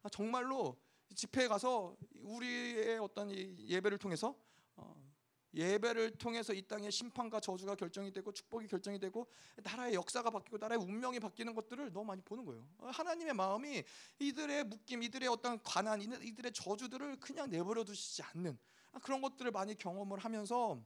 [0.02, 0.82] 아, 정말로
[1.14, 4.36] 집회에 가서 우리의 어떤 예배를 통해서
[4.76, 5.11] 어,
[5.54, 9.28] 예배를 통해서 이 땅의 심판과 저주가 결정이 되고 축복이 결정이 되고
[9.64, 12.66] 나라의 역사가 바뀌고 나라의 운명이 바뀌는 것들을 너무 많이 보는 거예요.
[12.80, 13.84] 하나님의 마음이
[14.20, 18.58] 이들의 묶임, 이들의 어떤 관한, 이들의 저주들을 그냥 내버려 두시지 않는
[19.02, 20.82] 그런 것들을 많이 경험을 하면서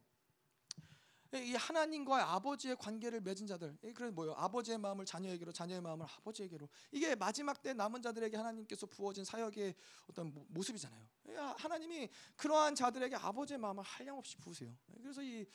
[1.44, 4.34] 이 하나님과 아버지의 관계를 맺은 자들, 그래 뭐요?
[4.34, 6.68] 아버지의 마음을 자녀에게로, 자녀의 마음을 아버지에게로.
[6.92, 9.76] 이게 마지막 때 남은 자들에게 하나님께서 부어진 사역의
[10.10, 11.08] 어떤 모습이잖아요.
[11.58, 14.76] 하나님이 그러한 자들에게 아버지의 마음을 한량없이 부으세요.
[15.02, 15.46] 그래서 이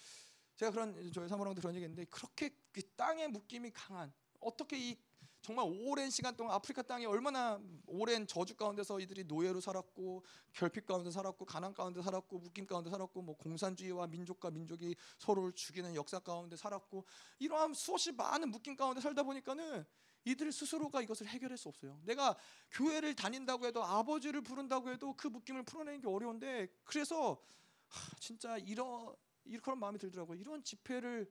[0.56, 4.98] 제가 그런 저희 사모랑도 그런 얘기했는데 그렇게 그 땅의 묶임이 강한 어떻게 이
[5.42, 10.22] 정말 오랜 시간 동안 아프리카 땅에 얼마나 오랜 저주 가운데서 이들이 노예로 살았고
[10.52, 15.94] 결핍 가운데 살았고 가난 가운데 살았고 묶임 가운데 살았고 뭐 공산주의와 민족과 민족이 서로를 죽이는
[15.94, 17.06] 역사 가운데 살았고
[17.38, 19.86] 이러한 수없이 많은 묶임 가운데 살다 보니까는
[20.24, 21.98] 이들 스스로가 이것을 해결할 수 없어요.
[22.04, 22.36] 내가
[22.72, 27.40] 교회를 다닌다고 해도 아버지를 부른다고 해도 그 묶임을 풀어내는 게 어려운데 그래서
[27.88, 29.14] 하, 진짜 이런
[29.44, 30.38] 이런 마음이 들더라고요.
[30.38, 31.30] 이런 집회를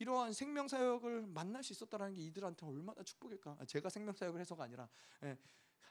[0.00, 3.58] 이러한 생명 사역을 만날 수 있었다라는 게 이들한테 얼마나 축복일까?
[3.60, 4.88] 아, 제가 생명 사역을 해서가 아니라
[5.22, 5.36] 예,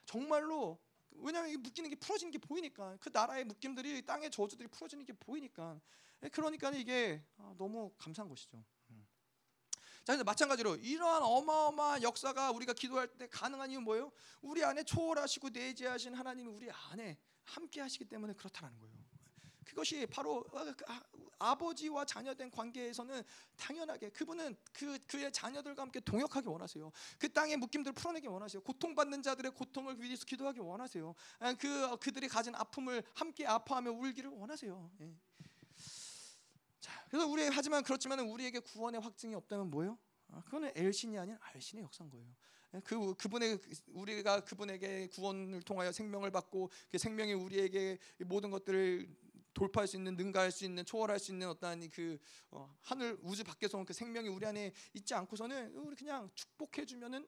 [0.03, 0.79] 정말로
[1.11, 5.79] 왜냐하면 이 묶이는 게 풀어지는 게 보이니까 그 나라의 묶임들이 땅의 저주들이 풀어지는 게 보이니까
[6.23, 8.63] 예, 그러니까 이게 아, 너무 감사한 것이죠.
[8.89, 9.07] 음.
[10.03, 14.11] 자, 근데 마찬가지로 이러한 어마어마한 역사가 우리가 기도할 때 가능한 이유 뭐예요?
[14.41, 19.08] 우리 안에 초월하시고 내재하신 하나님이 우리 안에 함께 하시기 때문에 그렇다는 거예요.
[19.69, 21.01] 그것이 바로 어, 그, 아,
[21.39, 23.23] 아버지와 자녀된 관계에서는
[23.55, 26.91] 당연하게 그분은 그 그의 자녀들과 함께 동역하기 원하세요.
[27.17, 28.61] 그 땅의 묶임들을 풀어내기 원하세요.
[28.61, 31.15] 고통받는 자들의 고통을 위해서 기도하기 원하세요.
[31.39, 34.91] 아, 그 그들이 가진 아픔을 함께 아파하며 울기를 원하세요.
[35.01, 35.15] 예.
[36.79, 39.97] 자, 그래서 우리 하지만 그렇지만 우리에게 구원의 확증이 없다면 뭐예요?
[40.31, 42.27] 아, 그거는 엘신이 아닌 알신의 역사인 거예요.
[42.75, 49.09] 예, 그 그분의 우리가 그분에게 구원을 통하여 생명을 받고 그 생명이 우리에게 모든 것들을
[49.53, 52.17] 돌파할 수 있는 능가할 수 있는 초월할 수 있는 어떤 그
[52.51, 57.27] 어, 하늘 우주 밖에서 온 그 생명이 우리 안에 있지 않고서는 우리 그냥 축복해 주면은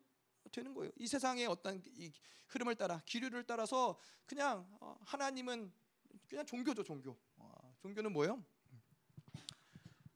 [0.52, 0.92] 되는 거예요.
[0.98, 2.12] 이 세상의 어떤 이
[2.48, 5.72] 흐름을 따라 기류를 따라서 그냥 어, 하나님은
[6.28, 7.18] 그냥 종교죠 종교.
[7.38, 8.44] 어, 종교는 뭐예요?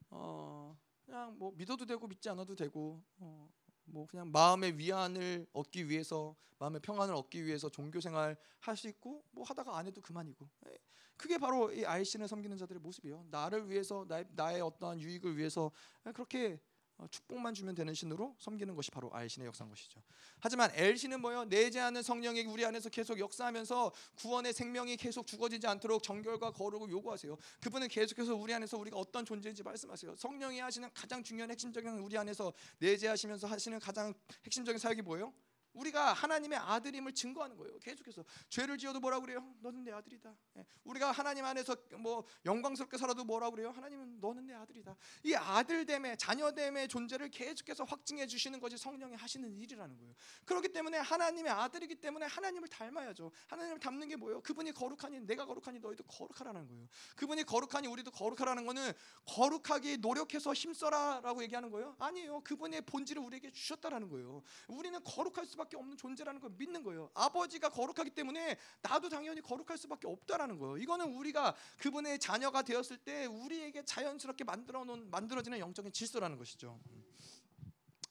[0.09, 3.49] 어, 그냥 뭐 믿어도 되고 믿지 않아도 되고 어,
[3.85, 9.23] 뭐 그냥 마음의 위안을 얻기 위해서 마음의 평안을 얻기 위해서 종교 생활 할 수 있고
[9.31, 10.77] 뭐 하다가 안 해도 그만이고 예,
[11.17, 13.25] 그게 바로 이 알신을 섬기는 자들의 모습이에요.
[13.29, 15.71] 나를 위해서 나의, 나의 어떠한 유익을 위해서
[16.13, 16.74] 그렇게 어,
[17.11, 20.01] 축복만 주면 되는 신으로 섬기는 것이 바로 알 신의 역사인 것이죠.
[20.39, 21.45] 하지만 엘 신은 뭐요?
[21.45, 27.37] 내재하는 성령이 우리 안에서 계속 역사하면서 구원의 생명이 계속 죽어지지 않도록 정결과 거룩을 요구하세요.
[27.61, 30.15] 그분은 계속해서 우리 안에서 우리가 어떤 존재인지 말씀하세요.
[30.15, 34.13] 성령이 하시는 가장 중요한 핵심적인 우리 안에서 내재하시면서 하시는 가장
[34.45, 35.33] 핵심적인 사역이 뭐예요?
[35.75, 37.77] 우리가 하나님의 아들임을 증거하는 거예요.
[37.79, 39.53] 계속해서 죄를 지어도 뭐라 그래요?
[39.61, 40.35] 너는 내 아들이다.
[40.57, 40.65] 예.
[40.83, 43.69] 우리가 하나님 안에서 뭐 영광스럽게 살아도 뭐라 그래요?
[43.71, 44.95] 하나님은 너는 내 아들이다.
[45.23, 50.13] 이 아들됨의 자녀됨의 존재를 계속해서 확증해 주시는 것이 성령이 하시는 일이라는 거예요.
[50.45, 53.31] 그렇기 때문에 하나님의 아들이기 때문에 하나님을 닮아야죠.
[53.47, 54.41] 하나님을 닮는 게 뭐예요?
[54.41, 56.87] 그분이 거룩하니 내가 거룩하니 너희도 거룩하라는 거예요.
[57.15, 58.93] 그분이 거룩하니 우리도 거룩하라는 거는
[59.25, 61.95] 거룩하기 노력해서 힘써라라고 얘기하는 거예요.
[61.99, 62.41] 아니에요.
[62.41, 64.41] 그분의 본질을 우리에게 주셨다라는 거예요.
[64.67, 67.09] 우리는 거룩할 수밖에 수밖에 없는 존재라는 걸 믿는 거예요.
[67.13, 70.77] 아버지가 거룩하기 때문에 나도 당연히 거룩할 수밖에 없다라는 거예요.
[70.77, 76.79] 이거는 우리가 그분의 자녀가 되었을 때 우리에게 자연스럽게 만들어 놓은 만들어지는 영적인 질서라는 것이죠.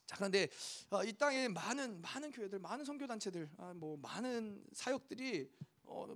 [0.05, 0.49] 자 그런데
[0.91, 5.49] 어, 이 땅에 많은 많은 교회들, 많은 선교 단체들, 아, 뭐 많은 사역들이
[5.85, 6.15] 어,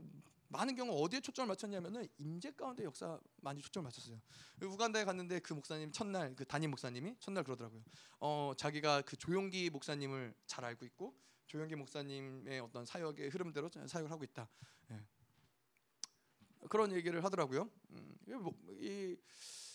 [0.50, 4.20] 많은 경우 어디에 초점을 맞췄냐면은 임재 가운데 역사 많이 초점을 맞췄어요.
[4.64, 7.84] 우간다에 갔는데 그 목사님 첫날 그 담임 목사님이 첫날 그러더라고요.
[8.20, 11.16] 어 자기가 그 조용기 목사님을 잘 알고 있고
[11.50, 14.48] 조영기 목사님의 어떤 사역의 흐름대로 사역을 하고 있다.
[14.92, 15.02] 예.
[16.70, 17.68] 그런 얘기를 하더라고요.
[17.90, 19.18] 음, 뭐, 이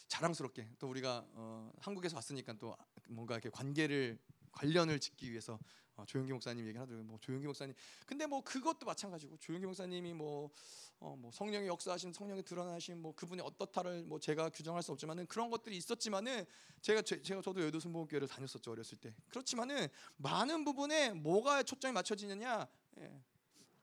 [0.07, 2.77] 자랑스럽게 또 우리가 어, 한국에서 왔으니까 또
[3.09, 4.21] 뭔가 이렇게 관계를
[4.55, 5.59] 관련을 짓기 위해서
[5.97, 7.07] 어, 조영기 목사님 얘기 하더라고요.
[7.07, 7.75] 뭐 조영기 목사님.
[8.07, 10.51] 근데 뭐 그것도 마찬가지고 조영기 목사님이 뭐,
[10.99, 15.51] 어, 뭐 성령의 역사하신 성령이 드러나신 뭐 그분이 어떻다를 뭐 제가 규정할 수 없지만은 그런
[15.51, 16.45] 것들이 있었지만은
[16.81, 19.15] 제가 제, 가 저도 여도 순복음교회를 다녔었죠 어렸을 때.
[19.29, 19.87] 그렇지만은
[20.17, 22.67] 많은 부분에 뭐가 초점이 맞춰지느냐.
[22.99, 23.21] 예.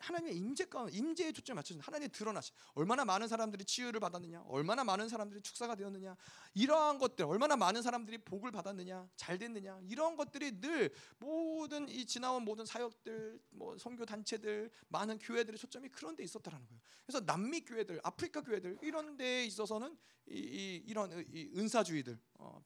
[0.01, 2.51] 하나님의 임재 가운데 임재에 초점을 맞춰서 하나님이 드러나시.
[2.73, 6.15] 얼마나 많은 사람들이 치유를 받았느냐, 얼마나 많은 사람들이 축사가 되었느냐,
[6.53, 12.43] 이러한 것들, 얼마나 많은 사람들이 복을 받았느냐, 잘 됐느냐, 이런 것들이 늘 모든 이 지나온
[12.43, 16.81] 모든 사역들, 뭐 선교 단체들, 많은 교회들의 초점이 그런 데 있었다라는 거예요.
[17.05, 19.97] 그래서 남미 교회들, 아프리카 교회들 이런 데에 있어서는
[20.29, 22.63] 이, 이이 은사주의들, 어,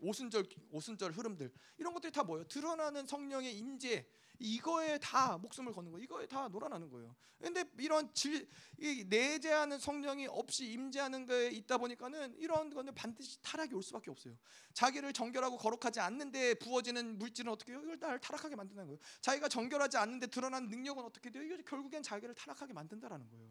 [0.00, 2.46] 오순절 오순절 흐름들 이런 것들이 다 뭐예요?
[2.48, 4.06] 드러나는 성령의 임재
[4.40, 6.02] 이거에 다 목숨을 거는 거예요.
[6.02, 7.14] 이거에 다 놀아나는 거예요.
[7.38, 8.48] 근데 이런 질,
[8.78, 14.36] 이 내재하는 성령이 없이 임재하는 거에 있다 보니까는 이런 거는 반드시 타락이 올 수밖에 없어요.
[14.72, 17.82] 자기를 정결하고 거룩하지 않는데 부어지는 물질은 어떻게 해요?
[17.84, 18.98] 이걸 나를 타락하게 만드는 거예요.
[19.20, 21.42] 자기가 정결하지 않는데 드러난 능력은 어떻게 돼요?
[21.42, 23.50] 이거 결국엔 자기를 타락하게 만든다라는 거예요.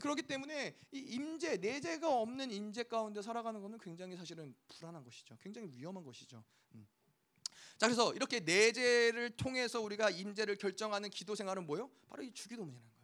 [0.00, 5.36] 그렇기 때문에 이 임재 내재가 없는 임재 가운데 살아가는 것은 굉장히 사실은 불안한 것이죠.
[5.40, 6.42] 굉장히 위험한 것이죠.
[6.74, 6.86] 음.
[7.80, 11.90] 자 그래서 이렇게 내재를 통해서 우리가 임재를 결정하는 기도 생활은 뭐요?
[12.10, 13.00] 바로 이 주기도문이라는 거예요.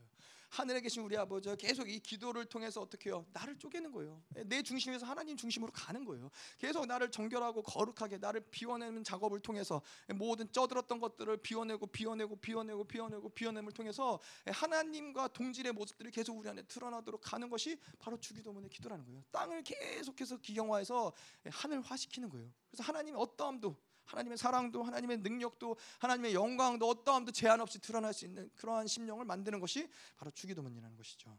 [0.51, 3.25] 하늘에 계신 우리 아버지 계속 이 기도를 통해서 어떻게 해요?
[3.33, 4.23] 나를 쪼개는 거예요.
[4.45, 6.31] 내 중심에서 하나님 중심으로 가는 거예요.
[6.59, 9.81] 계속 나를 정결하고 거룩하게 나를 비워내는 작업을 통해서
[10.15, 16.61] 모든 쪄들었던 것들을 비워내고 비워내고 비워내고 비워내고 비워냄을 통해서 하나님과 동질의 모습들이 계속 우리 안에
[16.65, 19.25] 드러나도록 가는 것이 바로 주기도문의 기도라는 거예요.
[19.33, 22.53] 땅을 계속해서 기경화해서 하늘화시키는 거예요.
[22.71, 23.75] 그래서 하나님의 어떠함도
[24.07, 29.61] 하나님의 사랑도 하나님의 능력도 하나님의 영광도 어떠함도 제한 없이 드러날 수 있는 그러한 심령을 만드는
[29.61, 31.37] 것이 바로 주기도문이라는 것이죠.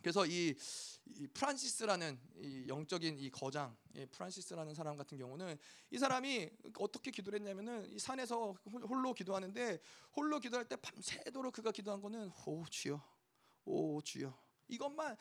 [0.00, 0.54] 그래서 이,
[1.06, 5.58] 이 프란시스라는 이 영적인 이 거장, 이 프란시스라는 사람 같은 경우는
[5.90, 8.54] 이 사람이 어떻게 기도를 했냐면은 이 산에서
[8.88, 9.78] 홀로 기도하는데
[10.16, 13.02] 홀로 기도할 때 밤새도록 그가 기도한 거는 오 주여,
[13.66, 15.16] 오 주여 이것만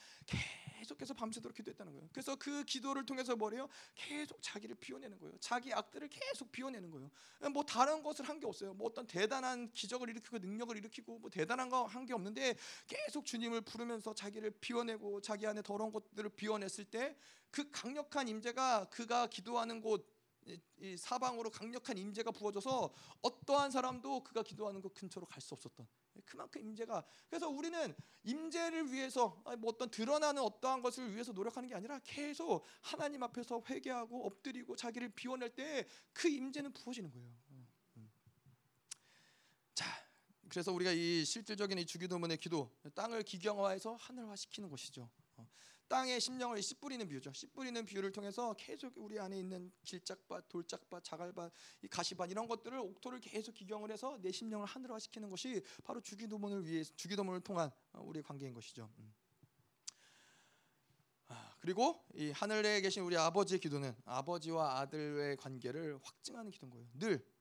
[0.80, 2.10] 계속해서 밤새도록 기도했다는 거예요.
[2.14, 3.68] 그래서 그 기도를 통해서 뭐래요?
[3.96, 5.36] 계속 자기를 비워내는 거예요.
[5.40, 7.10] 자기 악들을 계속 비워내는 거예요.
[7.52, 8.74] 뭐 다른 것을 한 게 없어요.
[8.74, 12.56] 뭐 어떤 대단한 기적을 일으키고 능력을 일으키고 뭐 대단한 거 한 게 없는데
[12.88, 17.16] 계속 주님을 부르면서 자기를 비워내고 자기 안에 더러운 것들을 비워냈을 때
[17.52, 20.04] 그 강력한 임재가 그가 기도하는 곳이
[20.98, 25.88] 사방으로 강력한 임재가 부어져서 어떠한 사람도 그가 기도하는 곳 근처로 갈 수 없었던
[26.26, 32.00] 그만큼 임재가 그래서 우리는 임재를 위해서 뭐 어떤 드러나는 어떠한 것을 위해서 노력하는 게 아니라
[32.04, 37.28] 계속 하나님 앞에서 회개하고 엎드리고 자기를 비워낼 때 그 임재는 부어지는 거예요.
[37.52, 37.68] 음,
[37.98, 38.12] 음.
[39.74, 39.86] 자,
[40.50, 45.10] 그래서 우리가 이 실질적인 이 주기도문의 기도 땅을 기경화해서 하늘화시키는 것이죠.
[45.90, 45.96] 어.
[46.00, 47.34] 땅에 심령을 씨 뿌리는 비유죠.
[47.34, 51.52] 씨 뿌리는 비유를 통해서 계속 우리 안에 있는 길짝밭, 돌짝밭, 자갈밭,
[51.82, 56.84] 이 가시밭 이런 것들을 옥토를 계속 기경을 해서 내 심령을 하늘화시키는 것이 바로 주기도문을 위해
[56.84, 58.90] 주기도문을 통한 어, 우리의 관계인 것이죠.
[59.00, 59.14] 음.
[61.28, 66.88] 아, 그리고 이 하늘에 계신 우리 아버지의 기도는 아버지와 아들의 관계를 확증하는 기도인 거예요.
[66.94, 67.39] 늘 어,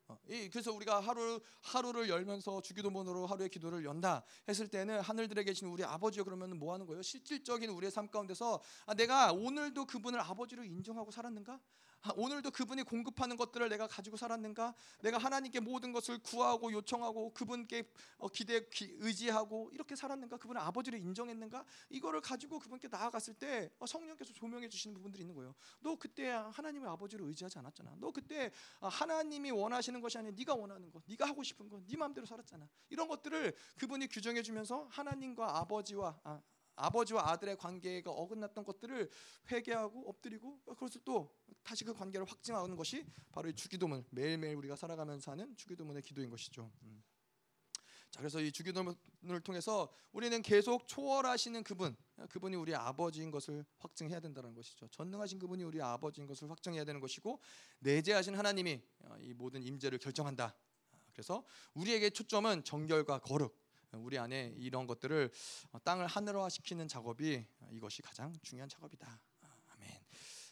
[0.50, 6.24] 그래서 우리가 하루 하루를 열면서 주기도문으로 하루의 기도를 연다 했을 때는 하늘들에 계신 우리 아버지요
[6.24, 7.02] 그러면 뭐 하는 거예요?
[7.02, 11.60] 실질적인 우리의 삶 가운데서 아, 내가 오늘도 그분을 아버지로 인정하고 살았는가?
[12.02, 14.74] 아, 오늘도 그분이 공급하는 것들을 내가 가지고 살았는가?
[15.02, 20.36] 내가 하나님께 모든 것을 구하고 요청하고 그분께 어, 기대 기, 의지하고 이렇게 살았는가?
[20.36, 21.64] 그분을 아버지를 인정했는가?
[21.90, 25.54] 이거를 가지고 그분께 나아갔을 때 어, 성령께서 조명해 주시는 부분들이 있는 거예요.
[25.80, 27.96] 너 그때 하나님의 아버지를 의지하지 않았잖아.
[27.98, 31.96] 너 그때 아, 하나님이 원하시는 것이 아니라 네가 원하는 것, 네가 하고 싶은 것, 네
[31.96, 32.68] 마음대로 살았잖아.
[32.90, 36.40] 이런 것들을 그분이 규정해 주면서 하나님과 아버지와 아,
[36.78, 39.10] 아버지와 아들의 관계가 어긋났던 것들을
[39.50, 45.32] 회개하고 엎드리고 그것을 또 다시 그 관계를 확증하는 것이 바로 이 주기도문 매일매일 우리가 살아가면서
[45.32, 46.70] 하는 주기도문의 기도인 것이죠.
[46.82, 47.02] 음.
[48.10, 51.94] 자 그래서 이 주기도문을 통해서 우리는 계속 초월하시는 그분,
[52.30, 54.88] 그분이 우리 아버지인 것을 확증해야 된다는 것이죠.
[54.88, 57.40] 전능하신 그분이 우리 아버지인 것을 확증해야 되는 것이고
[57.80, 60.56] 내재하신 하나님이 어, 이 모든 임재를 결정한다.
[61.12, 61.44] 그래서
[61.74, 63.54] 우리에게 초점은 정결과 거룩,
[63.92, 65.30] 우리 안에 이런 것들을
[65.72, 69.20] 어, 땅을 하늘화 시키는 작업이 이것이 가장 중요한 작업이다.
[69.68, 69.88] 아멘.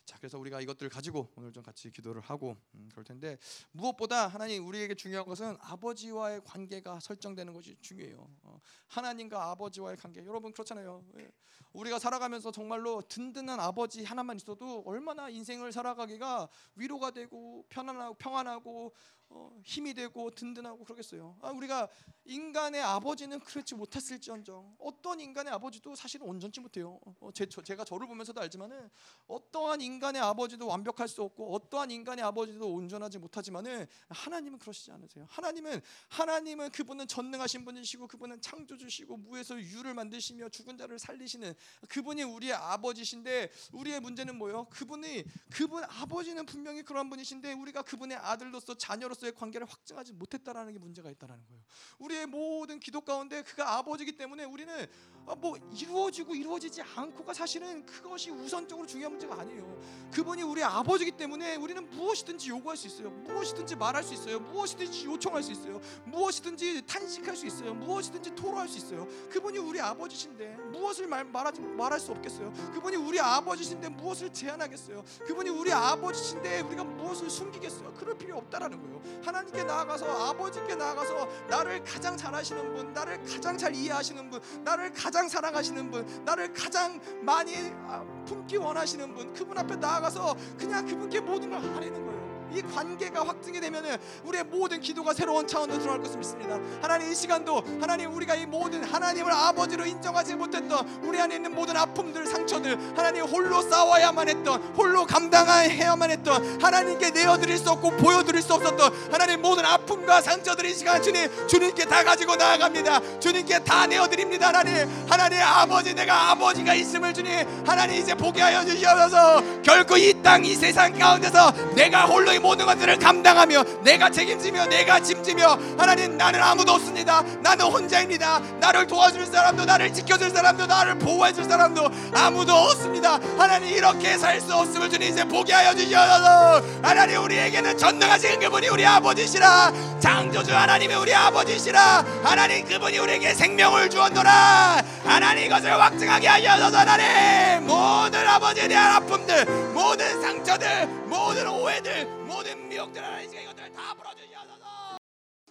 [0.07, 3.37] 자, 그래서 우리가 이것들을 가지고 오늘 좀 같이 기도를 하고 음, 그럴 텐데
[3.73, 8.27] 무엇보다 하나님 우리에게 중요한 것은 아버지와의 관계가 설정되는 것이 중요해요.
[8.45, 10.25] 어, 하나님과 아버지와의 관계.
[10.25, 11.05] 여러분 그렇잖아요.
[11.19, 11.31] 예.
[11.73, 18.95] 우리가 살아가면서 정말로 든든한 아버지 하나만 있어도 얼마나 인생을 살아가기가 위로가 되고 편안하고 평안하고
[19.29, 21.37] 어, 힘이 되고 든든하고 그러겠어요.
[21.43, 21.89] 아, 우리가
[22.25, 27.01] 인간의 아버지는 그렇지 못했을지언정 어떤 인간의 아버지도 사실은 온전치 못해요.
[27.21, 28.89] 어, 제, 저, 제가 저를 보면서도 알지만은
[29.27, 35.27] 어떠한 인간의 아버지도 완벽할 수 없고 어떠한 인간의 아버지도 온전하지 못하지만은 하나님은 그러시지 않으세요.
[35.29, 41.55] 하나님은 하나님은 그분은 전능하신 분이시고 그분은 창조주시고 무에서 유를 만드시며 죽은 자를 살리시는
[41.89, 44.67] 그분이 우리의 아버지신데 우리의 문제는 뭐예요?
[44.71, 50.79] 그분이 그분 아버지는 분명히 그런 분이신데 우리가 그분의 아들로서 자녀로 서의 관계를 확증하지 못했다라는 게
[50.79, 51.63] 문제가 있다라는 거예요.
[51.99, 54.87] 우리의 모든 기도 가운데 그가 아버지기 때문에 우리는
[55.27, 59.81] 아, 뭐 이루어지고 이루어지지 않고가 사실은 그것이 우선적으로 중요한 문제가 아니에요.
[60.13, 63.11] 그분이 우리 아버지기 때문에 우리는 무엇이든지 요구할 수 있어요.
[63.11, 64.39] 무엇이든지 말할 수 있어요.
[64.39, 65.81] 무엇이든지 요청할 수 있어요.
[66.05, 67.75] 무엇이든지 탄식할 수 있어요.
[67.75, 69.07] 무엇이든지 토로할 수 있어요.
[69.31, 72.53] 그분이 우리 아버지신데 무엇을 말, 말하지 말할 수 없겠어요.
[72.73, 75.03] 그분이 우리 아버지신데 무엇을 제한하겠어요.
[75.27, 77.95] 그분이 우리 아버지신데 우리가 무엇을 숨기겠어요.
[77.95, 79.03] 그럴 필요 없다라는 거예요.
[79.23, 84.93] 하나님께 나아가서 아버지께 나아가서 나를 가장 잘 아시는 분, 나를 가장 잘 이해하시는 분, 나를
[84.93, 87.55] 가장 사랑하시는 분, 나를 가장 많이
[87.87, 92.26] 아, 품기 원하시는 분, 그분 앞에 나아가서 그냥 그분께 모든 걸 아뢰는 거예요.
[92.53, 96.59] 이 관계가 확증이 되면은 우리의 모든 기도가 새로운 차원으로 들어갈 것을 믿습니다.
[96.81, 101.77] 하나님 이 시간도 하나님 우리가 이 모든 하나님을 아버지로 인정하지 못했던 우리 안에 있는 모든
[101.77, 108.55] 아픔들 상처들 하나님 홀로 싸워야만 했던 홀로 감당해야만 했던 하나님께 내어드릴 수 없고 보여드릴 수
[108.55, 113.21] 없었던 하나님 모든 아픔과 상처들이 시간 주님 주님께 다 가지고 나아갑니다.
[113.21, 114.49] 주님께 다 내어드립니다.
[114.49, 120.45] 하나님 하나님 아버지 내가 아버지가 있음을 주님 하나님 이제 보게 하여 주시옵소서 결코 이 땅
[120.45, 126.41] 이 세상 가운데서 내가 홀로 이 모든 것들을 감당하며 내가 책임지며 내가 짐지며 하나님 나는
[126.41, 127.23] 아무도 없습니다.
[127.43, 128.41] 나는 혼자입니다.
[128.61, 133.19] 나를 도와줄 사람도 나를 지켜줄 사람도 나를 보호해줄 사람도 아무도 없습니다.
[133.37, 138.85] 하나님 이렇게 살 수 없음을 주님 이제 보게 하여 주셔서 하나님 우리에게는 전능하신 그분이 우리
[138.87, 147.67] 아버지시라 창조주 하나님이 우리 아버지시라 하나님 그분이 우리에게 생명을 주었노라 하나님 이것을 확증하게 하셔서 하나님
[147.67, 154.97] 모든 아버지에 대한 아픔들 모든 상처들 모든 오해들 모든 미혹들 하나님 이것들을 다 풀어주셔서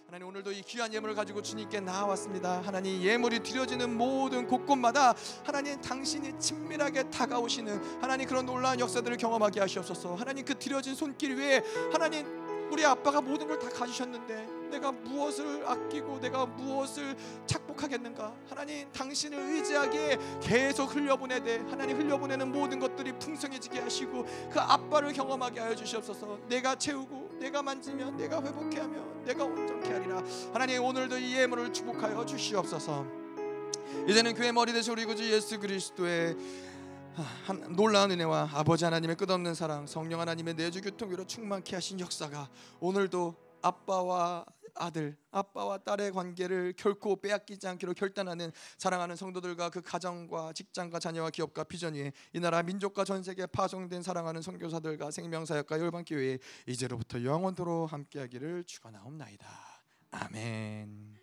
[0.06, 2.62] 하나님 오늘도 이 귀한 예물을 가지고 주님께 나왔습니다.
[2.64, 5.14] 하나님 예물이 드려지는 모든 곳곳마다
[5.44, 10.14] 하나님 당신이 친밀하게 다가오시는 하나님 그런 놀라운 역사들을 경험하게 하시옵소서.
[10.14, 11.60] 하나님 그 드려진 손길 위에
[11.92, 12.24] 하나님
[12.70, 17.16] 우리 아빠가 모든 걸 다 가지셨는데 내가 무엇을 아끼고 내가 무엇을
[17.46, 18.34] 착복하겠는가?
[18.48, 25.74] 하나님 당신을 의지하게 계속 흘려보내되 하나님 흘려보내는 모든 것들이 풍성해지게 하시고 그 아빠를 경험하게 하여
[25.74, 26.38] 주시옵소서.
[26.48, 30.22] 내가 채우고 내가 만지며 내가 회복해 하며 내가 온전케 하리라.
[30.52, 33.06] 하나님 오늘도 이 예물을 축복하여 주시옵소서.
[34.08, 36.36] 이제는 교회 머리 대신 우리 구주 예수 그리스도의
[37.46, 42.48] 한 놀라운 은혜와 아버지 하나님의 끝없는 사랑, 성령 하나님의 내주 교통으로 충만케 하신 역사가
[42.78, 44.44] 오늘도 아빠와
[44.78, 51.64] 아들, 아빠와 딸의 관계를 결코 빼앗기지 않기로 결단하는 사랑하는 성도들과 그 가정과 직장과 자녀와 기업과
[51.64, 58.64] 비전 위에 이 나라 민족과 전 세계에 파송된 사랑하는 선교사들과 생명사역과 열방교회 이제로부터 영원토로 함께하기를
[58.64, 59.46] 축원하옵나이다.
[60.10, 61.15] 아멘.